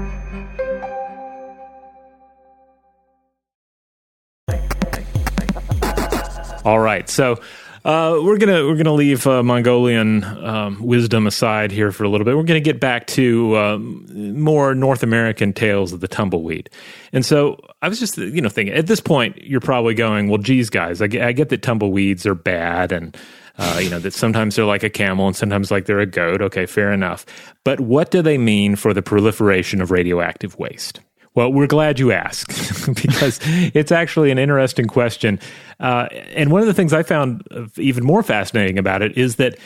All 6.64 6.78
right, 6.78 7.08
so 7.08 7.40
uh, 7.84 8.20
we're 8.22 8.38
gonna 8.38 8.64
we're 8.64 8.76
gonna 8.76 8.92
leave 8.92 9.26
uh, 9.26 9.42
Mongolian 9.42 10.22
um, 10.24 10.80
wisdom 10.82 11.26
aside 11.26 11.72
here 11.72 11.90
for 11.90 12.04
a 12.04 12.08
little 12.08 12.24
bit. 12.24 12.36
We're 12.36 12.44
gonna 12.44 12.60
get 12.60 12.78
back 12.78 13.06
to 13.08 13.56
um, 13.56 14.40
more 14.40 14.74
North 14.74 15.02
American 15.02 15.52
tales 15.52 15.92
of 15.92 16.00
the 16.00 16.08
tumbleweed. 16.08 16.70
And 17.12 17.26
so 17.26 17.58
I 17.82 17.88
was 17.88 17.98
just 17.98 18.18
you 18.18 18.40
know 18.40 18.48
thinking 18.48 18.74
at 18.74 18.86
this 18.86 19.00
point 19.00 19.38
you're 19.38 19.60
probably 19.60 19.94
going, 19.94 20.28
well, 20.28 20.38
geez, 20.38 20.70
guys, 20.70 21.02
I 21.02 21.08
get, 21.08 21.22
I 21.22 21.32
get 21.32 21.48
that 21.48 21.62
tumbleweeds 21.62 22.26
are 22.26 22.34
bad 22.34 22.92
and. 22.92 23.16
Uh, 23.58 23.78
you 23.82 23.90
know 23.90 23.98
that 23.98 24.14
sometimes 24.14 24.56
they're 24.56 24.64
like 24.64 24.82
a 24.82 24.88
camel 24.88 25.26
and 25.26 25.36
sometimes 25.36 25.70
like 25.70 25.84
they're 25.84 26.00
a 26.00 26.06
goat. 26.06 26.40
Okay, 26.40 26.64
fair 26.64 26.90
enough. 26.90 27.26
But 27.64 27.80
what 27.80 28.10
do 28.10 28.22
they 28.22 28.38
mean 28.38 28.76
for 28.76 28.94
the 28.94 29.02
proliferation 29.02 29.82
of 29.82 29.90
radioactive 29.90 30.58
waste? 30.58 31.00
Well, 31.34 31.52
we're 31.52 31.66
glad 31.66 31.98
you 31.98 32.12
asked 32.12 32.48
because 33.02 33.40
it's 33.42 33.90
actually 33.90 34.30
an 34.30 34.38
interesting 34.38 34.86
question. 34.86 35.40
Uh, 35.80 36.08
and 36.34 36.50
one 36.50 36.60
of 36.60 36.66
the 36.66 36.74
things 36.74 36.92
I 36.92 37.02
found 37.02 37.42
even 37.78 38.04
more 38.04 38.22
fascinating 38.22 38.78
about 38.78 39.02
it 39.02 39.16
is 39.16 39.36
that 39.36 39.58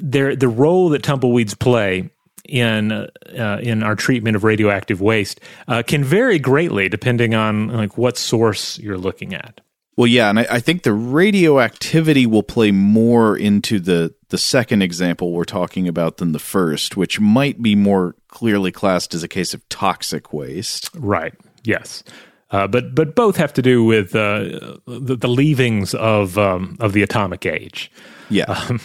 their 0.00 0.36
the 0.36 0.48
role 0.48 0.88
that 0.90 1.02
tumbleweeds 1.02 1.54
play 1.54 2.10
in 2.48 2.92
uh, 2.92 3.60
in 3.62 3.82
our 3.82 3.94
treatment 3.94 4.36
of 4.36 4.44
radioactive 4.44 5.00
waste 5.00 5.40
uh, 5.68 5.82
can 5.86 6.02
vary 6.02 6.38
greatly 6.38 6.88
depending 6.88 7.34
on 7.34 7.68
like 7.68 7.96
what 7.96 8.18
source 8.18 8.78
you're 8.78 8.98
looking 8.98 9.34
at. 9.34 9.60
Well, 9.96 10.06
yeah, 10.06 10.30
and 10.30 10.40
I, 10.40 10.46
I 10.50 10.60
think 10.60 10.82
the 10.82 10.92
radioactivity 10.92 12.26
will 12.26 12.42
play 12.42 12.70
more 12.72 13.36
into 13.36 13.78
the 13.78 14.14
the 14.30 14.38
second 14.38 14.82
example 14.82 15.32
we're 15.32 15.44
talking 15.44 15.86
about 15.86 16.16
than 16.16 16.32
the 16.32 16.38
first, 16.38 16.96
which 16.96 17.20
might 17.20 17.62
be 17.62 17.74
more 17.74 18.14
clearly 18.30 18.72
classed 18.72 19.14
as 19.14 19.22
a 19.22 19.28
case 19.28 19.54
of 19.54 19.68
toxic 19.68 20.32
waste. 20.32 20.90
Right. 20.94 21.34
Yes. 21.64 22.02
Uh, 22.50 22.66
but 22.66 22.94
but 22.94 23.14
both 23.14 23.36
have 23.36 23.52
to 23.52 23.62
do 23.62 23.84
with 23.84 24.14
uh, 24.14 24.78
the, 24.86 25.16
the 25.16 25.28
leavings 25.28 25.94
of 25.94 26.36
um, 26.36 26.76
of 26.80 26.92
the 26.92 27.02
atomic 27.02 27.46
age. 27.46 27.92
Yeah, 28.28 28.78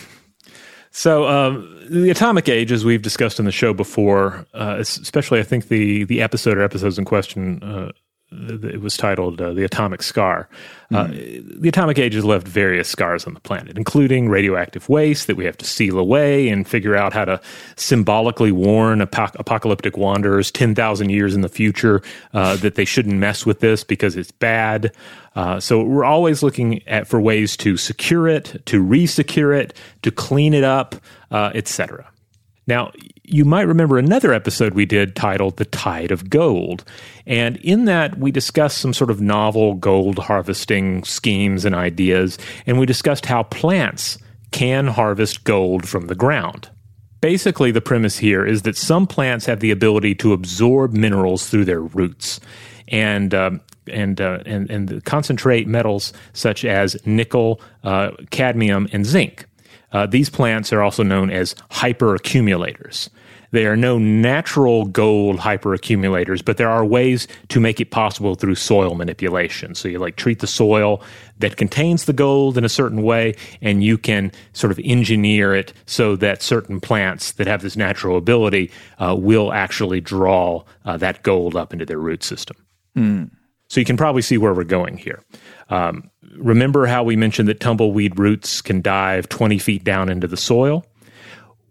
So 0.96 1.28
um, 1.28 1.78
the 1.90 2.10
atomic 2.10 2.48
age, 2.48 2.72
as 2.72 2.86
we've 2.86 3.02
discussed 3.02 3.38
in 3.38 3.44
the 3.44 3.52
show 3.52 3.74
before, 3.74 4.46
uh, 4.54 4.78
especially 4.80 5.42
I 5.42 5.44
think 5.44 5.68
the 5.68 6.06
the 6.06 6.22
episode 6.22 6.58
or 6.58 6.64
episodes 6.64 6.98
in 6.98 7.04
question, 7.04 7.62
uh, 7.62 7.92
it 8.32 8.82
was 8.82 8.98
titled 8.98 9.42
uh, 9.42 9.54
"The 9.54 9.64
Atomic 9.64 10.04
Scar." 10.04 10.50
Uh, 10.94 11.08
the 11.08 11.68
atomic 11.68 11.98
age 11.98 12.14
has 12.14 12.24
left 12.24 12.48
various 12.48 12.88
scars 12.88 13.26
on 13.26 13.34
the 13.34 13.40
planet, 13.40 13.76
including 13.78 14.30
radioactive 14.30 14.88
waste 14.88 15.26
that 15.28 15.36
we 15.36 15.44
have 15.44 15.58
to 15.58 15.66
seal 15.66 15.98
away 15.98 16.48
and 16.48 16.68
figure 16.68 16.96
out 16.96 17.12
how 17.12 17.26
to 17.26 17.42
symbolically 17.76 18.52
warn 18.52 19.00
apoc- 19.00 19.36
apocalyptic 19.40 19.98
wanderers 19.98 20.52
ten 20.52 20.76
thousand 20.76 21.10
years 21.10 21.34
in 21.34 21.42
the 21.42 21.50
future 21.50 22.02
uh, 22.34 22.56
that 22.58 22.76
they 22.76 22.86
shouldn't 22.86 23.16
mess 23.16 23.46
with 23.46 23.60
this 23.62 23.84
because 23.84 24.16
it's 24.16 24.32
bad. 24.32 24.92
Uh, 25.36 25.60
so 25.60 25.84
we're 25.84 26.06
always 26.06 26.44
looking 26.44 26.88
at 26.88 27.08
for 27.08 27.20
ways 27.20 27.58
to 27.58 27.78
secure 27.78 28.28
it, 28.28 28.62
to 28.66 28.84
resecure 28.84 29.58
it, 29.58 29.76
to 30.02 30.12
clean 30.12 30.54
it 30.54 30.64
up, 30.64 30.96
uh, 31.32 31.52
etc. 31.54 32.08
Now, 32.67 32.91
you 33.23 33.45
might 33.45 33.63
remember 33.63 33.97
another 33.97 34.34
episode 34.34 34.73
we 34.73 34.86
did 34.86 35.15
titled 35.15 35.58
The 35.58 35.65
Tide 35.65 36.12
of 36.12 36.30
Gold. 36.30 36.84
And 37.25 37.58
in 37.58 37.86
that, 37.86 38.17
we 38.17 38.32
discussed 38.32 38.80
some 38.80 38.93
sort 38.93 39.10
of 39.10 39.21
novel 39.21 39.75
gold 39.75 40.19
harvesting 40.19 41.04
schemes 41.04 41.65
and 41.65 41.75
ideas. 41.75 42.38
And 42.65 42.80
we 42.80 42.86
discussed 42.86 43.25
how 43.25 43.43
plants 43.43 44.17
can 44.51 44.88
harvest 44.88 45.43
gold 45.43 45.88
from 45.88 46.08
the 46.08 46.15
ground. 46.15 46.69
Basically, 47.21 47.71
the 47.71 47.82
premise 47.82 48.17
here 48.17 48.45
is 48.45 48.62
that 48.63 48.78
some 48.78 49.08
plants 49.08 49.45
have 49.45 49.60
the 49.60 49.71
ability 49.71 50.15
to 50.15 50.34
absorb 50.34 50.93
minerals 50.93 51.49
through 51.49 51.65
their 51.65 51.82
roots. 51.82 52.39
And 52.88 53.34
um, 53.34 53.62
and, 53.88 54.19
uh, 54.19 54.39
and 54.45 54.69
and 54.69 55.04
concentrate 55.06 55.67
metals 55.67 56.13
such 56.34 56.65
as 56.65 56.97
nickel, 57.06 57.62
uh, 57.84 58.12
cadmium, 58.32 58.88
and 58.91 59.06
zinc. 59.06 59.45
Uh, 59.96 60.06
these 60.06 60.30
plants 60.30 60.74
are 60.74 60.82
also 60.82 61.04
known 61.04 61.32
as 61.32 61.56
hyperaccumulators. 61.72 63.10
They 63.52 63.66
are 63.66 63.78
no 63.78 63.98
natural 63.98 64.88
gold 64.88 65.38
hyperaccumulators, 65.38 66.44
but 66.44 66.58
there 66.58 66.68
are 66.68 66.84
ways 66.84 67.30
to 67.48 67.62
make 67.62 67.80
it 67.80 67.92
possible 67.92 68.36
through 68.36 68.56
soil 68.56 68.96
manipulation. 68.96 69.74
So 69.74 69.88
you 69.88 69.98
like 70.00 70.18
treat 70.18 70.40
the 70.40 70.48
soil 70.48 71.02
that 71.40 71.56
contains 71.56 72.04
the 72.04 72.12
gold 72.12 72.58
in 72.58 72.66
a 72.66 72.70
certain 72.70 73.04
way, 73.04 73.36
and 73.62 73.86
you 73.86 73.98
can 73.98 74.34
sort 74.52 74.72
of 74.72 74.82
engineer 74.84 75.56
it 75.56 75.72
so 75.86 76.18
that 76.18 76.42
certain 76.42 76.82
plants 76.82 77.32
that 77.32 77.48
have 77.48 77.62
this 77.62 77.78
natural 77.78 78.18
ability 78.18 78.72
uh, 79.00 79.16
will 79.18 79.54
actually 79.54 80.02
draw 80.02 80.66
uh, 80.84 80.98
that 80.98 81.24
gold 81.24 81.56
up 81.56 81.72
into 81.72 81.86
their 81.86 82.00
root 82.00 82.22
system. 82.22 82.58
So 83.70 83.80
you 83.80 83.86
can 83.86 83.98
probably 83.98 84.22
see 84.22 84.38
where 84.38 84.54
we're 84.54 84.66
going 84.66 84.98
here. 84.98 85.24
Um, 85.70 86.12
remember 86.38 86.86
how 86.86 87.04
we 87.04 87.15
mentioned 87.15 87.48
that 87.48 87.60
tumbleweed 87.60 88.19
roots 88.19 88.62
can 88.62 88.82
dive 88.82 89.30
20 89.30 89.58
feet 89.58 89.84
down 89.84 90.10
into 90.10 90.28
the 90.28 90.38
soil? 90.38 90.86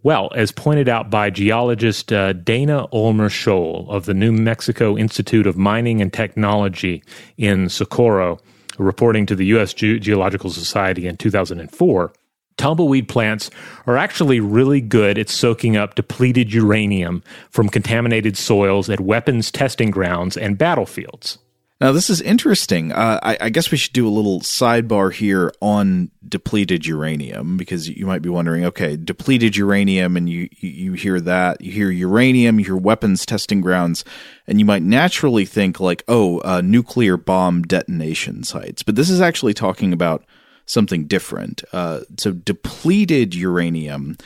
Well, 0.02 0.30
as 0.34 0.52
pointed 0.52 0.86
out 0.86 1.08
by 1.08 1.30
geologist 1.30 2.12
uh, 2.12 2.34
Dana 2.34 2.86
Ulmer 2.92 3.30
Scholle 3.30 3.88
of 3.88 4.04
the 4.04 4.12
New 4.12 4.32
Mexico 4.32 4.98
Institute 4.98 5.46
of 5.46 5.56
Mining 5.56 6.02
and 6.02 6.12
Technology 6.12 7.02
in 7.38 7.70
Socorro, 7.70 8.38
reporting 8.78 9.24
to 9.26 9.34
the 9.34 9.46
U.S. 9.46 9.72
Ge- 9.72 10.00
Geological 10.00 10.50
Society 10.50 11.06
in 11.06 11.16
2004, 11.16 12.12
tumbleweed 12.58 13.08
plants 13.08 13.50
are 13.86 13.96
actually 13.96 14.40
really 14.40 14.82
good 14.82 15.16
at 15.16 15.30
soaking 15.30 15.76
up 15.76 15.94
depleted 15.94 16.52
uranium 16.52 17.22
from 17.48 17.70
contaminated 17.70 18.36
soils 18.36 18.90
at 18.90 19.00
weapons 19.00 19.50
testing 19.50 19.90
grounds 19.90 20.36
and 20.36 20.58
battlefields. 20.58 21.38
Now, 21.84 21.92
this 21.92 22.08
is 22.08 22.22
interesting. 22.22 22.92
Uh, 22.92 23.20
I, 23.22 23.36
I, 23.42 23.48
guess 23.50 23.70
we 23.70 23.76
should 23.76 23.92
do 23.92 24.08
a 24.08 24.08
little 24.08 24.40
sidebar 24.40 25.12
here 25.12 25.52
on 25.60 26.10
depleted 26.26 26.86
uranium 26.86 27.58
because 27.58 27.90
you 27.90 28.06
might 28.06 28.22
be 28.22 28.30
wondering, 28.30 28.64
okay, 28.64 28.96
depleted 28.96 29.54
uranium, 29.54 30.16
and 30.16 30.26
you, 30.26 30.48
you 30.60 30.94
hear 30.94 31.20
that, 31.20 31.60
you 31.60 31.72
hear 31.72 31.90
uranium, 31.90 32.58
you 32.58 32.64
hear 32.64 32.76
weapons 32.78 33.26
testing 33.26 33.60
grounds, 33.60 34.02
and 34.46 34.58
you 34.58 34.64
might 34.64 34.82
naturally 34.82 35.44
think 35.44 35.78
like, 35.78 36.02
oh, 36.08 36.38
uh, 36.38 36.62
nuclear 36.62 37.18
bomb 37.18 37.60
detonation 37.60 38.44
sites. 38.44 38.82
But 38.82 38.96
this 38.96 39.10
is 39.10 39.20
actually 39.20 39.52
talking 39.52 39.92
about 39.92 40.24
something 40.64 41.04
different. 41.06 41.64
Uh, 41.70 42.00
so, 42.16 42.32
depleted 42.32 43.34
uranium 43.34 44.16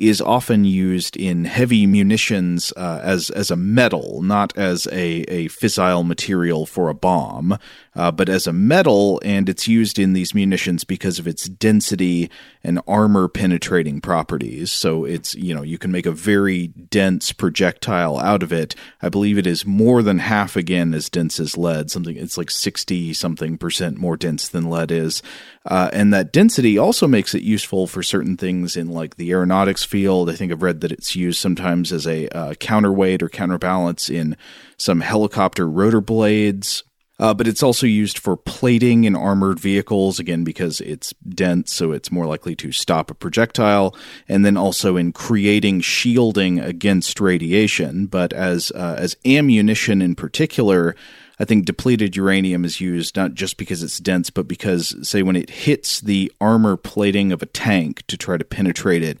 is 0.00 0.22
often 0.22 0.64
used 0.64 1.14
in 1.14 1.44
heavy 1.44 1.86
munitions 1.86 2.72
uh, 2.74 3.00
as 3.02 3.28
as 3.30 3.50
a 3.50 3.56
metal, 3.56 4.22
not 4.22 4.56
as 4.56 4.86
a, 4.86 5.20
a 5.28 5.48
fissile 5.48 6.04
material 6.04 6.64
for 6.64 6.88
a 6.88 6.94
bomb, 6.94 7.58
uh, 7.94 8.10
but 8.10 8.30
as 8.30 8.46
a 8.46 8.52
metal, 8.52 9.20
and 9.22 9.46
it's 9.46 9.68
used 9.68 9.98
in 9.98 10.14
these 10.14 10.34
munitions 10.34 10.84
because 10.84 11.18
of 11.18 11.28
its 11.28 11.44
density 11.50 12.30
and 12.64 12.80
armor 12.88 13.28
penetrating 13.28 14.00
properties. 14.00 14.72
So 14.72 15.04
it's 15.04 15.34
you 15.34 15.54
know 15.54 15.62
you 15.62 15.76
can 15.76 15.92
make 15.92 16.06
a 16.06 16.12
very 16.12 16.68
dense 16.68 17.32
projectile 17.32 18.18
out 18.18 18.42
of 18.42 18.54
it. 18.54 18.74
I 19.02 19.10
believe 19.10 19.36
it 19.36 19.46
is 19.46 19.66
more 19.66 20.02
than 20.02 20.20
half 20.20 20.56
again 20.56 20.94
as 20.94 21.10
dense 21.10 21.38
as 21.38 21.58
lead. 21.58 21.90
Something 21.90 22.16
it's 22.16 22.38
like 22.38 22.50
sixty 22.50 23.12
something 23.12 23.58
percent 23.58 23.98
more 23.98 24.16
dense 24.16 24.48
than 24.48 24.70
lead 24.70 24.90
is, 24.90 25.22
uh, 25.66 25.90
and 25.92 26.14
that 26.14 26.32
density 26.32 26.78
also 26.78 27.06
makes 27.06 27.34
it 27.34 27.42
useful 27.42 27.86
for 27.86 28.02
certain 28.02 28.38
things 28.38 28.76
in 28.76 28.88
like 28.88 29.16
the 29.16 29.30
aeronautics 29.30 29.89
field. 29.90 30.30
I 30.30 30.34
think 30.34 30.52
I've 30.52 30.62
read 30.62 30.80
that 30.80 30.92
it's 30.92 31.16
used 31.16 31.40
sometimes 31.40 31.92
as 31.92 32.06
a 32.06 32.28
uh, 32.28 32.54
counterweight 32.54 33.22
or 33.22 33.28
counterbalance 33.28 34.08
in 34.08 34.36
some 34.76 35.00
helicopter 35.00 35.68
rotor 35.68 36.00
blades. 36.00 36.84
Uh, 37.18 37.34
but 37.34 37.46
it's 37.46 37.62
also 37.62 37.86
used 37.86 38.18
for 38.18 38.34
plating 38.34 39.04
in 39.04 39.14
armored 39.14 39.60
vehicles, 39.60 40.18
again, 40.18 40.42
because 40.42 40.80
it's 40.80 41.12
dense, 41.28 41.70
so 41.70 41.92
it's 41.92 42.10
more 42.10 42.24
likely 42.24 42.56
to 42.56 42.72
stop 42.72 43.10
a 43.10 43.14
projectile, 43.14 43.94
and 44.26 44.42
then 44.42 44.56
also 44.56 44.96
in 44.96 45.12
creating 45.12 45.82
shielding 45.82 46.58
against 46.58 47.20
radiation. 47.20 48.06
But 48.06 48.32
as, 48.32 48.72
uh, 48.74 48.96
as 48.98 49.18
ammunition 49.26 50.00
in 50.00 50.14
particular, 50.14 50.96
I 51.38 51.44
think 51.44 51.66
depleted 51.66 52.16
uranium 52.16 52.64
is 52.64 52.80
used 52.80 53.16
not 53.16 53.34
just 53.34 53.58
because 53.58 53.82
it's 53.82 53.98
dense, 53.98 54.30
but 54.30 54.48
because, 54.48 54.96
say, 55.06 55.22
when 55.22 55.36
it 55.36 55.50
hits 55.50 56.00
the 56.00 56.32
armor 56.40 56.78
plating 56.78 57.32
of 57.32 57.42
a 57.42 57.46
tank 57.46 58.02
to 58.06 58.16
try 58.16 58.38
to 58.38 58.44
penetrate 58.46 59.02
it, 59.02 59.18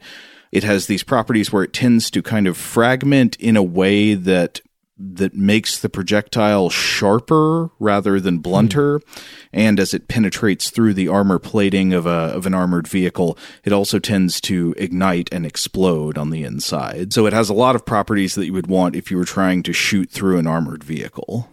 it 0.52 0.64
has 0.64 0.86
these 0.86 1.02
properties 1.02 1.52
where 1.52 1.62
it 1.62 1.72
tends 1.72 2.10
to 2.10 2.22
kind 2.22 2.46
of 2.46 2.56
fragment 2.56 3.36
in 3.36 3.56
a 3.56 3.62
way 3.62 4.14
that 4.14 4.60
that 5.02 5.34
makes 5.34 5.78
the 5.78 5.88
projectile 5.88 6.68
sharper 6.68 7.70
rather 7.78 8.20
than 8.20 8.38
blunter. 8.38 8.98
Mm. 8.98 9.24
and 9.50 9.80
as 9.80 9.94
it 9.94 10.08
penetrates 10.08 10.68
through 10.68 10.92
the 10.92 11.08
armor 11.08 11.38
plating 11.38 11.94
of 11.94 12.04
a 12.04 12.10
of 12.10 12.44
an 12.44 12.52
armored 12.52 12.86
vehicle 12.86 13.38
it 13.64 13.72
also 13.72 13.98
tends 13.98 14.40
to 14.42 14.74
ignite 14.76 15.28
and 15.32 15.46
explode 15.46 16.18
on 16.18 16.30
the 16.30 16.44
inside. 16.44 17.14
So 17.14 17.26
it 17.26 17.32
has 17.32 17.48
a 17.48 17.54
lot 17.54 17.74
of 17.74 17.86
properties 17.86 18.34
that 18.34 18.44
you 18.44 18.52
would 18.52 18.66
want 18.66 18.94
if 18.94 19.10
you 19.10 19.16
were 19.16 19.24
trying 19.24 19.62
to 19.62 19.72
shoot 19.72 20.10
through 20.10 20.38
an 20.38 20.46
armored 20.46 20.84
vehicle 20.84 21.48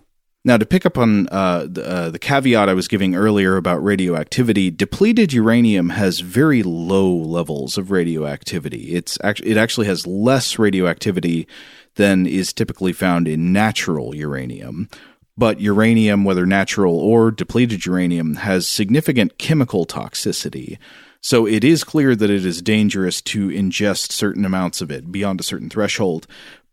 now, 0.47 0.55
to 0.55 0.65
pick 0.65 0.85
up 0.85 0.97
on 0.97 1.27
uh, 1.27 1.67
the, 1.69 1.85
uh, 1.85 2.09
the, 2.09 2.17
caveat 2.17 2.69
I 2.69 2.73
was 2.73 2.87
giving 2.87 3.15
earlier 3.15 3.57
about 3.57 3.83
radioactivity, 3.83 4.71
depleted 4.71 5.33
uranium 5.33 5.89
has 5.89 6.21
very 6.21 6.63
low 6.63 7.13
levels 7.13 7.77
of 7.77 7.91
radioactivity. 7.91 8.95
It's 8.95 9.17
actually 9.21 9.49
it 9.49 9.57
actually 9.57 9.87
has 9.87 10.07
less 10.07 10.57
radioactivity 10.57 11.49
than 11.95 12.25
is 12.25 12.53
typically 12.53 12.93
found 12.93 13.27
in 13.27 13.51
natural 13.51 14.15
uranium. 14.15 14.87
But 15.37 15.59
uranium, 15.59 16.23
whether 16.23 16.45
natural 16.45 16.97
or 16.97 17.29
depleted 17.29 17.85
uranium, 17.85 18.35
has 18.35 18.69
significant 18.69 19.37
chemical 19.37 19.85
toxicity. 19.85 20.77
So 21.19 21.45
it 21.45 21.65
is 21.65 21.83
clear 21.83 22.15
that 22.15 22.29
it 22.29 22.45
is 22.45 22.61
dangerous 22.61 23.21
to 23.23 23.49
ingest 23.49 24.13
certain 24.13 24.45
amounts 24.45 24.79
of 24.79 24.91
it 24.91 25.11
beyond 25.11 25.41
a 25.41 25.43
certain 25.43 25.69
threshold 25.69 26.25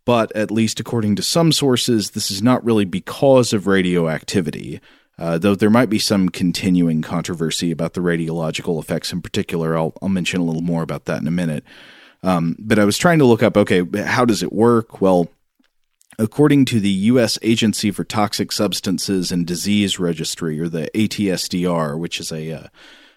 but 0.05 0.35
at 0.37 0.51
least 0.51 0.81
according 0.81 1.17
to 1.17 1.23
some 1.23 1.53
sources, 1.53 2.11
this 2.11 2.31
is 2.31 2.43
not 2.43 2.64
really 2.64 2.85
because 2.85 3.53
of 3.53 3.67
radioactivity. 3.67 4.81
Uh, 5.17 5.38
though 5.38 5.55
there 5.55 5.71
might 5.71 5.88
be 5.88 5.99
some 5.99 6.29
continuing 6.29 7.01
controversy 7.01 7.71
about 7.71 7.95
the 7.95 8.01
radiological 8.01 8.83
effects 8.83 9.12
in 9.12 9.23
particular. 9.23 9.77
I'll, 9.79 9.93
I'll 10.03 10.09
mention 10.09 10.40
a 10.40 10.45
little 10.45 10.61
more 10.61 10.83
about 10.83 11.05
that 11.05 11.21
in 11.21 11.29
a 11.29 11.31
minute. 11.31 11.62
Um, 12.25 12.57
but 12.59 12.81
I 12.81 12.85
was 12.85 12.99
trying 12.99 13.21
to 13.21 13.25
look 13.25 13.43
up 13.43 13.57
okay, 13.57 13.85
how 14.03 14.25
does 14.25 14.43
it 14.43 14.53
work? 14.53 15.01
Well, 15.01 15.29
according 16.19 16.64
to 16.67 16.81
the 16.81 16.90
U.S. 16.90 17.38
Agency 17.43 17.90
for 17.90 18.03
Toxic 18.03 18.51
Substances 18.51 19.31
and 19.31 19.47
Disease 19.47 19.99
Registry, 20.01 20.59
or 20.59 20.69
the 20.69 20.90
ATSDR, 20.95 21.99
which 21.99 22.19
is 22.19 22.33
a 22.33 22.53
uh, 22.53 22.67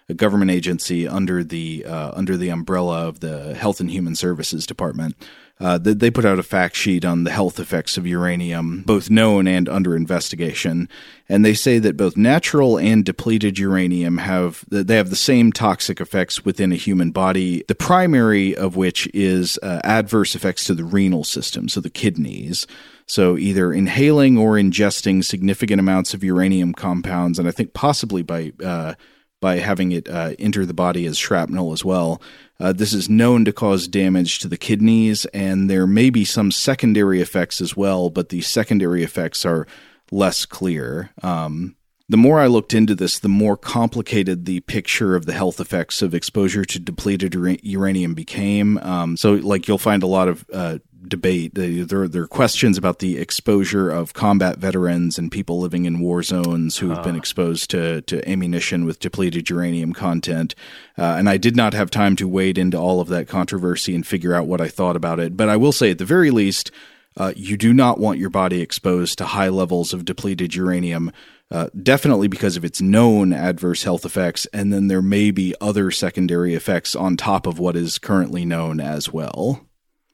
a 0.08 0.14
government 0.14 0.50
agency 0.50 1.06
under 1.06 1.44
the 1.44 1.84
uh, 1.84 2.12
under 2.14 2.36
the 2.36 2.48
umbrella 2.48 3.06
of 3.06 3.20
the 3.20 3.54
Health 3.54 3.80
and 3.80 3.90
Human 3.90 4.14
Services 4.14 4.66
Department. 4.66 5.16
Uh, 5.60 5.76
they 5.76 6.10
put 6.10 6.24
out 6.24 6.38
a 6.38 6.42
fact 6.44 6.76
sheet 6.76 7.04
on 7.04 7.24
the 7.24 7.32
health 7.32 7.58
effects 7.58 7.98
of 7.98 8.06
uranium, 8.06 8.84
both 8.86 9.10
known 9.10 9.48
and 9.48 9.68
under 9.68 9.96
investigation, 9.96 10.88
and 11.28 11.44
they 11.44 11.54
say 11.54 11.80
that 11.80 11.96
both 11.96 12.16
natural 12.16 12.78
and 12.78 13.04
depleted 13.04 13.58
uranium 13.58 14.18
have 14.18 14.64
they 14.68 14.96
have 14.96 15.10
the 15.10 15.16
same 15.16 15.52
toxic 15.52 16.00
effects 16.00 16.44
within 16.44 16.70
a 16.70 16.76
human 16.76 17.10
body. 17.10 17.64
The 17.66 17.74
primary 17.74 18.56
of 18.56 18.76
which 18.76 19.08
is 19.12 19.58
uh, 19.62 19.80
adverse 19.82 20.36
effects 20.36 20.64
to 20.64 20.74
the 20.74 20.84
renal 20.84 21.24
system, 21.24 21.68
so 21.68 21.80
the 21.80 21.90
kidneys. 21.90 22.66
So 23.06 23.36
either 23.36 23.72
inhaling 23.72 24.38
or 24.38 24.52
ingesting 24.52 25.24
significant 25.24 25.80
amounts 25.80 26.14
of 26.14 26.22
uranium 26.22 26.72
compounds, 26.72 27.38
and 27.38 27.48
I 27.48 27.50
think 27.50 27.72
possibly 27.72 28.22
by 28.22 28.52
uh, 28.62 28.94
by 29.40 29.56
having 29.56 29.92
it 29.92 30.08
uh, 30.08 30.34
enter 30.38 30.66
the 30.66 30.74
body 30.74 31.06
as 31.06 31.18
shrapnel 31.18 31.72
as 31.72 31.84
well. 31.84 32.20
Uh, 32.60 32.72
this 32.72 32.92
is 32.92 33.08
known 33.08 33.44
to 33.44 33.52
cause 33.52 33.86
damage 33.86 34.40
to 34.40 34.48
the 34.48 34.56
kidneys, 34.56 35.24
and 35.26 35.70
there 35.70 35.86
may 35.86 36.10
be 36.10 36.24
some 36.24 36.50
secondary 36.50 37.20
effects 37.20 37.60
as 37.60 37.76
well, 37.76 38.10
but 38.10 38.30
the 38.30 38.40
secondary 38.40 39.04
effects 39.04 39.46
are 39.46 39.66
less 40.10 40.44
clear. 40.44 41.10
Um, 41.22 41.76
the 42.08 42.16
more 42.16 42.40
I 42.40 42.46
looked 42.46 42.72
into 42.72 42.94
this, 42.94 43.18
the 43.18 43.28
more 43.28 43.56
complicated 43.56 44.46
the 44.46 44.60
picture 44.60 45.14
of 45.14 45.26
the 45.26 45.34
health 45.34 45.60
effects 45.60 46.00
of 46.00 46.14
exposure 46.14 46.64
to 46.64 46.78
depleted 46.78 47.34
uranium 47.62 48.14
became. 48.14 48.78
Um, 48.78 49.16
so, 49.16 49.34
like, 49.34 49.68
you'll 49.68 49.78
find 49.78 50.02
a 50.02 50.06
lot 50.06 50.26
of 50.26 50.46
uh, 50.52 50.78
debate. 51.08 51.54
There, 51.54 52.06
there 52.08 52.22
are 52.22 52.26
questions 52.26 52.78
about 52.78 52.98
the 52.98 53.18
exposure 53.18 53.90
of 53.90 54.12
combat 54.12 54.58
veterans 54.58 55.18
and 55.18 55.32
people 55.32 55.58
living 55.58 55.84
in 55.84 56.00
war 56.00 56.22
zones 56.22 56.78
who 56.78 56.90
have 56.90 56.98
uh. 56.98 57.02
been 57.02 57.16
ah. 57.16 57.18
exposed 57.18 57.70
to, 57.70 58.02
to 58.02 58.28
ammunition 58.28 58.84
with 58.84 59.00
depleted 59.00 59.50
uranium 59.50 59.92
content. 59.92 60.54
Uh, 60.96 61.16
and 61.18 61.28
I 61.28 61.36
did 61.36 61.56
not 61.56 61.74
have 61.74 61.90
time 61.90 62.16
to 62.16 62.28
wade 62.28 62.58
into 62.58 62.78
all 62.78 63.00
of 63.00 63.08
that 63.08 63.28
controversy 63.28 63.94
and 63.94 64.06
figure 64.06 64.34
out 64.34 64.46
what 64.46 64.60
I 64.60 64.68
thought 64.68 64.96
about 64.96 65.20
it. 65.20 65.36
But 65.36 65.48
I 65.48 65.56
will 65.56 65.72
say, 65.72 65.90
at 65.90 65.98
the 65.98 66.04
very 66.04 66.30
least, 66.30 66.70
uh, 67.16 67.32
you 67.36 67.56
do 67.56 67.74
not 67.74 67.98
want 67.98 68.18
your 68.18 68.30
body 68.30 68.60
exposed 68.60 69.18
to 69.18 69.26
high 69.26 69.48
levels 69.48 69.92
of 69.92 70.04
depleted 70.04 70.54
uranium. 70.54 71.12
Uh, 71.50 71.68
definitely 71.82 72.28
because 72.28 72.58
of 72.58 72.64
its 72.64 72.82
known 72.82 73.32
adverse 73.32 73.82
health 73.82 74.04
effects, 74.04 74.46
and 74.52 74.70
then 74.70 74.88
there 74.88 75.00
may 75.00 75.30
be 75.30 75.54
other 75.62 75.90
secondary 75.90 76.54
effects 76.54 76.94
on 76.94 77.16
top 77.16 77.46
of 77.46 77.58
what 77.58 77.74
is 77.74 77.98
currently 77.98 78.44
known 78.44 78.80
as 78.80 79.10
well. 79.10 79.66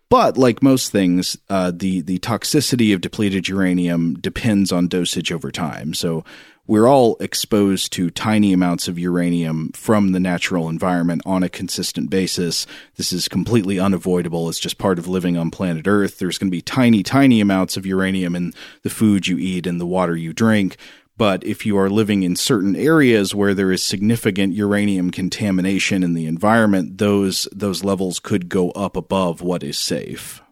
But 0.09 0.37
like 0.37 0.62
most 0.62 0.93
things, 0.93 1.37
uh, 1.49 1.73
the 1.75 2.03
the 2.03 2.19
toxicity 2.19 2.95
of 2.95 3.01
depleted 3.01 3.49
uranium 3.49 4.14
depends 4.14 4.71
on 4.71 4.88
dosage 4.88 5.33
over 5.33 5.51
time. 5.51 5.95
So 5.95 6.25
we're 6.67 6.88
all 6.88 7.17
exposed 7.21 7.93
to 7.93 8.11
tiny 8.11 8.53
amounts 8.53 8.88
of 8.88 8.99
uranium 8.99 9.71
from 9.75 10.12
the 10.12 10.21
natural 10.21 10.71
environment 10.71 11.21
on 11.27 11.43
a 11.43 11.49
consistent 11.49 12.09
basis. 12.09 12.67
This 12.97 13.12
is 13.12 13.29
completely 13.29 13.79
unavoidable. 13.79 14.49
It's 14.49 14.59
just 14.59 14.79
part 14.79 14.99
of 14.99 15.07
living 15.07 15.37
on 15.37 15.51
planet 15.51 15.87
Earth. 15.87 16.19
There's 16.19 16.38
going 16.38 16.49
to 16.49 16.57
be 16.57 16.62
tiny, 16.62 17.03
tiny 17.03 17.43
amounts 17.43 17.77
of 17.77 17.85
uranium 17.85 18.35
in 18.35 18.55
the 18.83 18.88
food 18.88 19.27
you 19.27 19.37
eat 19.37 19.67
and 19.67 19.79
the 19.79 19.87
water 19.87 20.17
you 20.17 20.33
drink. 20.33 20.79
But 21.16 21.44
if 21.44 21.64
you 21.64 21.79
are 21.79 21.88
living 21.88 22.24
in 22.24 22.35
certain 22.35 22.74
areas 22.74 23.35
where 23.35 23.55
there 23.55 23.70
is 23.70 23.83
significant 23.83 24.55
uranium 24.55 25.11
contamination 25.11 26.03
in 26.03 26.14
the 26.14 26.27
environment, 26.27 26.98
those 26.98 27.46
those 27.53 27.85
levels 27.85 28.18
could 28.18 28.48
go 28.48 28.70
up 28.72 28.96
above 28.96 29.40
what 29.40 29.62
is 29.62 29.79
safe. 29.79 30.42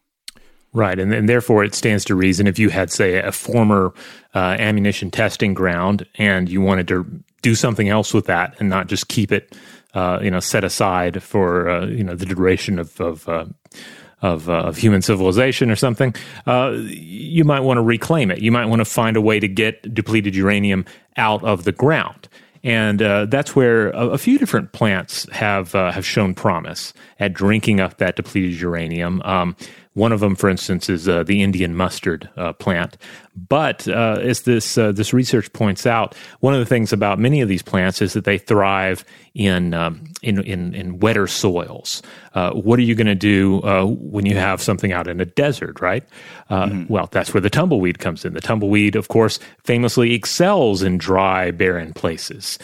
Right, 0.75 0.98
and, 0.98 1.12
and 1.12 1.29
therefore 1.29 1.64
it 1.64 1.75
stands 1.75 2.05
to 2.07 2.14
reason 2.14 2.46
if 2.46 2.59
you 2.59 2.70
had, 2.70 2.90
say, 2.90 3.18
a 3.18 3.31
former 3.31 3.92
uh, 4.35 4.57
ammunition 4.59 5.11
testing 5.11 5.53
ground 5.53 6.07
and 6.14 6.48
you 6.48 6.62
wanted 6.62 6.88
to 6.88 7.22
do 7.42 7.55
something 7.55 7.90
else 7.90 8.14
with 8.14 8.25
that 8.27 8.55
and 8.59 8.70
not 8.70 8.87
just 8.87 9.09
keep 9.09 9.33
it, 9.33 9.55
uh, 9.92 10.18
you 10.22 10.31
know, 10.31 10.40
set 10.40 10.64
aside 10.64 11.22
for 11.22 11.68
uh, 11.68 11.87
you 11.87 12.03
know 12.05 12.14
the 12.14 12.25
duration 12.25 12.79
of, 12.79 12.98
of 13.01 13.29
uh, 13.29 13.44
of, 14.23 14.49
uh, 14.49 14.53
of 14.53 14.77
human 14.77 15.03
civilization 15.03 15.71
or 15.71 15.77
something, 15.77 16.15
uh, 16.47 16.73
you 16.77 17.45
might 17.45 17.61
want 17.61 17.79
to 17.79 17.83
reclaim 17.83 18.31
it. 18.31 18.41
You 18.41 18.53
might 18.53 18.67
want 18.67 18.81
to 18.81 18.85
find 18.85 19.17
a 19.17 19.21
way 19.21 19.41
to 19.41 19.49
get 19.49 19.93
depleted 19.95 20.35
uranium 20.35 20.85
out 21.17 21.43
of 21.45 21.65
the 21.65 21.73
ground. 21.73 22.29
And 22.65 23.03
uh, 23.03 23.27
that's 23.27 23.57
where 23.57 23.91
a, 23.91 24.11
a, 24.11 24.19
few 24.19 24.39
different 24.39 24.71
plants 24.71 25.29
have 25.33 25.75
uh, 25.75 25.91
have 25.91 26.07
shown 26.07 26.33
promise 26.33 26.95
at 27.19 27.33
drinking 27.33 27.81
up 27.81 27.97
that 27.99 28.15
depleted 28.15 28.61
uranium. 28.61 29.21
Um, 29.25 29.57
One 29.94 30.12
of 30.12 30.20
them, 30.20 30.37
for 30.37 30.48
instance, 30.48 30.88
is 30.88 31.09
uh, 31.09 31.22
the 31.22 31.42
Indian 31.42 31.76
mustard 31.76 32.28
uh, 32.37 32.55
plant. 32.55 32.96
But 33.35 33.88
uh, 33.88 34.18
as 34.20 34.42
this 34.42 34.76
uh, 34.76 34.92
this 34.92 35.12
research 35.12 35.52
points 35.52 35.87
out, 35.87 36.14
one 36.40 36.52
of 36.52 36.61
the 36.61 36.66
things 36.66 36.92
about 36.92 37.18
many 37.18 37.40
of 37.40 37.48
these 37.48 37.62
plants 37.62 38.02
is 38.02 38.12
that 38.12 38.24
they 38.24 38.37
thrive 38.37 39.05
in 39.35 39.72
um, 39.72 40.05
in, 40.22 40.42
in, 40.42 40.74
in 40.74 41.00
wetter 41.00 41.26
soils. 41.26 42.02
Uh, 42.35 42.52
what 42.52 42.78
are 42.78 42.83
you 42.83 42.94
going 42.94 43.07
to 43.07 43.14
do 43.14 43.62
uh, 43.62 43.85
when 43.85 44.26
you 44.26 44.37
have 44.37 44.61
something 44.61 44.92
out 44.92 45.09
in 45.09 45.20
a 45.20 45.24
desert, 45.24 45.81
right? 45.81 46.05
Uh, 46.50 46.66
mm-hmm. 46.66 46.92
Well, 46.92 47.09
that's 47.11 47.33
where 47.33 47.40
the 47.40 47.50
tumbleweed 47.50 47.98
comes 47.98 48.24
in. 48.24 48.35
The 48.35 48.40
tumbleweed, 48.40 48.96
of 48.96 49.09
course, 49.09 49.38
famously 49.64 50.12
excels 50.12 50.83
in 50.83 50.98
dry, 50.98 51.50
barren 51.50 51.92
places. 51.94 52.59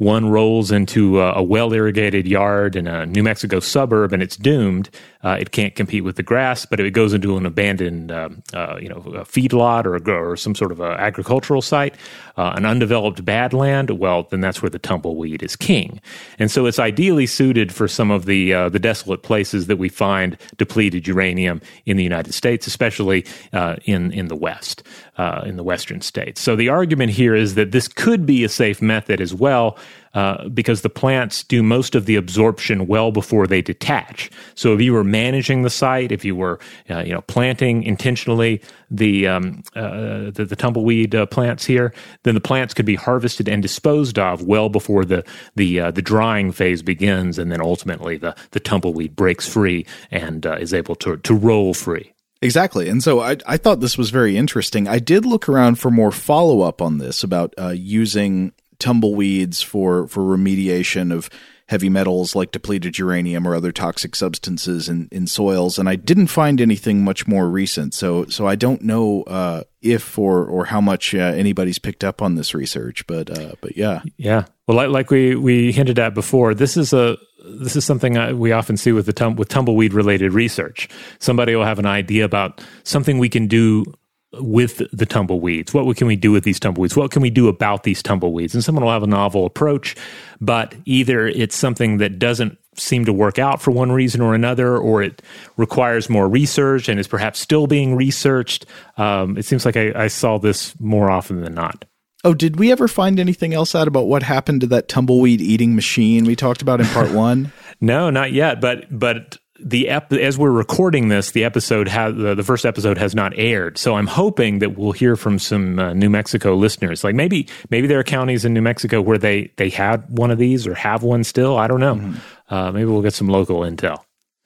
Uh, 0.00 0.04
one 0.04 0.30
rolls 0.30 0.70
into 0.70 1.20
a, 1.20 1.34
a 1.34 1.42
well 1.42 1.72
irrigated 1.72 2.26
yard 2.26 2.74
in 2.76 2.86
a 2.86 3.06
New 3.06 3.22
Mexico 3.22 3.60
suburb 3.60 4.12
and 4.12 4.22
it's 4.22 4.36
doomed. 4.36 4.90
Uh, 5.22 5.36
it 5.38 5.50
can't 5.50 5.74
compete 5.74 6.02
with 6.02 6.16
the 6.16 6.22
grass, 6.22 6.64
but 6.64 6.80
if 6.80 6.86
it 6.86 6.92
goes 6.92 7.12
into 7.12 7.36
an 7.36 7.44
abandoned, 7.44 8.10
um, 8.10 8.42
uh, 8.54 8.78
you 8.80 8.88
know, 8.88 8.96
a 8.96 9.24
feedlot 9.24 9.84
or, 9.84 9.96
a, 9.96 10.10
or 10.10 10.36
some 10.36 10.54
sort 10.54 10.72
of 10.72 10.80
agricultural 10.80 11.60
site, 11.60 11.94
uh, 12.38 12.54
an 12.56 12.64
undeveloped 12.64 13.22
badland, 13.22 13.98
well, 13.98 14.22
then 14.30 14.40
that's 14.40 14.62
where 14.62 14.70
the 14.70 14.78
tumbleweed 14.78 15.42
is 15.42 15.56
king. 15.56 16.00
And 16.38 16.50
so 16.50 16.64
it's 16.64 16.78
ideally 16.78 17.26
suited 17.26 17.70
for 17.70 17.86
some 17.86 18.10
of 18.10 18.24
the 18.24 18.54
uh, 18.54 18.68
the 18.70 18.78
desolate 18.78 19.22
places 19.22 19.66
that 19.66 19.76
we 19.76 19.90
find 19.90 20.38
depleted 20.56 21.06
uranium 21.06 21.60
in 21.84 21.98
the 21.98 22.02
United 22.02 22.32
States, 22.32 22.66
especially 22.66 23.26
uh, 23.52 23.76
in 23.84 24.12
in 24.12 24.28
the 24.28 24.36
West, 24.36 24.82
uh, 25.20 25.42
in 25.44 25.56
the 25.56 25.62
Western 25.62 26.00
states. 26.00 26.40
So 26.40 26.56
the 26.56 26.70
argument 26.70 27.12
here 27.12 27.34
is 27.34 27.54
that 27.54 27.72
this 27.72 27.88
could 27.88 28.24
be 28.24 28.42
a 28.42 28.48
safe 28.48 28.80
method 28.80 29.20
as 29.20 29.34
well 29.34 29.76
uh, 30.14 30.48
because 30.48 30.80
the 30.80 30.88
plants 30.88 31.44
do 31.44 31.62
most 31.62 31.94
of 31.94 32.06
the 32.06 32.16
absorption 32.16 32.86
well 32.86 33.12
before 33.12 33.46
they 33.46 33.60
detach. 33.60 34.30
So 34.54 34.72
if 34.72 34.80
you 34.80 34.94
were 34.94 35.04
managing 35.04 35.60
the 35.60 35.68
site, 35.68 36.10
if 36.10 36.24
you 36.24 36.34
were 36.34 36.58
uh, 36.88 37.00
you 37.00 37.12
know 37.12 37.20
planting 37.20 37.82
intentionally 37.82 38.62
the 38.90 39.28
um, 39.28 39.62
uh, 39.76 40.30
the, 40.30 40.46
the, 40.48 40.56
tumbleweed 40.56 41.14
uh, 41.14 41.26
plants 41.26 41.66
here, 41.66 41.92
then 42.22 42.34
the 42.34 42.40
plants 42.40 42.72
could 42.72 42.86
be 42.86 42.96
harvested 42.96 43.46
and 43.46 43.60
disposed 43.60 44.18
of 44.18 44.44
well 44.44 44.70
before 44.70 45.04
the 45.04 45.22
the 45.54 45.90
the 45.90 46.02
drying 46.02 46.50
phase 46.50 46.82
begins, 46.82 47.38
and 47.38 47.52
then 47.52 47.60
ultimately 47.60 48.16
the 48.16 48.34
the 48.52 48.60
tumbleweed 48.60 49.14
breaks 49.14 49.46
free 49.46 49.84
and 50.10 50.46
is 50.46 50.72
able 50.72 50.94
to 50.94 51.18
to 51.18 51.34
roll 51.34 51.74
free. 51.74 52.14
Exactly. 52.42 52.88
And 52.88 53.02
so 53.02 53.20
I, 53.20 53.36
I 53.46 53.56
thought 53.58 53.80
this 53.80 53.98
was 53.98 54.10
very 54.10 54.36
interesting. 54.36 54.88
I 54.88 54.98
did 54.98 55.26
look 55.26 55.48
around 55.48 55.76
for 55.78 55.90
more 55.90 56.10
follow 56.10 56.62
up 56.62 56.80
on 56.80 56.98
this 56.98 57.22
about 57.22 57.54
uh, 57.58 57.68
using 57.68 58.52
tumbleweeds 58.78 59.62
for 59.62 60.08
for 60.08 60.22
remediation 60.22 61.12
of 61.12 61.28
heavy 61.70 61.88
metals 61.88 62.34
like 62.34 62.50
depleted 62.50 62.98
uranium 62.98 63.46
or 63.46 63.54
other 63.54 63.70
toxic 63.70 64.16
substances 64.16 64.88
in, 64.88 65.08
in 65.12 65.28
soils, 65.28 65.78
and 65.78 65.88
I 65.88 65.94
didn't 65.94 66.26
find 66.26 66.60
anything 66.60 67.04
much 67.04 67.28
more 67.28 67.48
recent. 67.48 67.94
So 67.94 68.26
so 68.26 68.48
I 68.48 68.56
don't 68.56 68.82
know 68.82 69.22
uh, 69.22 69.62
if 69.80 70.18
or 70.18 70.44
or 70.44 70.64
how 70.64 70.80
much 70.80 71.14
uh, 71.14 71.18
anybody's 71.18 71.78
picked 71.78 72.02
up 72.02 72.22
on 72.22 72.34
this 72.34 72.54
research, 72.54 73.06
but 73.06 73.30
uh, 73.30 73.52
but 73.60 73.76
yeah, 73.76 74.02
yeah. 74.16 74.46
Well, 74.66 74.76
like, 74.76 74.90
like 74.90 75.10
we 75.10 75.36
we 75.36 75.70
hinted 75.70 76.00
at 76.00 76.12
before, 76.12 76.54
this 76.54 76.76
is 76.76 76.92
a 76.92 77.16
this 77.44 77.76
is 77.76 77.84
something 77.84 78.16
uh, 78.16 78.32
we 78.32 78.50
often 78.50 78.76
see 78.76 78.90
with 78.90 79.06
the 79.06 79.12
tum- 79.12 79.36
with 79.36 79.48
tumbleweed 79.48 79.92
related 79.92 80.32
research. 80.32 80.88
Somebody 81.20 81.54
will 81.54 81.64
have 81.64 81.78
an 81.78 81.86
idea 81.86 82.24
about 82.24 82.60
something 82.82 83.18
we 83.18 83.28
can 83.28 83.46
do 83.46 83.84
with 84.34 84.82
the 84.92 85.06
tumbleweeds. 85.06 85.74
What 85.74 85.96
can 85.96 86.06
we 86.06 86.16
do 86.16 86.30
with 86.30 86.44
these 86.44 86.60
tumbleweeds? 86.60 86.96
What 86.96 87.10
can 87.10 87.22
we 87.22 87.30
do 87.30 87.48
about 87.48 87.82
these 87.82 88.02
tumbleweeds? 88.02 88.54
And 88.54 88.62
someone 88.62 88.84
will 88.84 88.92
have 88.92 89.02
a 89.02 89.08
novel 89.08 89.44
approach, 89.44 89.96
but 90.40 90.74
either 90.84 91.26
it's 91.26 91.56
something 91.56 91.98
that 91.98 92.18
doesn't 92.18 92.56
seem 92.76 93.04
to 93.04 93.12
work 93.12 93.38
out 93.38 93.60
for 93.60 93.72
one 93.72 93.90
reason 93.90 94.20
or 94.20 94.34
another, 94.34 94.78
or 94.78 95.02
it 95.02 95.20
requires 95.56 96.08
more 96.08 96.28
research 96.28 96.88
and 96.88 97.00
is 97.00 97.08
perhaps 97.08 97.40
still 97.40 97.66
being 97.66 97.96
researched. 97.96 98.64
Um, 98.96 99.36
it 99.36 99.44
seems 99.44 99.64
like 99.64 99.76
I, 99.76 99.92
I 99.94 100.06
saw 100.06 100.38
this 100.38 100.78
more 100.80 101.10
often 101.10 101.42
than 101.42 101.54
not. 101.54 101.84
Oh, 102.22 102.34
did 102.34 102.58
we 102.58 102.70
ever 102.70 102.86
find 102.86 103.18
anything 103.18 103.54
else 103.54 103.74
out 103.74 103.88
about 103.88 104.06
what 104.06 104.22
happened 104.22 104.60
to 104.60 104.66
that 104.68 104.88
tumbleweed 104.88 105.40
eating 105.40 105.74
machine 105.74 106.24
we 106.24 106.36
talked 106.36 106.62
about 106.62 106.80
in 106.80 106.86
part 106.86 107.10
one? 107.12 107.52
no, 107.80 108.10
not 108.10 108.32
yet. 108.32 108.60
But 108.60 108.86
but 108.96 109.38
the 109.62 109.88
ep- 109.88 110.12
as 110.12 110.38
we're 110.38 110.50
recording 110.50 111.08
this, 111.08 111.32
the 111.32 111.44
episode 111.44 111.88
has 111.88 112.14
the, 112.14 112.34
the, 112.34 112.42
first 112.42 112.64
episode 112.64 112.98
has 112.98 113.14
not 113.14 113.32
aired. 113.36 113.78
So 113.78 113.96
I'm 113.96 114.06
hoping 114.06 114.58
that 114.60 114.76
we'll 114.76 114.92
hear 114.92 115.16
from 115.16 115.38
some 115.38 115.78
uh, 115.78 115.92
New 115.92 116.10
Mexico 116.10 116.54
listeners. 116.54 117.04
Like 117.04 117.14
maybe 117.14 117.48
maybe 117.70 117.86
there 117.86 117.98
are 117.98 118.04
counties 118.04 118.44
in 118.44 118.54
New 118.54 118.62
Mexico 118.62 119.00
where 119.00 119.18
they 119.18 119.52
they 119.56 119.68
had 119.68 120.04
one 120.08 120.30
of 120.30 120.38
these 120.38 120.66
or 120.66 120.74
have 120.74 121.02
one 121.02 121.24
still. 121.24 121.56
I 121.58 121.66
don't 121.66 121.80
know. 121.80 121.96
Mm-hmm. 121.96 122.54
Uh, 122.54 122.72
maybe 122.72 122.86
we'll 122.86 123.02
get 123.02 123.14
some 123.14 123.28
local 123.28 123.60
intel. 123.60 124.02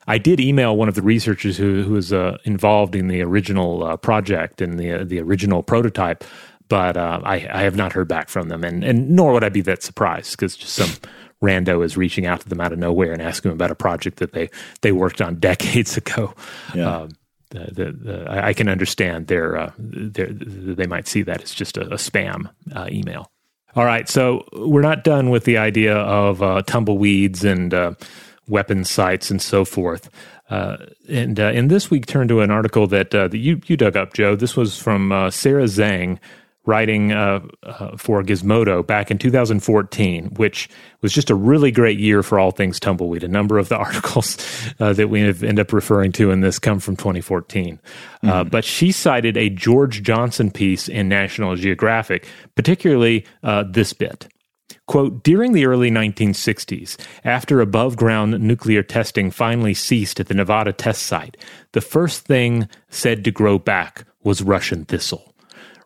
I 0.07 0.19
did 0.19 0.41
email 0.41 0.77
one 0.77 0.89
of 0.89 0.95
the 0.95 1.03
researchers 1.03 1.57
who, 1.57 1.83
who 1.83 1.93
was 1.95 2.13
uh, 2.13 2.37
involved 2.45 2.95
in 2.95 3.09
the 3.09 3.23
original 3.23 3.85
uh, 3.85 3.97
project 3.97 4.61
and 4.61 4.79
the 4.79 5.01
uh, 5.01 5.05
the 5.05 5.21
original 5.21 5.63
prototype, 5.63 6.25
but 6.69 6.97
uh, 6.97 7.21
I, 7.25 7.35
I 7.51 7.63
have 7.63 7.77
not 7.77 7.93
heard 7.93 8.09
back 8.09 8.29
from 8.29 8.49
them, 8.49 8.65
and 8.65 8.85
and 8.85 9.11
nor 9.11 9.33
would 9.33 9.45
I 9.45 9.49
be 9.49 9.63
that 9.63 9.83
surprised 9.83 10.33
because 10.33 10.57
just 10.57 10.75
some 10.75 10.91
rando 11.45 11.85
is 11.85 11.97
reaching 11.97 12.27
out 12.27 12.41
to 12.41 12.49
them 12.49 12.61
out 12.61 12.73
of 12.73 12.79
nowhere 12.79 13.13
and 13.13 13.23
asking 13.23 13.51
them 13.51 13.57
about 13.57 13.71
a 13.71 13.75
project 13.77 14.19
that 14.19 14.33
they 14.33 14.51
they 14.81 14.93
worked 14.93 15.21
on 15.21 15.35
decades 15.39 15.97
ago. 15.97 16.35
Yeah. 16.75 16.97
Um, 16.97 17.11
the, 17.51 17.71
the, 17.73 17.93
the, 17.93 18.45
I 18.45 18.53
can 18.53 18.69
understand 18.69 19.29
their, 19.29 19.57
uh, 19.57 19.73
their, 19.79 20.27
they 20.27 20.87
might 20.87 21.07
see 21.07 21.23
that 21.23 21.41
as 21.41 21.55
just 21.55 21.77
a, 21.77 21.83
a 21.83 21.97
spam 21.97 22.51
uh, 22.75 22.89
email. 22.91 23.31
All 23.77 23.85
right, 23.85 24.09
so 24.09 24.45
we're 24.53 24.83
not 24.83 25.05
done 25.05 25.31
with 25.31 25.45
the 25.45 25.59
idea 25.59 25.97
of 25.97 26.43
uh, 26.43 26.63
tumbleweeds 26.63 27.45
and 27.45 27.73
uh, 27.73 27.95
weapon 28.49 28.85
sites 28.85 29.31
and 29.31 29.41
so 29.41 29.65
forth. 29.65 30.11
Uh, 30.51 30.79
and 31.09 31.39
uh, 31.39 31.53
in 31.53 31.69
this 31.69 31.91
week, 31.91 32.07
turn 32.07 32.27
to 32.29 32.41
an 32.41 32.51
article 32.51 32.87
that, 32.89 33.11
that 33.13 33.35
you, 33.35 33.61
you 33.67 33.77
dug 33.77 33.97
up, 33.97 34.15
Joe. 34.15 34.37
This 34.37 34.57
was 34.57 34.77
from 34.77 35.11
Sarah 35.31 35.65
Zhang 35.65 36.19
writing 36.67 37.13
uh, 37.13 37.41
uh, 37.63 37.97
for 37.97 38.23
Gizmodo 38.23 38.87
back 38.87 39.11
in 39.11 39.19
2014, 39.19 40.31
which 40.37 40.69
was 41.03 41.13
just 41.13 41.31
a 41.31 41.35
really 41.35 41.71
great 41.71 41.99
year 41.99 42.23
for 42.23 42.39
all 42.39 42.51
things 42.51 42.81
tumbleweed. 42.81 43.23
A 43.23 43.29
number 43.29 43.59
of 43.59 43.69
the 43.69 43.77
articles 43.85 44.39
uh, 44.81 44.93
that 44.95 45.09
we 45.09 45.21
have 45.21 45.43
end 45.43 45.59
up 45.59 45.73
referring 45.73 46.13
to 46.13 46.31
in 46.31 46.41
this 46.41 46.59
come 46.59 46.81
from 46.81 46.97
2014. 46.97 47.81
Uh, 48.23 48.27
mm-hmm. 48.27 48.49
but 48.49 48.65
she 48.65 48.93
cited 48.93 49.37
a 49.37 49.51
George 49.51 50.03
Johnson 50.03 50.51
piece 50.51 50.89
in 50.89 51.09
National 51.09 51.57
Geographic, 51.57 52.27
particularly 52.55 53.27
uh, 53.43 53.65
this 53.69 53.93
bit. 53.93 54.29
Quote, 54.87 55.23
during 55.23 55.53
the 55.53 55.65
early 55.65 55.91
1960s, 55.91 56.99
after 57.25 57.61
above 57.61 57.97
ground 57.97 58.39
nuclear 58.41 58.83
testing 58.83 59.31
finally 59.31 59.73
ceased 59.73 60.21
at 60.21 60.29
the 60.29 60.35
Nevada 60.35 60.73
test 60.75 61.05
site, 61.05 61.39
the 61.73 61.81
first 61.81 62.27
thing 62.27 62.69
said 62.91 63.25
to 63.25 63.31
grow 63.31 63.59
back 63.59 64.05
was 64.23 64.43
Russian 64.43 64.85
thistle 64.85 65.34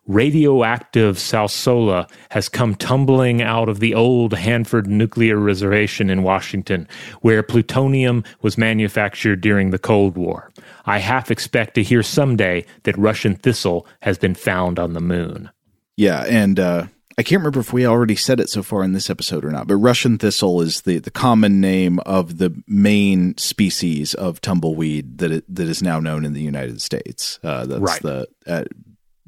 radioactive 0.09 1.17
salsola 1.17 2.09
has 2.31 2.49
come 2.49 2.73
tumbling 2.73 3.43
out 3.43 3.69
of 3.69 3.79
the 3.79 3.93
old 3.93 4.33
Hanford 4.33 4.87
Nuclear 4.87 5.37
Reservation 5.37 6.09
in 6.09 6.23
Washington, 6.23 6.87
where 7.21 7.43
plutonium 7.43 8.23
was 8.41 8.57
manufactured 8.57 9.39
during 9.39 9.69
the 9.69 9.77
Cold 9.77 10.17
War. 10.17 10.51
I 10.85 10.97
half 10.97 11.29
expect 11.29 11.75
to 11.75 11.83
hear 11.83 12.01
someday 12.01 12.65
that 12.83 12.97
Russian 12.97 13.35
thistle 13.35 13.85
has 14.01 14.17
been 14.17 14.33
found 14.33 14.79
on 14.79 14.93
the 14.93 14.99
moon. 14.99 15.51
Yeah, 15.95 16.25
and 16.27 16.59
uh, 16.59 16.87
I 17.19 17.21
can't 17.21 17.41
remember 17.41 17.59
if 17.59 17.71
we 17.71 17.85
already 17.85 18.15
said 18.15 18.39
it 18.39 18.49
so 18.49 18.63
far 18.63 18.81
in 18.81 18.93
this 18.93 19.11
episode 19.11 19.45
or 19.45 19.51
not, 19.51 19.67
but 19.67 19.75
Russian 19.75 20.17
thistle 20.17 20.61
is 20.61 20.81
the, 20.81 20.97
the 20.97 21.11
common 21.11 21.61
name 21.61 21.99
of 21.99 22.39
the 22.39 22.63
main 22.65 23.37
species 23.37 24.15
of 24.15 24.41
tumbleweed 24.41 25.19
that 25.19 25.31
it, 25.31 25.55
that 25.55 25.67
is 25.67 25.83
now 25.83 25.99
known 25.99 26.25
in 26.25 26.33
the 26.33 26.41
United 26.41 26.81
States. 26.81 27.37
Uh, 27.43 27.67
that's 27.67 27.81
right. 27.81 28.01
the 28.01 28.27
uh, 28.47 28.63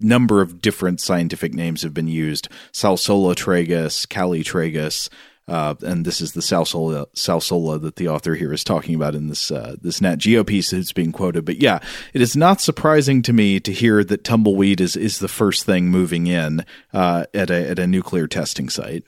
number 0.02 0.42
of 0.42 0.62
different 0.62 1.02
scientific 1.02 1.54
names 1.54 1.82
have 1.84 1.94
been 1.94 2.08
used 2.08 2.48
Salsola 2.72 3.36
tragus, 3.36 4.08
Kali 4.10 4.44
tragus. 4.44 5.10
Uh, 5.48 5.76
and 5.82 6.06
this 6.06 6.22
is 6.22 6.32
the 6.32 6.40
Salsola, 6.40 7.08
Salsola 7.14 7.82
that 7.82 7.98
the 7.98 8.08
author 8.08 8.36
here 8.36 8.54
is 8.54 8.64
talking 8.64 8.96
about 8.96 9.16
in 9.16 9.28
this 9.28 9.52
uh, 9.52 9.76
this 9.82 10.00
Nat 10.00 10.18
Geo 10.18 10.44
piece 10.44 10.70
that's 10.70 10.94
being 10.94 11.12
quoted. 11.12 11.44
But 11.46 11.62
yeah, 11.62 11.80
it 12.14 12.22
is 12.22 12.38
not 12.38 12.62
surprising 12.62 13.22
to 13.24 13.34
me 13.34 13.60
to 13.60 13.74
hear 13.74 14.04
that 14.04 14.24
tumbleweed 14.24 14.80
is 14.80 14.96
is 14.96 15.20
the 15.20 15.28
first 15.28 15.66
thing 15.66 15.90
moving 15.90 16.28
in 16.28 16.64
uh, 16.94 17.26
at 17.34 17.50
a 17.50 17.70
at 17.70 17.80
a 17.80 17.88
nuclear 17.88 18.28
testing 18.28 18.70
site. 18.70 19.04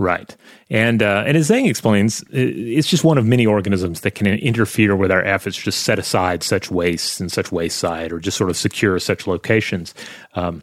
Right. 0.00 0.34
And 0.70 1.02
uh, 1.02 1.24
and 1.26 1.36
as 1.36 1.50
Zhang 1.50 1.68
explains, 1.68 2.24
it's 2.30 2.88
just 2.88 3.04
one 3.04 3.18
of 3.18 3.26
many 3.26 3.44
organisms 3.44 4.00
that 4.00 4.12
can 4.12 4.26
interfere 4.26 4.96
with 4.96 5.12
our 5.12 5.22
efforts 5.22 5.62
to 5.64 5.70
set 5.70 5.98
aside 5.98 6.42
such 6.42 6.70
wastes 6.70 7.20
and 7.20 7.30
such 7.30 7.52
waste 7.52 7.76
site 7.76 8.10
or 8.10 8.18
just 8.18 8.38
sort 8.38 8.48
of 8.48 8.56
secure 8.56 8.98
such 8.98 9.26
locations. 9.26 9.92
Um, 10.34 10.62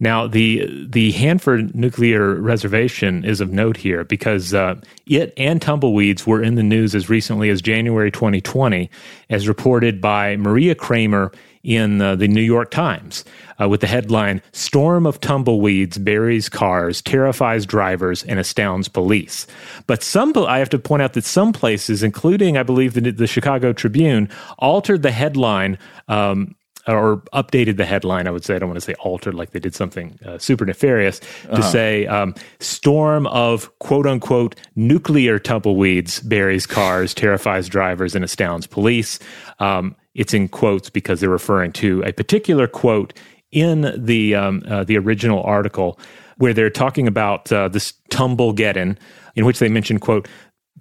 now, 0.00 0.26
the 0.26 0.86
the 0.88 1.12
Hanford 1.12 1.74
Nuclear 1.74 2.36
Reservation 2.36 3.26
is 3.26 3.42
of 3.42 3.52
note 3.52 3.76
here 3.76 4.04
because 4.04 4.54
uh, 4.54 4.76
it 5.04 5.34
and 5.36 5.60
tumbleweeds 5.60 6.26
were 6.26 6.42
in 6.42 6.54
the 6.54 6.62
news 6.62 6.94
as 6.94 7.10
recently 7.10 7.50
as 7.50 7.60
January 7.60 8.10
2020, 8.10 8.88
as 9.28 9.48
reported 9.48 10.00
by 10.00 10.36
Maria 10.36 10.74
Cramer 10.74 11.30
in 11.62 12.00
uh, 12.00 12.16
the 12.16 12.28
New 12.28 12.42
York 12.42 12.70
Times 12.70 13.24
uh, 13.60 13.68
with 13.68 13.80
the 13.80 13.86
headline 13.86 14.42
Storm 14.52 15.06
of 15.06 15.20
Tumbleweeds 15.20 15.98
Buries 15.98 16.48
Cars, 16.48 17.00
Terrifies 17.02 17.66
Drivers, 17.66 18.24
and 18.24 18.38
Astounds 18.38 18.88
Police. 18.88 19.46
But 19.86 20.02
some, 20.02 20.32
I 20.36 20.58
have 20.58 20.70
to 20.70 20.78
point 20.78 21.02
out 21.02 21.12
that 21.12 21.24
some 21.24 21.52
places, 21.52 22.02
including, 22.02 22.56
I 22.56 22.62
believe, 22.62 22.94
the, 22.94 23.12
the 23.12 23.26
Chicago 23.26 23.72
Tribune, 23.72 24.28
altered 24.58 25.02
the 25.02 25.12
headline. 25.12 25.78
Um, 26.08 26.56
or 26.88 27.18
updated 27.32 27.76
the 27.76 27.84
headline, 27.84 28.26
I 28.26 28.32
would 28.32 28.44
say. 28.44 28.56
I 28.56 28.58
don't 28.58 28.68
want 28.68 28.80
to 28.80 28.84
say 28.84 28.94
altered 28.94 29.34
like 29.34 29.52
they 29.52 29.60
did 29.60 29.72
something 29.72 30.18
uh, 30.26 30.38
super 30.38 30.64
nefarious 30.64 31.20
to 31.20 31.52
uh-huh. 31.52 31.62
say 31.62 32.06
um, 32.08 32.34
storm 32.58 33.28
of 33.28 33.70
quote 33.78 34.04
unquote 34.04 34.56
nuclear 34.74 35.38
tumbleweeds 35.38 36.18
buries 36.20 36.66
cars, 36.66 37.14
terrifies 37.14 37.68
drivers, 37.68 38.16
and 38.16 38.24
astounds 38.24 38.66
police. 38.66 39.20
Um, 39.60 39.94
it's 40.14 40.34
in 40.34 40.48
quotes 40.48 40.90
because 40.90 41.20
they're 41.20 41.30
referring 41.30 41.72
to 41.72 42.02
a 42.04 42.12
particular 42.12 42.66
quote 42.66 43.12
in 43.50 43.92
the 43.96 44.34
um, 44.34 44.62
uh, 44.68 44.84
the 44.84 44.96
original 44.96 45.42
article 45.42 45.98
where 46.38 46.54
they're 46.54 46.70
talking 46.70 47.06
about 47.06 47.52
uh, 47.52 47.68
this 47.68 47.92
tumblegeddon, 48.10 48.96
in 49.36 49.44
which 49.44 49.58
they 49.58 49.68
mention 49.68 49.98
quote 49.98 50.26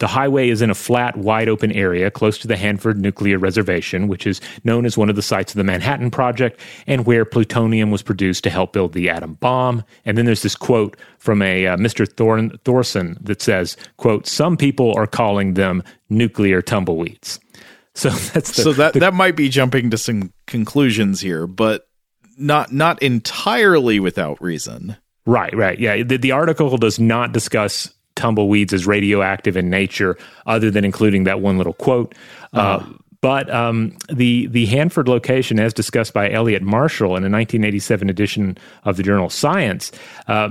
the 0.01 0.07
highway 0.07 0.49
is 0.49 0.61
in 0.61 0.69
a 0.69 0.75
flat, 0.75 1.17
wide 1.17 1.49
open 1.49 1.71
area 1.73 2.09
close 2.09 2.37
to 2.39 2.47
the 2.47 2.55
Hanford 2.55 2.99
Nuclear 2.99 3.37
Reservation, 3.37 4.07
which 4.07 4.25
is 4.25 4.41
known 4.63 4.85
as 4.85 4.97
one 4.97 5.09
of 5.09 5.15
the 5.15 5.21
sites 5.21 5.51
of 5.51 5.57
the 5.57 5.63
Manhattan 5.63 6.09
Project 6.09 6.59
and 6.87 7.05
where 7.05 7.25
plutonium 7.25 7.91
was 7.91 8.01
produced 8.01 8.43
to 8.45 8.49
help 8.49 8.73
build 8.73 8.93
the 8.93 9.09
atom 9.09 9.35
bomb. 9.35 9.83
And 10.05 10.17
then 10.17 10.25
there's 10.25 10.41
this 10.41 10.55
quote 10.55 10.97
from 11.19 11.41
a 11.41 11.67
uh, 11.67 11.77
Mr. 11.77 12.07
Thorson 12.63 13.17
that 13.21 13.41
says, 13.41 13.77
"quote 13.97 14.25
Some 14.25 14.57
people 14.57 14.93
are 14.95 15.07
calling 15.07 15.53
them 15.53 15.83
nuclear 16.09 16.61
tumbleweeds." 16.61 17.39
So 17.93 18.09
that's 18.33 18.55
the, 18.55 18.63
so 18.63 18.73
that 18.73 18.93
the, 18.93 18.99
that 18.99 19.13
might 19.13 19.35
be 19.35 19.49
jumping 19.49 19.89
to 19.91 19.97
some 19.97 20.33
conclusions 20.47 21.21
here, 21.21 21.47
but 21.47 21.87
not 22.37 22.71
not 22.71 23.01
entirely 23.01 23.99
without 23.99 24.41
reason. 24.41 24.97
Right, 25.25 25.55
right, 25.55 25.79
yeah. 25.79 26.01
The, 26.01 26.17
the 26.17 26.31
article 26.31 26.77
does 26.77 26.99
not 26.99 27.31
discuss 27.31 27.93
tumbleweeds 28.15 28.73
as 28.73 28.87
radioactive 28.87 29.55
in 29.55 29.69
nature, 29.69 30.17
other 30.45 30.71
than 30.71 30.83
including 30.83 31.25
that 31.25 31.41
one 31.41 31.57
little 31.57 31.73
quote. 31.73 32.15
Uh. 32.53 32.59
Uh, 32.59 32.85
but 33.21 33.53
um, 33.53 33.95
the 34.11 34.47
the 34.47 34.65
Hanford 34.65 35.07
location, 35.07 35.59
as 35.59 35.73
discussed 35.75 36.11
by 36.11 36.29
Eliot 36.31 36.63
Marshall 36.63 37.09
in 37.09 37.23
a 37.23 37.29
1987 37.29 38.09
edition 38.09 38.57
of 38.83 38.97
the 38.97 39.03
journal 39.03 39.29
Science, 39.29 39.91
uh, 40.27 40.49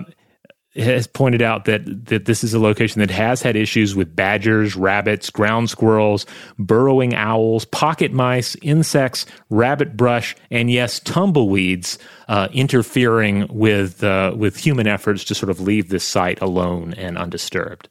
has 0.76 1.06
pointed 1.06 1.42
out 1.42 1.64
that 1.64 2.06
that 2.06 2.26
this 2.26 2.44
is 2.44 2.54
a 2.54 2.59
location 2.59 3.00
that 3.00 3.11
has 3.11 3.42
had 3.42 3.56
issues 3.56 3.96
with 3.96 4.14
badgers, 4.14 4.76
rabbits, 4.76 5.30
ground 5.30 5.68
squirrels, 5.68 6.26
burrowing 6.59 7.14
owls, 7.14 7.64
pocket 7.64 8.12
mice, 8.12 8.56
insects, 8.62 9.26
rabbit 9.48 9.96
brush, 9.96 10.37
and 10.50 10.70
yes, 10.70 11.00
tumbleweeds 11.00 11.98
uh, 12.28 12.48
interfering 12.52 13.46
with 13.50 14.04
uh, 14.04 14.33
with 14.37 14.56
human 14.56 14.87
efforts 14.87 15.24
to 15.24 15.35
sort 15.35 15.50
of 15.50 15.61
leave 15.61 15.88
this 15.88 16.04
site 16.04 16.40
alone 16.40 16.94
and 16.94 17.18
undisturbed. 17.18 17.88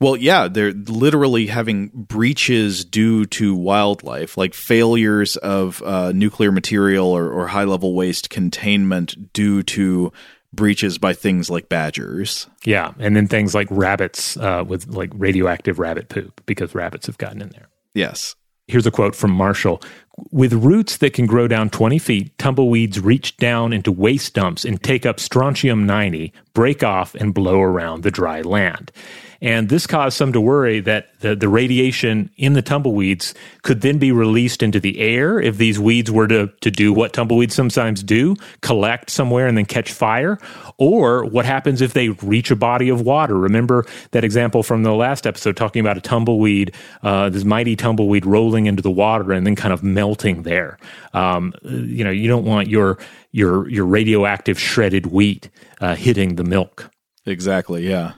Well, 0.00 0.16
yeah, 0.16 0.46
they're 0.46 0.72
literally 0.72 1.48
having 1.48 1.88
breaches 1.88 2.84
due 2.84 3.26
to 3.26 3.56
wildlife, 3.56 4.36
like 4.36 4.54
failures 4.54 5.36
of 5.36 5.82
uh, 5.82 6.12
nuclear 6.12 6.52
material 6.52 7.08
or, 7.08 7.28
or 7.32 7.48
high 7.48 7.64
level 7.64 7.94
waste 7.94 8.30
containment 8.30 9.32
due 9.32 9.64
to 9.64 10.12
breaches 10.52 10.98
by 10.98 11.12
things 11.12 11.50
like 11.50 11.68
badgers. 11.68 12.46
Yeah, 12.64 12.92
and 12.98 13.16
then 13.16 13.26
things 13.26 13.54
like 13.54 13.68
rabbits 13.70 14.36
uh, 14.36 14.64
with 14.66 14.88
like 14.88 15.10
radioactive 15.14 15.78
rabbit 15.78 16.08
poop 16.08 16.40
because 16.46 16.74
rabbits 16.74 17.06
have 17.06 17.18
gotten 17.18 17.42
in 17.42 17.50
there. 17.50 17.68
Yes. 17.94 18.34
Here's 18.66 18.86
a 18.86 18.90
quote 18.90 19.14
from 19.14 19.30
Marshall. 19.30 19.82
With 20.30 20.52
roots 20.52 20.98
that 20.98 21.14
can 21.14 21.24
grow 21.26 21.48
down 21.48 21.70
20 21.70 21.98
feet, 21.98 22.36
tumbleweeds 22.36 23.00
reach 23.00 23.36
down 23.38 23.72
into 23.72 23.90
waste 23.90 24.34
dumps 24.34 24.64
and 24.64 24.82
take 24.82 25.06
up 25.06 25.18
strontium 25.18 25.86
90, 25.86 26.34
break 26.52 26.82
off, 26.82 27.14
and 27.14 27.32
blow 27.32 27.62
around 27.62 28.02
the 28.02 28.10
dry 28.10 28.42
land. 28.42 28.92
And 29.40 29.68
this 29.68 29.86
caused 29.86 30.16
some 30.16 30.32
to 30.32 30.40
worry 30.40 30.80
that 30.80 31.18
the, 31.20 31.36
the 31.36 31.48
radiation 31.48 32.30
in 32.36 32.54
the 32.54 32.62
tumbleweeds 32.62 33.34
could 33.62 33.82
then 33.82 33.98
be 33.98 34.10
released 34.10 34.62
into 34.62 34.80
the 34.80 34.98
air 34.98 35.40
if 35.40 35.58
these 35.58 35.78
weeds 35.78 36.10
were 36.10 36.26
to, 36.26 36.48
to 36.60 36.70
do 36.70 36.92
what 36.92 37.12
tumbleweeds 37.12 37.54
sometimes 37.54 38.02
do 38.02 38.34
collect 38.62 39.10
somewhere 39.10 39.46
and 39.46 39.56
then 39.56 39.64
catch 39.64 39.92
fire. 39.92 40.38
Or 40.76 41.24
what 41.24 41.44
happens 41.44 41.80
if 41.80 41.92
they 41.92 42.08
reach 42.08 42.50
a 42.50 42.56
body 42.56 42.88
of 42.88 43.02
water? 43.02 43.36
Remember 43.36 43.86
that 44.10 44.24
example 44.24 44.62
from 44.62 44.82
the 44.82 44.92
last 44.92 45.26
episode 45.26 45.56
talking 45.56 45.80
about 45.80 45.96
a 45.96 46.00
tumbleweed, 46.00 46.74
uh, 47.02 47.28
this 47.30 47.44
mighty 47.44 47.76
tumbleweed 47.76 48.26
rolling 48.26 48.66
into 48.66 48.82
the 48.82 48.90
water 48.90 49.32
and 49.32 49.46
then 49.46 49.54
kind 49.54 49.72
of 49.72 49.82
melting 49.82 50.42
there. 50.42 50.78
Um, 51.12 51.54
you 51.62 52.02
know, 52.02 52.10
you 52.10 52.28
don't 52.28 52.44
want 52.44 52.68
your 52.68 52.98
your 53.30 53.68
your 53.68 53.84
radioactive 53.84 54.58
shredded 54.58 55.06
wheat 55.06 55.48
uh, 55.80 55.94
hitting 55.94 56.36
the 56.36 56.44
milk. 56.44 56.90
Exactly. 57.26 57.88
Yeah. 57.88 58.12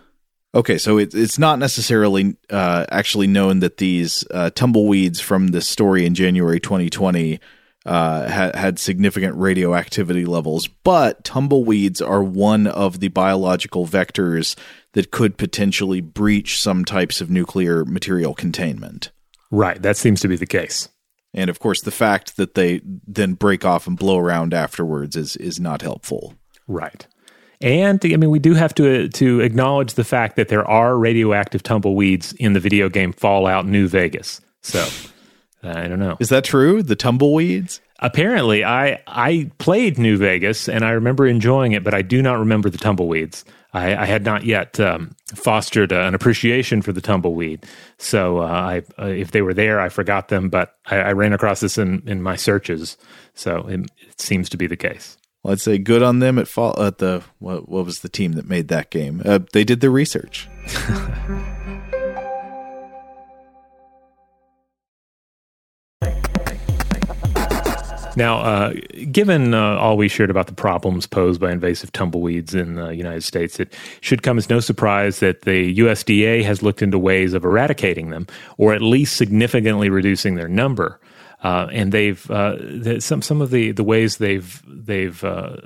Okay, 0.55 0.79
so 0.79 0.99
it, 0.99 1.15
it's 1.15 1.39
not 1.39 1.59
necessarily 1.59 2.37
uh, 2.51 2.85
actually 2.91 3.29
known 3.29 3.61
that 3.61 3.77
these 3.77 4.25
uh, 4.33 4.51
tumbleweeds 4.51 5.21
from 5.21 5.49
this 5.49 5.69
story 5.69 6.05
in 6.05 6.15
January 6.15 6.59
2020 6.59 7.39
uh, 7.87 8.29
had, 8.29 8.57
had 8.57 8.79
significant 8.79 9.37
radioactivity 9.37 10.25
levels, 10.25 10.67
but 10.67 11.23
tumbleweeds 11.25 12.03
are 12.03 12.23
one 12.23 12.67
of 12.67 13.01
the 13.01 13.09
biological 13.09 13.87
vectors 13.87 14.57
that 14.93 15.13
could 15.13 15.39
potentially 15.39 16.01
breach 16.01 16.61
some 16.61 16.85
types 16.85 17.21
of 17.21 17.31
nuclear 17.31 17.85
material 17.85 18.35
containment. 18.35 19.13
Right, 19.53 19.81
that 19.81 19.97
seems 19.97 20.21
to 20.21 20.29
be 20.29 20.37
the 20.37 20.47
case. 20.47 20.89
And 21.33 21.49
of 21.49 21.61
course, 21.61 21.81
the 21.81 21.93
fact 21.93 22.37
that 22.37 22.55
they 22.55 22.81
then 22.85 23.35
break 23.35 23.65
off 23.65 23.87
and 23.87 23.97
blow 23.97 24.19
around 24.19 24.53
afterwards 24.53 25.17
is 25.17 25.37
is 25.37 25.61
not 25.61 25.81
helpful. 25.81 26.35
Right. 26.67 27.07
And 27.61 28.01
I 28.05 28.17
mean, 28.17 28.31
we 28.31 28.39
do 28.39 28.55
have 28.55 28.75
to 28.77 29.09
to 29.09 29.41
acknowledge 29.41 29.95
the 29.95 30.05
fact 30.05 30.37
that 30.37 30.49
there 30.49 30.67
are 30.67 30.97
radioactive 30.97 31.63
tumbleweeds 31.63 32.33
in 32.35 32.55
the 32.55 32.61
video 32.61 32.89
game 32.89 33.13
Fallout 33.13 33.67
New 33.67 33.87
Vegas. 33.87 34.41
So 34.63 34.87
I 35.63 35.87
don't 35.87 35.99
know. 35.99 36.17
Is 36.21 36.31
that 36.31 36.45
true? 36.45 36.83
The 36.83 36.97
tumbleweeds? 36.97 37.81
Apparently, 37.99 38.65
I 38.65 39.03
I 39.07 39.51
played 39.59 39.99
New 39.99 40.17
Vegas 40.17 40.69
and 40.69 40.85
I 40.85 40.91
remember 40.93 41.27
enjoying 41.27 41.73
it, 41.73 41.85
but 41.85 41.93
I 41.93 42.01
do 42.01 42.23
not 42.23 42.39
remember 42.39 42.71
the 42.71 42.79
tumbleweeds. 42.79 43.45
I, 43.73 43.95
I 43.95 44.05
had 44.05 44.25
not 44.25 44.45
yet 44.45 44.81
um, 44.81 45.15
fostered 45.35 45.93
uh, 45.93 46.01
an 46.01 46.15
appreciation 46.15 46.83
for 46.83 46.93
the 46.93 47.01
tumbleweed. 47.01 47.65
So 47.99 48.39
uh, 48.39 48.47
I, 48.47 48.83
uh, 49.01 49.07
if 49.07 49.31
they 49.31 49.43
were 49.43 49.55
there, 49.55 49.81
I 49.81 49.91
forgot 49.91 50.29
them, 50.29 50.49
but 50.49 50.75
I, 50.87 50.97
I 50.97 51.13
ran 51.13 51.33
across 51.33 51.61
this 51.61 51.79
in, 51.79 52.03
in 52.07 52.21
my 52.21 52.35
searches. 52.35 52.97
So 53.35 53.69
it, 53.69 53.81
it 54.09 54.21
seems 54.21 54.49
to 54.49 54.57
be 54.57 54.67
the 54.67 54.77
case. 54.77 55.17
Well, 55.43 55.53
I'd 55.53 55.61
say 55.61 55.79
good 55.79 56.03
on 56.03 56.19
them 56.19 56.39
at 56.39 56.49
fall 56.49 56.81
at 56.83 56.99
the 56.99 57.23
what, 57.39 57.69
what 57.69 57.87
was 57.87 58.01
the 58.01 58.09
team 58.09 58.33
that 58.33 58.49
made 58.49 58.69
that 58.69 58.91
game? 58.91 59.23
Uh, 59.25 59.41
they 59.53 59.65
did 59.65 59.81
the 59.81 59.91
research. 59.91 60.49
Now, 68.17 68.41
uh, 68.41 68.75
given 69.11 69.55
uh, 69.55 69.77
all 69.77 69.97
we 69.97 70.09
shared 70.09 70.31
about 70.31 70.47
the 70.47 70.53
problems 70.53 71.07
posed 71.07 71.41
by 71.41 71.53
invasive 71.53 71.93
tumbleweeds 71.93 72.55
in 72.55 72.75
the 72.75 72.95
United 72.95 73.23
States, 73.23 73.61
it 73.61 73.73
should 74.01 74.23
come 74.23 74.37
as 74.37 74.51
no 74.51 74.61
surprise 74.61 75.21
that 75.21 75.43
the 75.43 75.79
USDA 75.79 76.43
has 76.45 76.63
looked 76.63 76.83
into 76.83 76.99
ways 76.99 77.33
of 77.35 77.45
eradicating 77.45 78.11
them, 78.11 78.27
or 78.59 78.75
at 78.75 78.83
least 78.83 79.17
significantly 79.17 79.89
reducing 79.89 80.35
their 80.35 80.49
number. 80.49 81.01
Uh, 81.43 81.69
and 81.73 81.93
they've 81.93 82.31
uh, 82.31 83.01
some 83.01 83.23
some 83.23 83.41
of 83.41 83.51
the, 83.51 83.73
the 83.73 83.85
ways 83.85 84.19
they've 84.19 84.63
they've 84.67 85.25
uh, 85.25 85.57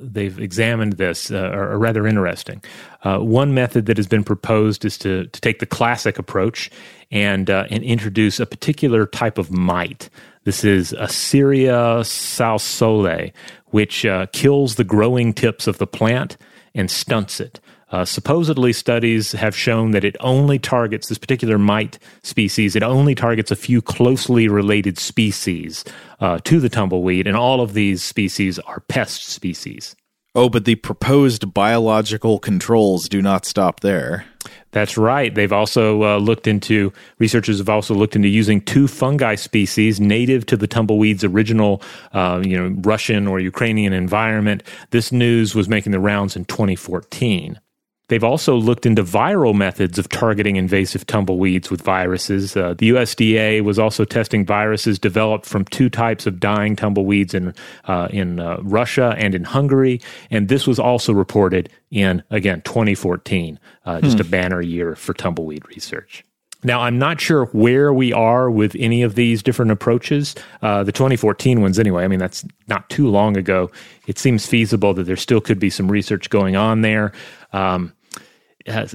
they've 0.00 0.38
examined 0.38 0.94
this 0.94 1.30
uh, 1.30 1.50
are, 1.52 1.76
rather 1.76 2.06
interesting. 2.06 2.62
Uh, 3.02 3.18
one 3.18 3.52
method 3.52 3.86
that 3.86 3.96
has 3.96 4.06
been 4.06 4.22
proposed 4.22 4.84
is 4.84 4.96
to 4.98 5.26
to 5.26 5.40
take 5.40 5.58
the 5.58 5.66
classic 5.66 6.18
approach 6.18 6.70
and 7.10 7.50
uh, 7.50 7.66
and 7.70 7.82
introduce 7.82 8.38
a 8.38 8.46
particular 8.46 9.06
type 9.06 9.38
of 9.38 9.50
mite. 9.50 10.08
This 10.44 10.62
is 10.62 10.92
Aceria 10.92 12.04
salsolae, 12.04 13.32
which 13.66 14.06
kills 14.32 14.74
the 14.74 14.84
growing 14.84 15.32
tips 15.32 15.66
of 15.66 15.78
the 15.78 15.86
plant 15.86 16.36
and 16.74 16.90
stunts 16.90 17.40
it. 17.40 17.60
Uh, 17.94 18.04
supposedly, 18.04 18.72
studies 18.72 19.30
have 19.30 19.54
shown 19.54 19.92
that 19.92 20.02
it 20.02 20.16
only 20.18 20.58
targets 20.58 21.08
this 21.08 21.16
particular 21.16 21.58
mite 21.58 21.96
species. 22.24 22.74
It 22.74 22.82
only 22.82 23.14
targets 23.14 23.52
a 23.52 23.56
few 23.56 23.80
closely 23.80 24.48
related 24.48 24.98
species 24.98 25.84
uh, 26.18 26.38
to 26.42 26.58
the 26.58 26.68
tumbleweed, 26.68 27.28
and 27.28 27.36
all 27.36 27.60
of 27.60 27.72
these 27.72 28.02
species 28.02 28.58
are 28.58 28.80
pest 28.80 29.28
species. 29.28 29.94
Oh, 30.34 30.48
but 30.48 30.64
the 30.64 30.74
proposed 30.74 31.54
biological 31.54 32.40
controls 32.40 33.08
do 33.08 33.22
not 33.22 33.46
stop 33.46 33.78
there. 33.78 34.26
That's 34.72 34.98
right. 34.98 35.32
They've 35.32 35.52
also 35.52 36.02
uh, 36.02 36.18
looked 36.18 36.48
into, 36.48 36.92
researchers 37.20 37.58
have 37.58 37.68
also 37.68 37.94
looked 37.94 38.16
into 38.16 38.26
using 38.26 38.60
two 38.60 38.88
fungi 38.88 39.36
species 39.36 40.00
native 40.00 40.46
to 40.46 40.56
the 40.56 40.66
tumbleweed's 40.66 41.22
original, 41.22 41.80
uh, 42.12 42.42
you 42.44 42.58
know, 42.58 42.74
Russian 42.82 43.28
or 43.28 43.38
Ukrainian 43.38 43.92
environment. 43.92 44.64
This 44.90 45.12
news 45.12 45.54
was 45.54 45.68
making 45.68 45.92
the 45.92 46.00
rounds 46.00 46.34
in 46.34 46.44
2014. 46.46 47.60
They've 48.08 48.24
also 48.24 48.56
looked 48.56 48.84
into 48.84 49.02
viral 49.02 49.54
methods 49.54 49.98
of 49.98 50.10
targeting 50.10 50.56
invasive 50.56 51.06
tumbleweeds 51.06 51.70
with 51.70 51.80
viruses. 51.80 52.54
Uh, 52.54 52.74
the 52.76 52.90
USDA 52.90 53.62
was 53.62 53.78
also 53.78 54.04
testing 54.04 54.44
viruses 54.44 54.98
developed 54.98 55.46
from 55.46 55.64
two 55.64 55.88
types 55.88 56.26
of 56.26 56.38
dying 56.38 56.76
tumbleweeds 56.76 57.32
in 57.32 57.54
uh, 57.84 58.08
in 58.10 58.40
uh, 58.40 58.58
Russia 58.62 59.14
and 59.16 59.34
in 59.34 59.44
Hungary, 59.44 60.00
and 60.30 60.48
this 60.48 60.66
was 60.66 60.78
also 60.78 61.14
reported 61.14 61.70
in 61.90 62.22
again 62.30 62.60
2014, 62.62 63.58
uh, 63.86 64.00
just 64.02 64.18
hmm. 64.18 64.20
a 64.20 64.24
banner 64.24 64.60
year 64.60 64.94
for 64.94 65.14
tumbleweed 65.14 65.66
research. 65.68 66.24
Now, 66.64 66.80
I'm 66.80 66.98
not 66.98 67.20
sure 67.20 67.44
where 67.46 67.92
we 67.92 68.12
are 68.12 68.50
with 68.50 68.74
any 68.78 69.02
of 69.02 69.14
these 69.14 69.42
different 69.42 69.70
approaches. 69.70 70.34
Uh, 70.62 70.82
the 70.82 70.92
2014 70.92 71.60
ones, 71.60 71.78
anyway, 71.78 72.04
I 72.04 72.08
mean, 72.08 72.18
that's 72.18 72.44
not 72.68 72.88
too 72.88 73.08
long 73.08 73.36
ago. 73.36 73.70
It 74.06 74.18
seems 74.18 74.46
feasible 74.46 74.94
that 74.94 75.04
there 75.04 75.16
still 75.16 75.40
could 75.40 75.58
be 75.58 75.70
some 75.70 75.90
research 75.90 76.30
going 76.30 76.56
on 76.56 76.80
there. 76.80 77.12
Um, 77.52 77.92
uh, 78.66 78.86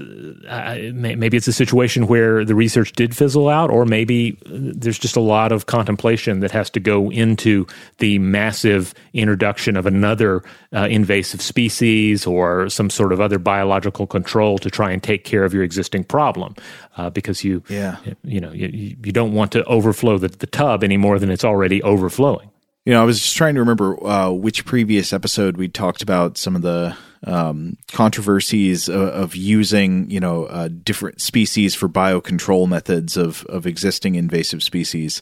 maybe 0.92 1.36
it's 1.36 1.46
a 1.46 1.52
situation 1.52 2.08
where 2.08 2.44
the 2.44 2.54
research 2.54 2.92
did 2.92 3.16
fizzle 3.16 3.48
out, 3.48 3.70
or 3.70 3.84
maybe 3.84 4.36
there's 4.46 4.98
just 4.98 5.16
a 5.16 5.20
lot 5.20 5.52
of 5.52 5.66
contemplation 5.66 6.40
that 6.40 6.50
has 6.50 6.70
to 6.70 6.80
go 6.80 7.10
into 7.10 7.66
the 7.98 8.18
massive 8.18 8.94
introduction 9.12 9.76
of 9.76 9.86
another 9.86 10.42
uh, 10.74 10.88
invasive 10.90 11.40
species 11.40 12.26
or 12.26 12.68
some 12.68 12.90
sort 12.90 13.12
of 13.12 13.20
other 13.20 13.38
biological 13.38 14.06
control 14.06 14.58
to 14.58 14.70
try 14.70 14.90
and 14.90 15.02
take 15.02 15.24
care 15.24 15.44
of 15.44 15.54
your 15.54 15.62
existing 15.62 16.02
problem, 16.02 16.54
uh, 16.96 17.08
because 17.10 17.44
you, 17.44 17.62
yeah. 17.68 17.96
you 18.24 18.40
know, 18.40 18.52
you, 18.52 18.96
you 19.04 19.12
don't 19.12 19.32
want 19.32 19.52
to 19.52 19.62
overflow 19.64 20.18
the, 20.18 20.28
the 20.28 20.46
tub 20.46 20.82
any 20.82 20.96
more 20.96 21.18
than 21.18 21.30
it's 21.30 21.44
already 21.44 21.80
overflowing. 21.82 22.50
You 22.84 22.94
know, 22.94 23.02
I 23.02 23.04
was 23.04 23.20
just 23.20 23.36
trying 23.36 23.54
to 23.54 23.60
remember 23.60 24.02
uh, 24.04 24.30
which 24.30 24.64
previous 24.64 25.12
episode 25.12 25.56
we 25.56 25.68
talked 25.68 26.02
about 26.02 26.38
some 26.38 26.56
of 26.56 26.62
the 26.62 26.96
um, 27.26 27.76
controversies 27.92 28.88
of, 28.88 29.08
of, 29.08 29.36
using, 29.36 30.10
you 30.10 30.20
know, 30.20 30.46
uh, 30.46 30.68
different 30.68 31.20
species 31.20 31.74
for 31.74 31.88
biocontrol 31.88 32.68
methods 32.68 33.16
of 33.16 33.44
of 33.46 33.66
existing 33.66 34.14
invasive 34.14 34.62
species. 34.62 35.20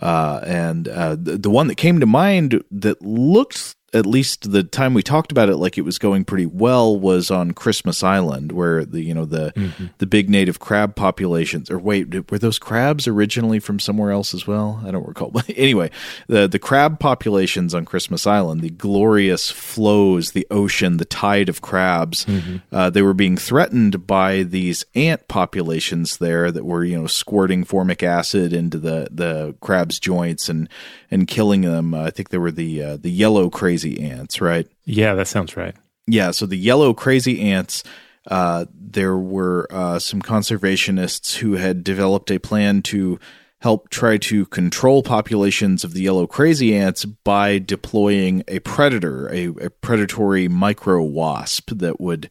Uh, 0.00 0.40
and 0.44 0.88
uh, 0.88 1.16
the, 1.16 1.38
the 1.38 1.50
one 1.50 1.66
that 1.66 1.74
came 1.76 2.00
to 2.00 2.06
mind 2.06 2.62
that 2.70 3.02
looked 3.02 3.76
at 3.94 4.04
least 4.04 4.52
the 4.52 4.62
time 4.62 4.92
we 4.92 5.02
talked 5.02 5.32
about 5.32 5.48
it 5.48 5.56
like 5.56 5.78
it 5.78 5.82
was 5.82 5.98
going 5.98 6.22
pretty 6.24 6.44
well 6.44 6.98
was 6.98 7.30
on 7.30 7.52
Christmas 7.52 8.02
Island 8.02 8.52
where 8.52 8.84
the 8.84 9.00
you 9.00 9.14
know 9.14 9.24
the 9.24 9.52
mm-hmm. 9.56 9.86
the 9.96 10.06
big 10.06 10.28
native 10.28 10.58
crab 10.58 10.94
populations 10.94 11.70
or 11.70 11.78
wait 11.78 12.30
were 12.30 12.38
those 12.38 12.58
crabs 12.58 13.08
originally 13.08 13.58
from 13.58 13.78
somewhere 13.78 14.10
else 14.10 14.34
as 14.34 14.46
well 14.46 14.82
I 14.84 14.90
don't 14.90 15.06
recall 15.06 15.30
but 15.32 15.48
anyway 15.56 15.90
the 16.26 16.46
the 16.46 16.58
crab 16.58 17.00
populations 17.00 17.74
on 17.74 17.86
Christmas 17.86 18.26
Island 18.26 18.60
the 18.60 18.70
glorious 18.70 19.50
flows 19.50 20.32
the 20.32 20.46
ocean 20.50 20.98
the 20.98 21.06
tide 21.06 21.48
of 21.48 21.62
crabs 21.62 22.26
mm-hmm. 22.26 22.56
uh, 22.70 22.90
they 22.90 23.02
were 23.02 23.14
being 23.14 23.38
threatened 23.38 24.06
by 24.06 24.42
these 24.42 24.84
ant 24.94 25.26
populations 25.28 26.18
there 26.18 26.50
that 26.50 26.66
were 26.66 26.84
you 26.84 27.00
know 27.00 27.06
squirting 27.06 27.64
formic 27.64 28.02
acid 28.02 28.52
into 28.52 28.76
the 28.76 29.08
the 29.10 29.54
crabs 29.60 29.98
joints 29.98 30.50
and 30.50 30.68
and 31.10 31.26
killing 31.26 31.62
them 31.62 31.94
uh, 31.94 32.02
I 32.02 32.10
think 32.10 32.28
they 32.28 32.38
were 32.38 32.52
the 32.52 32.82
uh, 32.82 32.96
the 32.98 33.10
yellow 33.10 33.48
crazy 33.48 33.77
crazy 33.78 34.02
ants, 34.02 34.40
right? 34.40 34.66
Yeah, 34.84 35.14
that 35.14 35.28
sounds 35.28 35.56
right. 35.56 35.74
Yeah, 36.06 36.30
so 36.32 36.46
the 36.46 36.56
yellow 36.56 36.94
crazy 36.94 37.40
ants. 37.52 37.84
Uh, 38.26 38.66
there 38.74 39.16
were 39.16 39.66
uh, 39.70 39.98
some 39.98 40.20
conservationists 40.20 41.36
who 41.36 41.54
had 41.54 41.84
developed 41.84 42.30
a 42.30 42.38
plan 42.38 42.82
to 42.82 43.18
help 43.60 43.88
try 43.88 44.16
to 44.18 44.46
control 44.46 45.02
populations 45.02 45.82
of 45.82 45.92
the 45.92 46.02
yellow 46.02 46.26
crazy 46.26 46.76
ants 46.76 47.04
by 47.04 47.58
deploying 47.58 48.44
a 48.48 48.58
predator, 48.60 49.32
a, 49.32 49.46
a 49.46 49.70
predatory 49.70 50.48
micro 50.48 51.02
wasp 51.02 51.70
that 51.74 52.00
would 52.00 52.28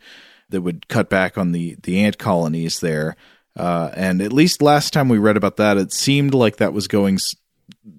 that 0.50 0.62
would 0.62 0.88
cut 0.88 1.10
back 1.10 1.38
on 1.38 1.52
the 1.52 1.76
the 1.84 2.00
ant 2.00 2.18
colonies 2.18 2.80
there. 2.80 3.16
Uh, 3.56 3.90
and 3.96 4.22
at 4.22 4.32
least 4.32 4.62
last 4.62 4.94
time 4.94 5.10
we 5.10 5.18
read 5.18 5.36
about 5.36 5.58
that, 5.58 5.78
it 5.78 5.92
seemed 5.92 6.34
like 6.34 6.58
that 6.58 6.74
was 6.74 6.88
going 6.88 7.18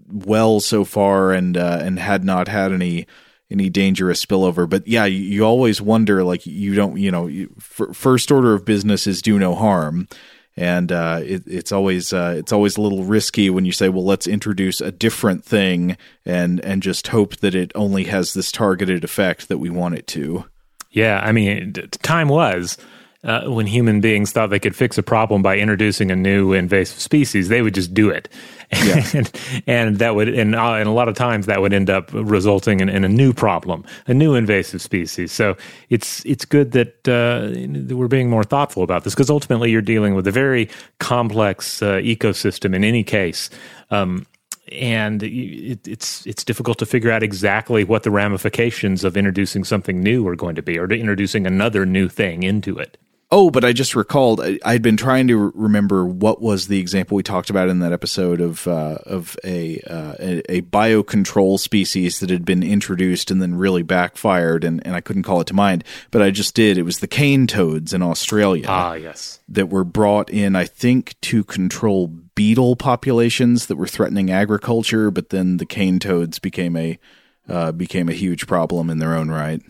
well 0.06 0.60
so 0.60 0.84
far, 0.84 1.32
and 1.32 1.56
uh, 1.56 1.80
and 1.82 1.98
had 1.98 2.24
not 2.24 2.48
had 2.48 2.72
any 2.72 3.06
any 3.50 3.70
dangerous 3.70 4.24
spillover. 4.24 4.68
But 4.68 4.86
yeah, 4.86 5.04
you, 5.04 5.18
you 5.18 5.42
always 5.44 5.80
wonder, 5.80 6.24
like 6.24 6.46
you 6.46 6.74
don't, 6.74 6.98
you 6.98 7.10
know, 7.10 7.26
you, 7.26 7.54
first 7.58 8.30
order 8.30 8.54
of 8.54 8.64
business 8.64 9.06
is 9.06 9.22
do 9.22 9.38
no 9.38 9.54
harm, 9.54 10.08
and 10.56 10.90
uh, 10.90 11.20
it, 11.22 11.44
it's 11.46 11.72
always 11.72 12.12
uh, 12.12 12.34
it's 12.36 12.52
always 12.52 12.76
a 12.76 12.80
little 12.80 13.04
risky 13.04 13.48
when 13.48 13.64
you 13.64 13.72
say, 13.72 13.88
well, 13.88 14.04
let's 14.04 14.26
introduce 14.26 14.80
a 14.80 14.92
different 14.92 15.44
thing 15.44 15.96
and 16.24 16.60
and 16.64 16.82
just 16.82 17.08
hope 17.08 17.36
that 17.36 17.54
it 17.54 17.72
only 17.74 18.04
has 18.04 18.34
this 18.34 18.52
targeted 18.52 19.04
effect 19.04 19.48
that 19.48 19.58
we 19.58 19.70
want 19.70 19.94
it 19.94 20.06
to. 20.08 20.44
Yeah, 20.90 21.20
I 21.22 21.32
mean, 21.32 21.74
time 22.02 22.28
was. 22.28 22.76
Uh, 23.24 23.48
when 23.48 23.66
human 23.66 24.00
beings 24.00 24.30
thought 24.30 24.48
they 24.48 24.60
could 24.60 24.76
fix 24.76 24.96
a 24.96 25.02
problem 25.02 25.42
by 25.42 25.58
introducing 25.58 26.12
a 26.12 26.16
new 26.16 26.52
invasive 26.52 27.00
species, 27.00 27.48
they 27.48 27.62
would 27.62 27.74
just 27.74 27.92
do 27.92 28.08
it 28.10 28.28
yeah. 28.84 29.02
and, 29.14 29.40
and 29.66 29.98
that 29.98 30.14
would 30.14 30.28
and, 30.28 30.54
uh, 30.54 30.74
and 30.74 30.88
a 30.88 30.92
lot 30.92 31.08
of 31.08 31.14
times 31.14 31.46
that 31.46 31.62
would 31.62 31.72
end 31.72 31.88
up 31.88 32.10
resulting 32.12 32.80
in, 32.80 32.88
in, 32.90 33.02
a 33.02 33.08
new 33.08 33.32
problem, 33.32 33.82
a 34.06 34.14
new 34.14 34.34
invasive 34.34 34.82
species. 34.82 35.32
So 35.32 35.56
it's 35.88 36.24
it's 36.26 36.44
good 36.44 36.72
that, 36.72 37.08
uh, 37.08 37.94
we're 37.96 38.08
being 38.08 38.28
more 38.28 38.44
thoughtful 38.44 38.82
about 38.82 39.04
this 39.04 39.14
because 39.14 39.30
ultimately 39.30 39.70
you're 39.70 39.80
dealing 39.80 40.14
with 40.14 40.26
a 40.26 40.30
very 40.30 40.68
complex 40.98 41.80
uh, 41.82 41.94
ecosystem 41.94 42.74
in 42.74 42.84
any 42.84 43.02
case. 43.02 43.48
Um, 43.90 44.26
and 44.70 45.22
it, 45.22 45.88
it's 45.88 46.26
it's 46.26 46.44
difficult 46.44 46.78
to 46.80 46.86
figure 46.86 47.10
out 47.10 47.22
exactly 47.22 47.84
what 47.84 48.02
the 48.02 48.10
ramifications 48.10 49.02
of 49.02 49.16
introducing 49.16 49.64
something 49.64 50.02
new 50.02 50.28
are 50.28 50.36
going 50.36 50.56
to 50.56 50.62
be, 50.62 50.78
or 50.78 50.92
introducing 50.92 51.46
another 51.46 51.86
new 51.86 52.06
thing 52.06 52.42
into 52.42 52.76
it. 52.76 52.98
Oh, 53.30 53.50
but 53.50 53.62
I 53.62 53.74
just 53.74 53.94
recalled 53.94 54.40
I, 54.40 54.58
had 54.64 54.80
been 54.80 54.96
trying 54.96 55.28
to 55.28 55.52
remember 55.54 56.06
what 56.06 56.40
was 56.40 56.68
the 56.68 56.80
example 56.80 57.14
we 57.14 57.22
talked 57.22 57.50
about 57.50 57.68
in 57.68 57.80
that 57.80 57.92
episode 57.92 58.40
of 58.40 58.66
uh, 58.66 58.98
of 59.04 59.36
a, 59.44 59.80
uh, 59.80 60.14
a, 60.18 60.52
a 60.56 60.62
biocontrol 60.62 61.58
species 61.58 62.20
that 62.20 62.30
had 62.30 62.46
been 62.46 62.62
introduced 62.62 63.30
and 63.30 63.42
then 63.42 63.54
really 63.56 63.82
backfired, 63.82 64.64
and, 64.64 64.84
and 64.86 64.96
I 64.96 65.02
couldn't 65.02 65.24
call 65.24 65.42
it 65.42 65.46
to 65.48 65.54
mind, 65.54 65.84
but 66.10 66.22
I 66.22 66.30
just 66.30 66.54
did. 66.54 66.78
It 66.78 66.84
was 66.84 67.00
the 67.00 67.06
cane 67.06 67.46
toads 67.46 67.92
in 67.92 68.00
Australia. 68.00 68.64
Ah, 68.66 68.94
yes, 68.94 69.40
that 69.48 69.68
were 69.68 69.84
brought 69.84 70.30
in, 70.30 70.56
I 70.56 70.64
think, 70.64 71.20
to 71.22 71.44
control 71.44 72.06
beetle 72.06 72.76
populations 72.76 73.66
that 73.66 73.76
were 73.76 73.86
threatening 73.86 74.30
agriculture, 74.30 75.10
but 75.10 75.28
then 75.28 75.58
the 75.58 75.66
cane 75.66 75.98
toads 75.98 76.38
became 76.38 76.76
a 76.76 76.98
uh, 77.46 77.72
became 77.72 78.08
a 78.08 78.14
huge 78.14 78.46
problem 78.46 78.88
in 78.88 78.98
their 78.98 79.14
own 79.14 79.30
right. 79.30 79.60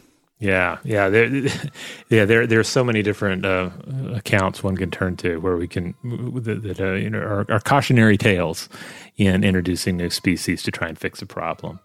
Yeah, 0.40 0.78
yeah, 0.84 1.08
there, 1.08 1.26
yeah. 2.10 2.24
There, 2.24 2.46
there 2.46 2.60
are 2.60 2.64
so 2.64 2.84
many 2.84 3.02
different 3.02 3.44
uh, 3.44 3.70
accounts 4.14 4.62
one 4.62 4.76
can 4.76 4.90
turn 4.90 5.16
to 5.16 5.38
where 5.38 5.56
we 5.56 5.66
can 5.66 5.94
that, 6.04 6.76
uh, 6.78 6.92
you 6.92 7.10
know 7.10 7.18
are, 7.18 7.46
are, 7.50 7.60
cautionary 7.60 8.16
tales 8.16 8.68
in 9.16 9.42
introducing 9.42 9.96
new 9.96 10.10
species 10.10 10.62
to 10.62 10.70
try 10.70 10.88
and 10.88 10.96
fix 10.96 11.20
a 11.20 11.26
problem. 11.26 11.80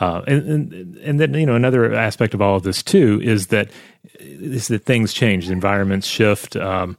Uh, 0.00 0.20
and, 0.26 0.48
and, 0.48 0.96
and 0.98 1.20
then 1.20 1.32
you 1.32 1.46
know 1.46 1.54
another 1.54 1.94
aspect 1.94 2.34
of 2.34 2.42
all 2.42 2.56
of 2.56 2.62
this 2.62 2.82
too 2.82 3.20
is 3.22 3.46
that 3.46 3.70
is 4.20 4.68
that 4.68 4.84
things 4.84 5.14
change, 5.14 5.48
environments 5.48 6.06
shift. 6.06 6.56
Um, 6.56 6.98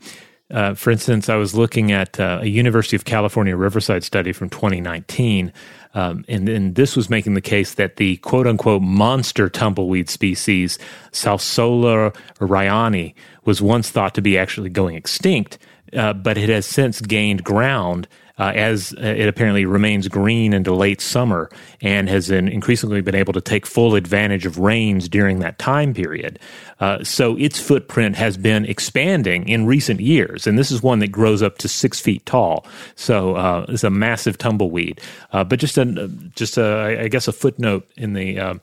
uh, 0.52 0.74
for 0.74 0.92
instance, 0.92 1.30
I 1.30 1.36
was 1.36 1.56
looking 1.56 1.92
at 1.92 2.20
uh, 2.20 2.40
a 2.42 2.48
University 2.48 2.96
of 2.96 3.06
California 3.06 3.56
Riverside 3.56 4.04
study 4.04 4.32
from 4.32 4.50
2019 4.50 5.52
um, 5.96 6.26
and, 6.28 6.48
then 6.48 6.74
this 6.74 6.96
was 6.96 7.10
making 7.10 7.34
the 7.34 7.42
case 7.42 7.76
that 7.76 7.96
the 7.96 8.18
quote 8.18 8.46
unquote 8.46 8.82
monster 8.82 9.50
tumbleweed 9.50 10.10
species, 10.10 10.78
Salsola 11.12 12.14
ryanii, 12.40 13.16
was 13.46 13.62
once 13.62 13.90
thought 13.90 14.14
to 14.16 14.22
be 14.22 14.38
actually 14.38 14.70
going 14.70 14.96
extinct, 14.96 15.58
uh, 15.94 16.12
but 16.12 16.38
it 16.38 16.50
has 16.50 16.66
since 16.66 17.00
gained 17.00 17.44
ground 17.46 18.08
uh, 18.38 18.52
as 18.56 18.94
uh, 18.98 19.02
it 19.02 19.28
apparently 19.28 19.66
remains 19.66 20.08
green 20.08 20.54
into 20.54 20.74
late 20.74 21.02
summer 21.02 21.50
and 21.82 22.10
has 22.10 22.30
increasingly 22.30 23.02
been 23.02 23.16
able 23.16 23.34
to 23.34 23.42
take 23.42 23.66
full 23.66 23.96
advantage 23.96 24.46
of 24.46 24.60
rains 24.60 25.08
during 25.08 25.40
that 25.40 25.58
time 25.60 25.94
period. 25.94 26.40
Uh, 26.80 27.04
so 27.04 27.38
its 27.38 27.60
footprint 27.60 28.16
has 28.16 28.36
been 28.36 28.66
expanding 28.66 29.48
in 29.48 29.66
recent 29.66 30.02
years, 30.02 30.46
and 30.46 30.60
this 30.60 30.72
is 30.72 30.84
one 30.84 31.00
that 31.00 31.08
grows 31.08 31.42
up 31.42 31.58
to 31.58 31.68
six 31.68 32.00
feet 32.00 32.26
tall. 32.26 32.66
So 32.96 33.36
uh, 33.36 33.66
it's 33.70 33.84
a 33.84 33.90
massive 33.90 34.38
tumbleweed. 34.38 35.00
Uh, 35.32 35.44
but 35.44 35.60
just 35.60 35.78
a 35.78 36.08
just 36.36 36.58
a, 36.58 37.00
I 37.02 37.08
guess 37.08 37.28
a 37.28 37.32
footnote 37.32 37.90
in 37.96 38.14
the 38.14 38.40
uh, 38.40 38.56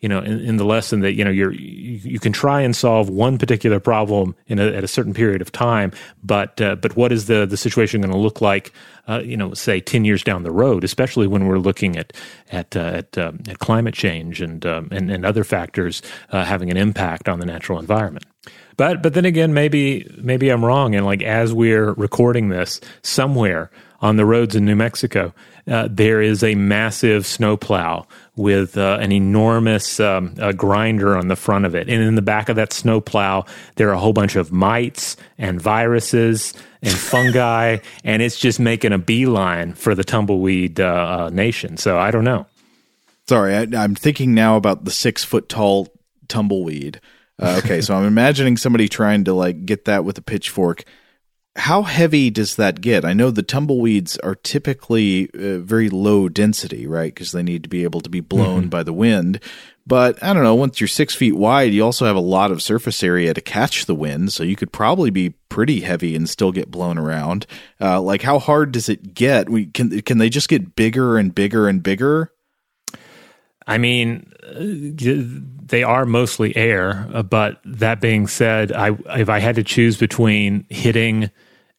you 0.00 0.08
know 0.08 0.20
in, 0.20 0.40
in, 0.40 0.56
the 0.56 0.64
lesson 0.64 1.00
that 1.00 1.14
you 1.14 1.24
know 1.24 1.30
you're 1.30 1.52
you, 1.52 1.98
you, 2.02 2.18
can 2.18 2.32
try 2.32 2.60
and 2.60 2.76
solve 2.76 3.08
one 3.08 3.38
particular 3.38 3.80
problem 3.80 4.34
in 4.46 4.58
a, 4.58 4.66
at 4.66 4.84
a 4.84 4.88
certain 4.88 5.14
period 5.14 5.40
of 5.40 5.50
time 5.52 5.92
but 6.22 6.60
uh, 6.60 6.76
but 6.76 6.96
what 6.96 7.12
is 7.12 7.26
the 7.26 7.46
the 7.46 7.56
situation 7.56 8.00
going 8.00 8.12
to 8.12 8.18
look 8.18 8.40
like 8.40 8.72
uh, 9.08 9.20
you 9.24 9.36
know 9.36 9.54
say 9.54 9.80
10 9.80 10.04
years 10.04 10.22
down 10.22 10.42
the 10.42 10.50
road 10.50 10.84
especially 10.84 11.26
when 11.26 11.46
we're 11.46 11.58
looking 11.58 11.96
at 11.96 12.12
at 12.50 12.76
uh, 12.76 12.80
at, 12.80 13.18
um, 13.18 13.40
at, 13.48 13.58
climate 13.58 13.94
change 13.94 14.40
and, 14.40 14.66
um, 14.66 14.88
and 14.90 15.10
and 15.10 15.24
other 15.24 15.44
factors 15.44 16.02
uh, 16.30 16.44
having 16.44 16.70
an 16.70 16.76
impact 16.76 17.28
on 17.28 17.40
the 17.40 17.46
natural 17.46 17.78
environment? 17.78 18.26
But 18.76 19.02
but 19.02 19.14
then 19.14 19.24
again 19.24 19.54
maybe 19.54 20.06
maybe 20.18 20.50
I'm 20.50 20.64
wrong 20.64 20.94
and 20.94 21.06
like 21.06 21.22
as 21.22 21.52
we're 21.52 21.92
recording 21.94 22.48
this 22.48 22.80
somewhere 23.02 23.70
on 24.00 24.16
the 24.16 24.24
roads 24.24 24.54
in 24.54 24.64
New 24.64 24.76
Mexico 24.76 25.32
uh, 25.68 25.88
there 25.90 26.20
is 26.22 26.44
a 26.44 26.54
massive 26.54 27.26
snowplow 27.26 28.06
with 28.36 28.78
uh, 28.78 28.98
an 29.00 29.10
enormous 29.10 29.98
um, 29.98 30.34
grinder 30.56 31.16
on 31.16 31.28
the 31.28 31.36
front 31.36 31.64
of 31.64 31.74
it. 31.74 31.88
And 31.88 32.02
in 32.02 32.14
the 32.14 32.22
back 32.22 32.48
of 32.48 32.56
that 32.56 32.72
snowplow, 32.72 33.44
there 33.74 33.88
are 33.88 33.94
a 33.94 33.98
whole 33.98 34.12
bunch 34.12 34.36
of 34.36 34.52
mites 34.52 35.16
and 35.38 35.60
viruses 35.60 36.54
and 36.82 36.92
fungi, 36.96 37.78
and 38.04 38.22
it's 38.22 38.38
just 38.38 38.60
making 38.60 38.92
a 38.92 38.98
beeline 38.98 39.72
for 39.72 39.94
the 39.94 40.04
tumbleweed 40.04 40.78
uh, 40.80 40.84
uh, 41.26 41.30
nation. 41.30 41.76
So 41.76 41.98
I 41.98 42.10
don't 42.10 42.24
know. 42.24 42.46
Sorry, 43.28 43.56
I, 43.56 43.62
I'm 43.82 43.96
thinking 43.96 44.34
now 44.34 44.56
about 44.56 44.84
the 44.84 44.92
six 44.92 45.24
foot 45.24 45.48
tall 45.48 45.88
tumbleweed. 46.28 47.00
Uh, 47.40 47.60
okay, 47.64 47.80
so 47.80 47.96
I'm 47.96 48.04
imagining 48.06 48.56
somebody 48.56 48.88
trying 48.88 49.24
to 49.24 49.34
like 49.34 49.66
get 49.66 49.86
that 49.86 50.04
with 50.04 50.16
a 50.16 50.22
pitchfork 50.22 50.84
how 51.56 51.82
heavy 51.82 52.30
does 52.30 52.56
that 52.56 52.80
get? 52.80 53.04
I 53.04 53.14
know 53.14 53.30
the 53.30 53.42
tumbleweeds 53.42 54.18
are 54.18 54.34
typically 54.34 55.30
uh, 55.34 55.58
very 55.58 55.88
low 55.88 56.28
density, 56.28 56.86
right? 56.86 57.12
Because 57.12 57.32
they 57.32 57.42
need 57.42 57.62
to 57.62 57.68
be 57.68 57.84
able 57.84 58.02
to 58.02 58.10
be 58.10 58.20
blown 58.20 58.62
mm-hmm. 58.62 58.68
by 58.68 58.82
the 58.82 58.92
wind. 58.92 59.40
But 59.86 60.22
I 60.22 60.32
don't 60.34 60.42
know, 60.42 60.54
once 60.54 60.80
you're 60.80 60.88
six 60.88 61.14
feet 61.14 61.36
wide, 61.36 61.72
you 61.72 61.82
also 61.82 62.06
have 62.06 62.16
a 62.16 62.20
lot 62.20 62.50
of 62.50 62.60
surface 62.62 63.02
area 63.02 63.32
to 63.32 63.40
catch 63.40 63.86
the 63.86 63.94
wind. 63.94 64.32
So 64.32 64.42
you 64.42 64.56
could 64.56 64.72
probably 64.72 65.10
be 65.10 65.30
pretty 65.48 65.80
heavy 65.80 66.14
and 66.14 66.28
still 66.28 66.52
get 66.52 66.70
blown 66.70 66.98
around. 66.98 67.46
Uh, 67.80 68.00
like, 68.00 68.22
how 68.22 68.38
hard 68.38 68.72
does 68.72 68.88
it 68.88 69.14
get? 69.14 69.48
We, 69.48 69.66
can, 69.66 70.00
can 70.02 70.18
they 70.18 70.28
just 70.28 70.48
get 70.48 70.76
bigger 70.76 71.16
and 71.16 71.34
bigger 71.34 71.68
and 71.68 71.82
bigger? 71.82 72.32
I 73.66 73.78
mean, 73.78 74.30
they 74.42 75.82
are 75.82 76.04
mostly 76.04 76.54
air. 76.56 77.08
Uh, 77.12 77.22
but 77.22 77.60
that 77.64 78.00
being 78.00 78.26
said, 78.26 78.72
I, 78.72 78.90
if 79.18 79.28
I 79.28 79.38
had 79.38 79.56
to 79.56 79.64
choose 79.64 79.96
between 79.96 80.66
hitting 80.68 81.30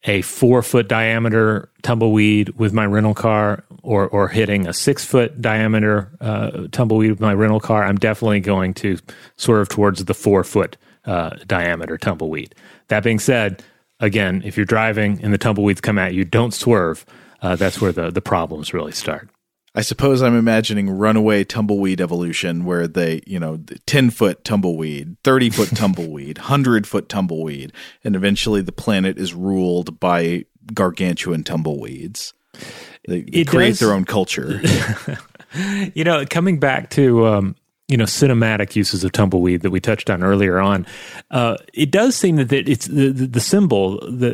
a 0.03 0.21
four 0.21 0.61
foot 0.61 0.87
diameter 0.87 1.69
tumbleweed 1.81 2.49
with 2.57 2.73
my 2.73 2.85
rental 2.85 3.13
car 3.13 3.63
or, 3.83 4.07
or 4.07 4.27
hitting 4.27 4.67
a 4.67 4.73
six 4.73 5.03
foot 5.03 5.41
diameter 5.41 6.11
uh, 6.21 6.67
tumbleweed 6.71 7.11
with 7.11 7.19
my 7.19 7.33
rental 7.33 7.59
car, 7.59 7.83
I'm 7.83 7.97
definitely 7.97 8.39
going 8.39 8.73
to 8.75 8.97
swerve 9.37 9.69
towards 9.69 10.05
the 10.05 10.13
four 10.13 10.43
foot 10.43 10.77
uh, 11.05 11.31
diameter 11.47 11.97
tumbleweed. 11.97 12.53
That 12.89 13.03
being 13.03 13.19
said, 13.19 13.63
again, 13.99 14.41
if 14.45 14.57
you're 14.57 14.65
driving 14.65 15.19
and 15.23 15.33
the 15.33 15.37
tumbleweeds 15.37 15.81
come 15.81 15.97
at 15.97 16.13
you, 16.13 16.25
don't 16.25 16.53
swerve. 16.53 17.05
Uh, 17.41 17.55
that's 17.55 17.79
where 17.79 17.91
the, 17.91 18.11
the 18.11 18.21
problems 18.21 18.73
really 18.73 18.91
start. 18.91 19.29
I 19.76 19.82
suppose 19.82 20.22
I'm 20.22 20.36
imagining 20.36 20.89
runaway 20.89 21.43
tumbleweed 21.43 22.01
evolution 22.01 22.65
where 22.65 22.88
they, 22.88 23.22
you 23.28 23.39
know, 23.39 23.59
10 23.86 24.09
foot 24.09 24.43
tumbleweed, 24.43 25.18
30 25.24 25.49
foot 25.51 25.70
tumbleweed, 25.76 26.39
100 26.39 26.88
foot 26.88 27.09
tumbleweed, 27.09 27.72
and 28.03 28.15
eventually 28.15 28.61
the 28.61 28.72
planet 28.72 29.18
is 29.18 29.34
ruled 29.34 29.99
by 29.99 30.45
gargantuan 30.74 31.43
tumbleweeds. 31.43 32.34
They, 33.07 33.22
they 33.22 33.45
create 33.45 33.70
does, 33.70 33.80
their 33.80 33.93
own 33.93 34.05
culture. 34.05 34.61
you 35.93 36.03
know, 36.03 36.26
coming 36.26 36.59
back 36.59 36.89
to 36.91 37.28
um, 37.28 37.55
you 37.88 37.95
know 37.95 38.05
cinematic 38.05 38.75
uses 38.75 39.03
of 39.03 39.11
tumbleweed 39.11 39.61
that 39.61 39.71
we 39.71 39.79
touched 39.79 40.09
on 40.09 40.23
earlier 40.23 40.59
on 40.59 40.85
uh, 41.31 41.55
it 41.73 41.89
does 41.89 42.15
seem 42.15 42.35
that 42.35 42.51
it's 42.51 42.88
the, 42.88 43.09
the 43.11 43.39
symbol 43.39 43.99
the 44.09 44.31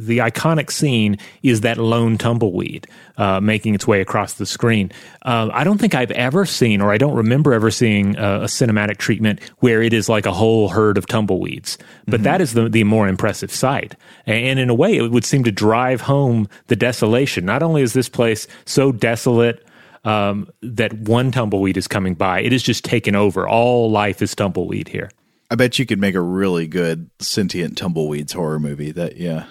the 0.00 0.18
iconic 0.18 0.70
scene 0.70 1.18
is 1.42 1.62
that 1.62 1.78
lone 1.78 2.16
tumbleweed 2.16 2.86
uh, 3.16 3.40
making 3.40 3.74
its 3.74 3.86
way 3.86 4.00
across 4.00 4.34
the 4.34 4.46
screen. 4.46 4.92
Uh, 5.22 5.50
i 5.52 5.64
don't 5.64 5.78
think 5.78 5.94
i've 5.94 6.12
ever 6.12 6.44
seen 6.46 6.80
or 6.80 6.92
i 6.92 6.98
don't 6.98 7.14
remember 7.14 7.52
ever 7.52 7.70
seeing 7.70 8.16
a, 8.16 8.42
a 8.42 8.44
cinematic 8.44 8.98
treatment 8.98 9.40
where 9.58 9.82
it 9.82 9.92
is 9.92 10.08
like 10.08 10.26
a 10.26 10.32
whole 10.32 10.68
herd 10.68 10.96
of 10.96 11.06
tumbleweeds. 11.06 11.78
But 12.06 12.16
mm-hmm. 12.16 12.22
that 12.24 12.40
is 12.40 12.54
the, 12.54 12.68
the 12.68 12.84
more 12.84 13.08
impressive 13.08 13.52
sight. 13.52 13.94
And 14.26 14.58
in 14.58 14.70
a 14.70 14.74
way 14.74 14.96
it 14.96 15.10
would 15.10 15.24
seem 15.24 15.44
to 15.44 15.52
drive 15.52 16.00
home 16.00 16.48
the 16.68 16.76
desolation. 16.76 17.44
Not 17.44 17.62
only 17.62 17.82
is 17.82 17.92
this 17.92 18.08
place 18.08 18.46
so 18.64 18.92
desolate 18.92 19.64
um, 20.08 20.50
that 20.62 20.94
one 20.94 21.30
tumbleweed 21.30 21.76
is 21.76 21.86
coming 21.86 22.14
by. 22.14 22.40
It 22.40 22.54
is 22.54 22.62
just 22.62 22.82
taken 22.82 23.14
over. 23.14 23.46
All 23.46 23.90
life 23.90 24.22
is 24.22 24.34
tumbleweed 24.34 24.88
here. 24.88 25.10
I 25.50 25.54
bet 25.54 25.78
you 25.78 25.84
could 25.84 26.00
make 26.00 26.14
a 26.14 26.20
really 26.20 26.66
good 26.66 27.10
sentient 27.18 27.76
tumbleweeds 27.76 28.32
horror 28.32 28.58
movie. 28.58 28.90
That 28.90 29.18
yeah. 29.18 29.44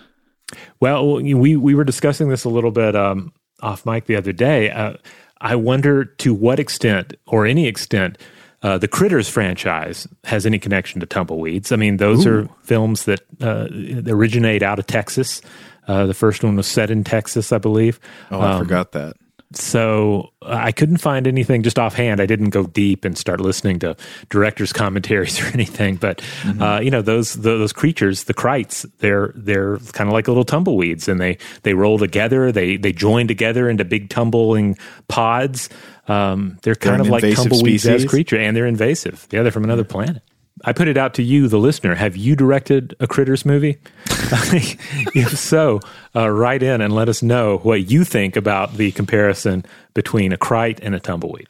Well, 0.79 1.21
we 1.21 1.55
we 1.55 1.75
were 1.75 1.83
discussing 1.83 2.29
this 2.29 2.43
a 2.43 2.49
little 2.49 2.71
bit 2.71 2.95
um, 2.95 3.33
off 3.61 3.85
mic 3.85 4.05
the 4.05 4.15
other 4.15 4.33
day. 4.33 4.71
Uh, 4.71 4.93
I 5.39 5.55
wonder 5.55 6.05
to 6.05 6.33
what 6.33 6.59
extent, 6.59 7.13
or 7.27 7.45
any 7.45 7.67
extent, 7.67 8.17
uh, 8.63 8.79
the 8.79 8.87
Critters 8.87 9.29
franchise 9.29 10.07
has 10.23 10.47
any 10.47 10.57
connection 10.57 10.99
to 11.01 11.05
tumbleweeds. 11.05 11.71
I 11.71 11.75
mean, 11.75 11.97
those 11.97 12.25
Ooh. 12.25 12.31
are 12.31 12.49
films 12.63 13.05
that 13.05 13.21
uh, 13.41 13.67
originate 14.11 14.63
out 14.63 14.79
of 14.79 14.87
Texas. 14.87 15.41
Uh, 15.87 16.07
the 16.07 16.15
first 16.15 16.43
one 16.43 16.55
was 16.55 16.65
set 16.65 16.89
in 16.89 17.03
Texas, 17.03 17.51
I 17.51 17.59
believe. 17.59 17.99
Oh, 18.31 18.39
I 18.39 18.53
um, 18.53 18.59
forgot 18.59 18.93
that 18.93 19.15
so 19.53 20.29
I 20.41 20.71
couldn't 20.71 20.97
find 20.97 21.25
anything 21.25 21.63
just 21.63 21.79
offhand. 21.79 22.19
I 22.19 22.25
didn't 22.25 22.49
go 22.49 22.65
deep 22.65 23.05
and 23.05 23.17
start 23.17 23.39
listening 23.39 23.79
to 23.79 23.95
directors' 24.29 24.73
commentaries 24.73 25.41
or 25.41 25.45
anything. 25.47 25.95
But 25.95 26.19
mm-hmm. 26.41 26.61
uh, 26.61 26.79
you 26.79 26.91
know 26.91 27.01
those 27.01 27.33
those 27.35 27.71
creatures, 27.71 28.25
the 28.25 28.33
krites, 28.33 28.85
they're 28.99 29.31
they're 29.35 29.77
kind 29.93 30.09
of 30.09 30.13
like 30.13 30.27
little 30.27 30.45
tumbleweeds, 30.45 31.07
and 31.07 31.21
they 31.21 31.37
they 31.63 31.73
roll 31.73 31.97
together. 31.97 32.51
They 32.51 32.77
they 32.77 32.91
join 32.91 33.27
together 33.27 33.69
into 33.69 33.85
big 33.85 34.09
tumbling 34.09 34.77
pods. 35.07 35.69
Um, 36.07 36.57
they're 36.63 36.75
kind 36.75 37.03
they're 37.03 37.13
of 37.13 37.23
like 37.23 37.35
tumbleweeds 37.35 37.85
as 37.87 38.05
creature, 38.05 38.37
and 38.37 38.55
they're 38.55 38.67
invasive. 38.67 39.27
Yeah, 39.31 39.43
they're 39.43 39.51
from 39.51 39.63
another 39.63 39.83
planet. 39.83 40.21
I 40.65 40.73
put 40.73 40.87
it 40.87 40.97
out 40.97 41.13
to 41.15 41.23
you, 41.23 41.47
the 41.47 41.59
listener. 41.59 41.95
Have 41.95 42.15
you 42.15 42.35
directed 42.35 42.95
a 42.99 43.07
Critters 43.07 43.45
movie? 43.45 43.77
if 44.07 45.37
so, 45.37 45.79
uh, 46.15 46.29
write 46.29 46.63
in 46.63 46.81
and 46.81 46.93
let 46.93 47.09
us 47.09 47.21
know 47.21 47.57
what 47.59 47.89
you 47.89 48.03
think 48.03 48.35
about 48.35 48.73
the 48.73 48.91
comparison 48.91 49.65
between 49.93 50.33
a 50.33 50.37
krite 50.37 50.79
and 50.81 50.95
a 50.95 50.99
tumbleweed. 50.99 51.47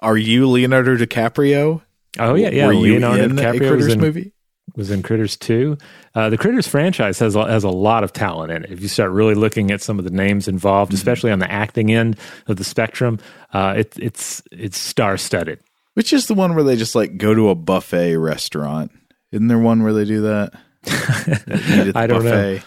Are 0.00 0.16
you 0.16 0.48
Leonardo 0.48 0.96
DiCaprio? 0.96 1.82
Oh 2.18 2.34
yeah, 2.34 2.50
yeah. 2.50 2.66
Were 2.66 2.74
Leonardo 2.74 3.28
DiCaprio 3.28 3.58
Critters 3.58 3.84
was 3.84 3.92
in, 3.92 4.00
movie? 4.00 4.32
Was 4.76 4.90
in 4.90 5.02
Critters 5.02 5.36
two. 5.36 5.78
Uh, 6.14 6.28
the 6.28 6.38
Critters 6.38 6.66
franchise 6.66 7.18
has 7.18 7.34
has 7.34 7.64
a 7.64 7.70
lot 7.70 8.02
of 8.02 8.12
talent 8.12 8.50
in 8.50 8.64
it. 8.64 8.72
If 8.72 8.80
you 8.80 8.88
start 8.88 9.12
really 9.12 9.34
looking 9.34 9.70
at 9.70 9.80
some 9.80 9.98
of 9.98 10.04
the 10.04 10.10
names 10.10 10.48
involved, 10.48 10.90
mm-hmm. 10.90 10.96
especially 10.96 11.30
on 11.30 11.38
the 11.38 11.50
acting 11.50 11.92
end 11.92 12.18
of 12.48 12.56
the 12.56 12.64
spectrum, 12.64 13.18
uh, 13.52 13.74
it, 13.78 13.96
it's 13.98 14.42
it's 14.50 14.78
star 14.78 15.16
studded. 15.16 15.60
Which 15.94 16.12
is 16.12 16.26
the 16.26 16.34
one 16.34 16.54
where 16.54 16.64
they 16.64 16.76
just 16.76 16.94
like 16.94 17.18
go 17.18 17.34
to 17.34 17.50
a 17.50 17.54
buffet 17.54 18.16
restaurant? 18.16 18.92
Isn't 19.30 19.48
there 19.48 19.58
one 19.58 19.82
where 19.82 19.92
they 19.92 20.04
do 20.04 20.22
that? 20.22 20.52
I 21.94 22.06
don't 22.06 22.22
buffet? 22.22 22.56
know. 22.56 22.62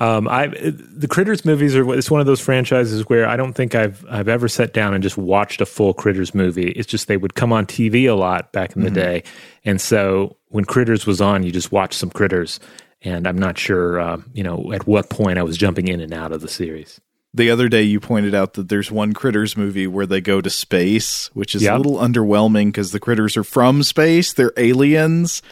Um, 0.00 0.28
I 0.28 0.46
the 0.46 1.08
Critters 1.08 1.44
movies 1.44 1.76
are 1.76 1.94
it's 1.94 2.10
one 2.10 2.20
of 2.20 2.26
those 2.26 2.40
franchises 2.40 3.06
where 3.10 3.28
I 3.28 3.36
don't 3.36 3.52
think 3.52 3.74
I've 3.74 4.04
I've 4.08 4.28
ever 4.28 4.48
sat 4.48 4.72
down 4.72 4.94
and 4.94 5.02
just 5.02 5.18
watched 5.18 5.60
a 5.60 5.66
full 5.66 5.92
Critters 5.92 6.34
movie. 6.34 6.70
It's 6.70 6.88
just 6.88 7.06
they 7.06 7.18
would 7.18 7.34
come 7.34 7.52
on 7.52 7.66
TV 7.66 8.08
a 8.08 8.14
lot 8.14 8.50
back 8.52 8.74
in 8.74 8.82
the 8.82 8.88
mm-hmm. 8.88 8.94
day, 8.94 9.22
and 9.62 9.78
so 9.78 10.38
when 10.48 10.64
Critters 10.64 11.06
was 11.06 11.20
on, 11.20 11.42
you 11.42 11.52
just 11.52 11.70
watched 11.70 11.98
some 11.98 12.10
Critters. 12.10 12.60
And 13.02 13.26
I'm 13.26 13.38
not 13.38 13.56
sure, 13.56 13.98
uh, 13.98 14.18
you 14.34 14.42
know, 14.42 14.72
at 14.74 14.86
what 14.86 15.08
point 15.08 15.38
I 15.38 15.42
was 15.42 15.56
jumping 15.56 15.88
in 15.88 16.00
and 16.00 16.12
out 16.12 16.32
of 16.32 16.42
the 16.42 16.48
series 16.48 17.00
the 17.32 17.50
other 17.50 17.68
day 17.68 17.82
you 17.82 18.00
pointed 18.00 18.34
out 18.34 18.54
that 18.54 18.68
there's 18.68 18.90
one 18.90 19.12
critters 19.12 19.56
movie 19.56 19.86
where 19.86 20.06
they 20.06 20.20
go 20.20 20.40
to 20.40 20.50
space 20.50 21.28
which 21.34 21.54
is 21.54 21.62
yep. 21.62 21.74
a 21.74 21.76
little 21.76 21.96
underwhelming 21.96 22.66
because 22.66 22.92
the 22.92 23.00
critters 23.00 23.36
are 23.36 23.44
from 23.44 23.82
space. 23.82 24.32
They're 24.32 24.52
aliens. 24.56 25.42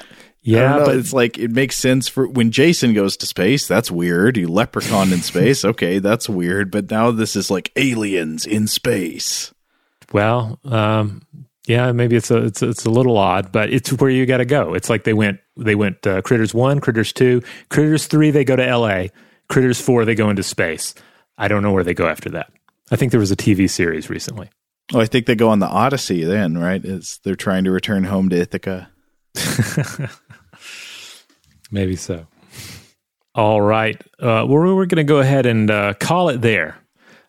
Yeah 0.42 0.78
but 0.78 0.96
it's 0.96 1.12
like 1.12 1.36
it 1.36 1.50
makes 1.50 1.76
sense 1.76 2.08
for 2.08 2.26
when 2.26 2.50
jason 2.50 2.94
goes 2.94 3.16
to 3.18 3.26
space 3.26 3.66
that's 3.66 3.90
weird. 3.90 4.36
You 4.36 4.48
leprechaun 4.48 5.12
in 5.12 5.20
space. 5.20 5.64
Okay 5.64 5.98
that's 5.98 6.28
weird. 6.28 6.70
But 6.70 6.90
now 6.90 7.10
this 7.10 7.36
is 7.36 7.50
like 7.50 7.72
aliens 7.76 8.46
in 8.46 8.66
space. 8.66 9.52
Well 10.12 10.58
um 10.64 11.22
yeah 11.66 11.92
maybe 11.92 12.16
it's 12.16 12.30
a 12.30 12.44
it's, 12.44 12.62
it's 12.62 12.86
a 12.86 12.90
little 12.90 13.18
odd 13.18 13.52
but 13.52 13.70
it's 13.72 13.92
where 13.92 14.10
you 14.10 14.26
got 14.26 14.38
to 14.38 14.44
go. 14.44 14.74
It's 14.74 14.90
like 14.90 15.04
they 15.04 15.14
went 15.14 15.40
they 15.56 15.74
went 15.74 16.06
uh, 16.06 16.22
critters 16.22 16.54
1 16.54 16.80
critters 16.80 17.12
2 17.12 17.42
critters 17.68 18.06
3 18.06 18.30
they 18.30 18.44
go 18.44 18.56
to 18.56 18.76
la 18.76 19.06
critters 19.48 19.80
4 19.80 20.04
they 20.04 20.14
go 20.14 20.30
into 20.30 20.42
space 20.42 20.94
I 21.38 21.48
don't 21.48 21.62
know 21.62 21.72
where 21.72 21.84
they 21.84 21.94
go 21.94 22.08
after 22.08 22.28
that. 22.30 22.52
I 22.90 22.96
think 22.96 23.12
there 23.12 23.20
was 23.20 23.30
a 23.30 23.36
TV 23.36 23.70
series 23.70 24.10
recently. 24.10 24.50
Oh, 24.92 25.00
I 25.00 25.06
think 25.06 25.26
they 25.26 25.34
go 25.34 25.50
on 25.50 25.58
the 25.58 25.66
Odyssey 25.66 26.24
then, 26.24 26.58
right? 26.58 26.82
It's 26.84 27.18
they're 27.18 27.36
trying 27.36 27.64
to 27.64 27.70
return 27.70 28.04
home 28.04 28.28
to 28.30 28.36
Ithaca. 28.36 28.90
Maybe 31.70 31.96
so. 31.96 32.26
All 33.34 33.60
right. 33.60 34.00
Uh, 34.18 34.46
we're, 34.48 34.74
we're 34.74 34.86
going 34.86 34.96
to 34.96 35.04
go 35.04 35.18
ahead 35.18 35.46
and 35.46 35.70
uh, 35.70 35.94
call 35.94 36.30
it 36.30 36.40
there. 36.40 36.78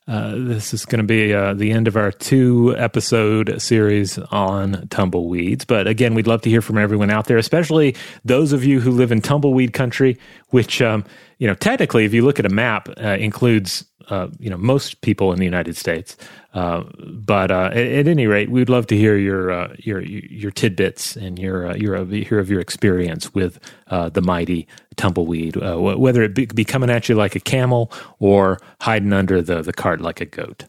Uh, 0.10 0.34
this 0.38 0.74
is 0.74 0.86
going 0.86 0.98
to 0.98 1.06
be 1.06 1.32
uh, 1.36 1.54
the 1.54 1.72
end 1.72 1.88
of 1.88 1.96
our 1.96 2.12
two 2.12 2.76
episode 2.78 3.62
series 3.62 4.18
on 4.18 4.88
tumbleweeds. 4.88 5.66
But 5.66 5.88
again, 5.88 6.16
we'd 6.16 6.26
love 6.26 6.42
to 6.42 6.50
hear 6.50 6.64
from 6.64 6.80
everyone 6.80 7.12
out 7.12 7.26
there, 7.26 7.38
especially 7.38 7.96
those 8.26 8.52
of 8.52 8.64
you 8.64 8.80
who 8.80 8.90
live 8.90 9.12
in 9.12 9.22
tumbleweed 9.22 9.74
country, 9.74 10.18
which, 10.48 10.82
um, 10.82 11.06
you 11.38 11.46
know, 11.46 11.54
technically, 11.54 12.06
if 12.06 12.14
you 12.14 12.26
look 12.26 12.40
at 12.40 12.48
a 12.48 12.50
map, 12.50 12.90
uh, 12.98 13.18
includes 13.20 13.86
uh, 14.10 14.28
you 14.40 14.50
know 14.50 14.58
most 14.58 15.02
people 15.02 15.32
in 15.32 15.40
the 15.40 15.46
United 15.46 15.78
States. 15.78 16.18
Uh, 16.54 16.84
but 16.98 17.52
uh, 17.52 17.70
at, 17.72 17.78
at, 17.78 18.08
any 18.08 18.26
rate, 18.26 18.50
we'd 18.50 18.70
love 18.70 18.88
to 18.88 18.98
hear 18.98 19.16
your 19.16 19.52
uh, 19.52 19.76
your 19.78 20.02
your 20.02 20.50
tidbits 20.50 21.16
and 21.16 21.38
your 21.38 21.68
uh, 21.68 21.76
your 21.76 22.04
hear 22.06 22.40
of 22.40 22.50
your 22.50 22.60
experience 22.60 23.34
with 23.36 23.60
the 23.88 24.22
mighty 24.22 24.68
tumbleweed, 24.96 25.56
whether 25.56 26.24
it 26.24 26.34
be, 26.34 26.48
be, 26.48 26.66
coming 26.66 26.90
at 26.90 27.08
you 27.08 27.16
like 27.16 27.36
a 27.36 27.40
camel 27.40 27.92
or 28.18 28.60
hiding 28.82 29.14
under 29.14 29.42
the 29.44 29.62
the 29.62 29.74
cart 29.74 30.02
like 30.02 30.22
a 30.22 30.26
goat. 30.26 30.66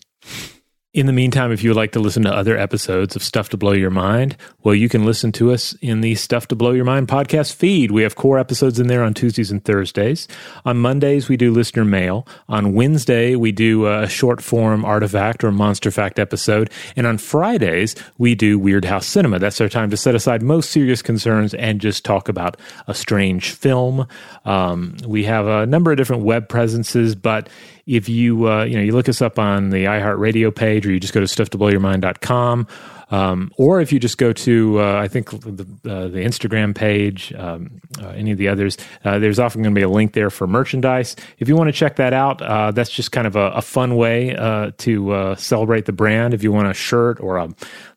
In 0.93 1.07
the 1.07 1.13
meantime, 1.13 1.53
if 1.53 1.63
you 1.63 1.71
would 1.71 1.77
like 1.77 1.93
to 1.93 2.01
listen 2.01 2.25
to 2.25 2.35
other 2.35 2.59
episodes 2.59 3.15
of 3.15 3.23
Stuff 3.23 3.51
to 3.51 3.57
Blow 3.57 3.71
Your 3.71 3.91
Mind, 3.91 4.37
well, 4.65 4.75
you 4.75 4.89
can 4.89 5.05
listen 5.05 5.31
to 5.33 5.53
us 5.53 5.73
in 5.75 6.01
the 6.01 6.17
Stuff 6.17 6.49
to 6.49 6.57
Blow 6.57 6.73
Your 6.73 6.85
Mind 6.85 7.07
podcast 7.07 7.55
feed. 7.55 7.93
We 7.93 8.03
have 8.03 8.17
core 8.17 8.41
episodes 8.41 8.81
in 8.81 8.89
there 8.89 9.05
on 9.05 9.15
Tuesdays 9.15 9.53
and 9.53 9.65
Thursdays. 9.65 10.27
On 10.65 10.77
Mondays, 10.79 11.29
we 11.29 11.37
do 11.37 11.53
listener 11.53 11.85
mail. 11.85 12.27
On 12.49 12.75
Wednesday, 12.75 13.37
we 13.37 13.53
do 13.53 13.87
a 13.87 14.09
short 14.09 14.43
form 14.43 14.85
artifact 14.85 15.45
or 15.45 15.53
monster 15.53 15.93
fact 15.93 16.19
episode. 16.19 16.73
And 16.97 17.07
on 17.07 17.19
Fridays, 17.19 17.95
we 18.19 18.35
do 18.35 18.59
Weird 18.59 18.85
House 18.85 19.07
Cinema. 19.07 19.39
That's 19.39 19.61
our 19.61 19.69
time 19.69 19.91
to 19.91 19.97
set 19.97 20.17
aside 20.17 20.43
most 20.43 20.71
serious 20.71 21.03
concerns 21.03 21.55
and 21.55 21.81
just 21.81 22.05
talk 22.05 22.29
about 22.29 22.57
a 22.89 22.95
strange 22.97 23.53
film. 23.53 24.09
Um, 24.45 24.97
we 25.07 25.23
have 25.23 25.47
a 25.47 25.67
number 25.67 25.93
of 25.93 25.99
different 25.99 26.25
web 26.25 26.49
presences, 26.49 27.15
but 27.15 27.49
if 27.91 28.09
you 28.09 28.49
uh, 28.49 28.65
you 28.65 28.77
know 28.77 28.83
you 28.83 28.93
look 28.93 29.09
us 29.09 29.21
up 29.21 29.39
on 29.39 29.71
the 29.71 29.85
iHeartRadio 29.85 30.55
page, 30.55 30.87
or 30.87 30.93
you 30.93 31.01
just 31.01 31.13
go 31.13 31.21
to 31.21 31.27
stufftoblowyourmind.com, 31.27 32.69
um, 33.11 33.53
or 33.57 33.81
if 33.81 33.93
you 33.93 33.99
just 33.99 34.17
go 34.17 34.33
to 34.33 34.81
uh, 34.81 35.01
I 35.01 35.09
think 35.09 35.31
the, 35.31 35.67
uh, 35.85 36.07
the 36.07 36.21
Instagram 36.21 36.73
page, 36.73 37.33
um, 37.35 37.81
uh, 38.01 38.11
any 38.11 38.31
of 38.31 38.39
the 38.39 38.47
others, 38.47 38.79
uh, 39.05 39.19
there's 39.19 39.41
often 39.41 39.63
going 39.63 39.75
to 39.75 39.79
be 39.79 39.83
a 39.83 39.89
link 39.89 40.13
there 40.13 40.31
for 40.31 40.47
merchandise. 40.47 41.17
If 41.41 41.49
you 41.49 41.57
want 41.57 41.67
to 41.67 41.73
check 41.73 41.97
that 41.97 42.13
out, 42.13 42.41
uh, 42.41 42.71
that's 42.71 42.91
just 42.91 43.11
kind 43.11 43.27
of 43.27 43.35
a, 43.35 43.51
a 43.51 43.63
fun 43.63 43.97
way 43.97 44.35
to 44.79 45.35
celebrate 45.37 45.87
the 45.87 45.93
brand. 45.93 46.33
If 46.33 46.45
you 46.45 46.53
want 46.53 46.69
a 46.69 46.75
shirt 46.75 47.21
or 47.21 47.39
a 47.39 47.49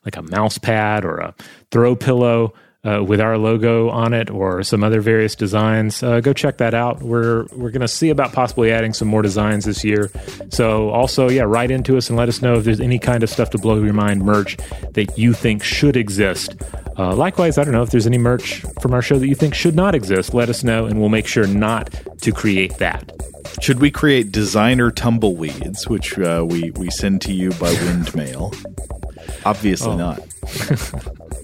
like 0.04 0.16
a 0.16 0.22
mouse 0.22 0.58
pad 0.58 1.04
or 1.04 1.18
a 1.18 1.34
throw 1.70 1.94
pillow 1.94 2.52
uh, 2.84 3.02
with 3.02 3.20
our 3.20 3.38
logo 3.38 3.88
on 3.88 4.12
it 4.12 4.30
or 4.30 4.62
some 4.62 4.84
other 4.84 5.00
various 5.00 5.34
designs, 5.34 6.02
uh, 6.02 6.20
go 6.20 6.32
check 6.32 6.58
that 6.58 6.74
out. 6.74 7.02
We're 7.02 7.44
we're 7.52 7.70
going 7.70 7.80
to 7.80 7.88
see 7.88 8.10
about 8.10 8.32
possibly 8.32 8.70
adding 8.70 8.92
some 8.92 9.08
more 9.08 9.22
designs 9.22 9.64
this 9.64 9.84
year. 9.84 10.10
So 10.50 10.90
also, 10.90 11.28
yeah, 11.28 11.42
write 11.42 11.70
into 11.70 11.96
us 11.96 12.08
and 12.08 12.18
let 12.18 12.28
us 12.28 12.42
know 12.42 12.54
if 12.54 12.64
there's 12.64 12.80
any 12.80 12.98
kind 12.98 13.22
of 13.22 13.30
stuff 13.30 13.50
to 13.50 13.58
blow 13.58 13.82
your 13.82 13.94
mind 13.94 14.22
merch 14.22 14.56
that 14.92 15.16
you 15.16 15.32
think 15.32 15.62
should 15.62 15.96
exist. 15.96 16.56
Uh, 16.98 17.14
likewise, 17.14 17.58
I 17.58 17.64
don't 17.64 17.72
know 17.72 17.82
if 17.82 17.90
there's 17.90 18.06
any 18.06 18.18
merch 18.18 18.60
from 18.80 18.94
our 18.94 19.02
show 19.02 19.18
that 19.18 19.26
you 19.26 19.34
think 19.34 19.54
should 19.54 19.74
not 19.74 19.94
exist. 19.94 20.34
Let 20.34 20.48
us 20.48 20.62
know, 20.62 20.86
and 20.86 21.00
we'll 21.00 21.08
make 21.08 21.26
sure 21.26 21.46
not 21.46 21.90
to 22.20 22.32
create 22.32 22.78
that. 22.78 23.12
Should 23.60 23.80
we 23.80 23.90
create 23.90 24.30
designer 24.32 24.90
tumbleweeds, 24.90 25.88
which 25.88 26.18
uh, 26.18 26.44
we 26.46 26.70
we 26.72 26.90
send 26.90 27.22
to 27.22 27.32
you 27.32 27.50
by 27.52 27.72
wind 27.84 28.14
mail? 28.14 28.52
Obviously 29.44 29.92
oh. 29.92 29.96
not. 29.96 30.20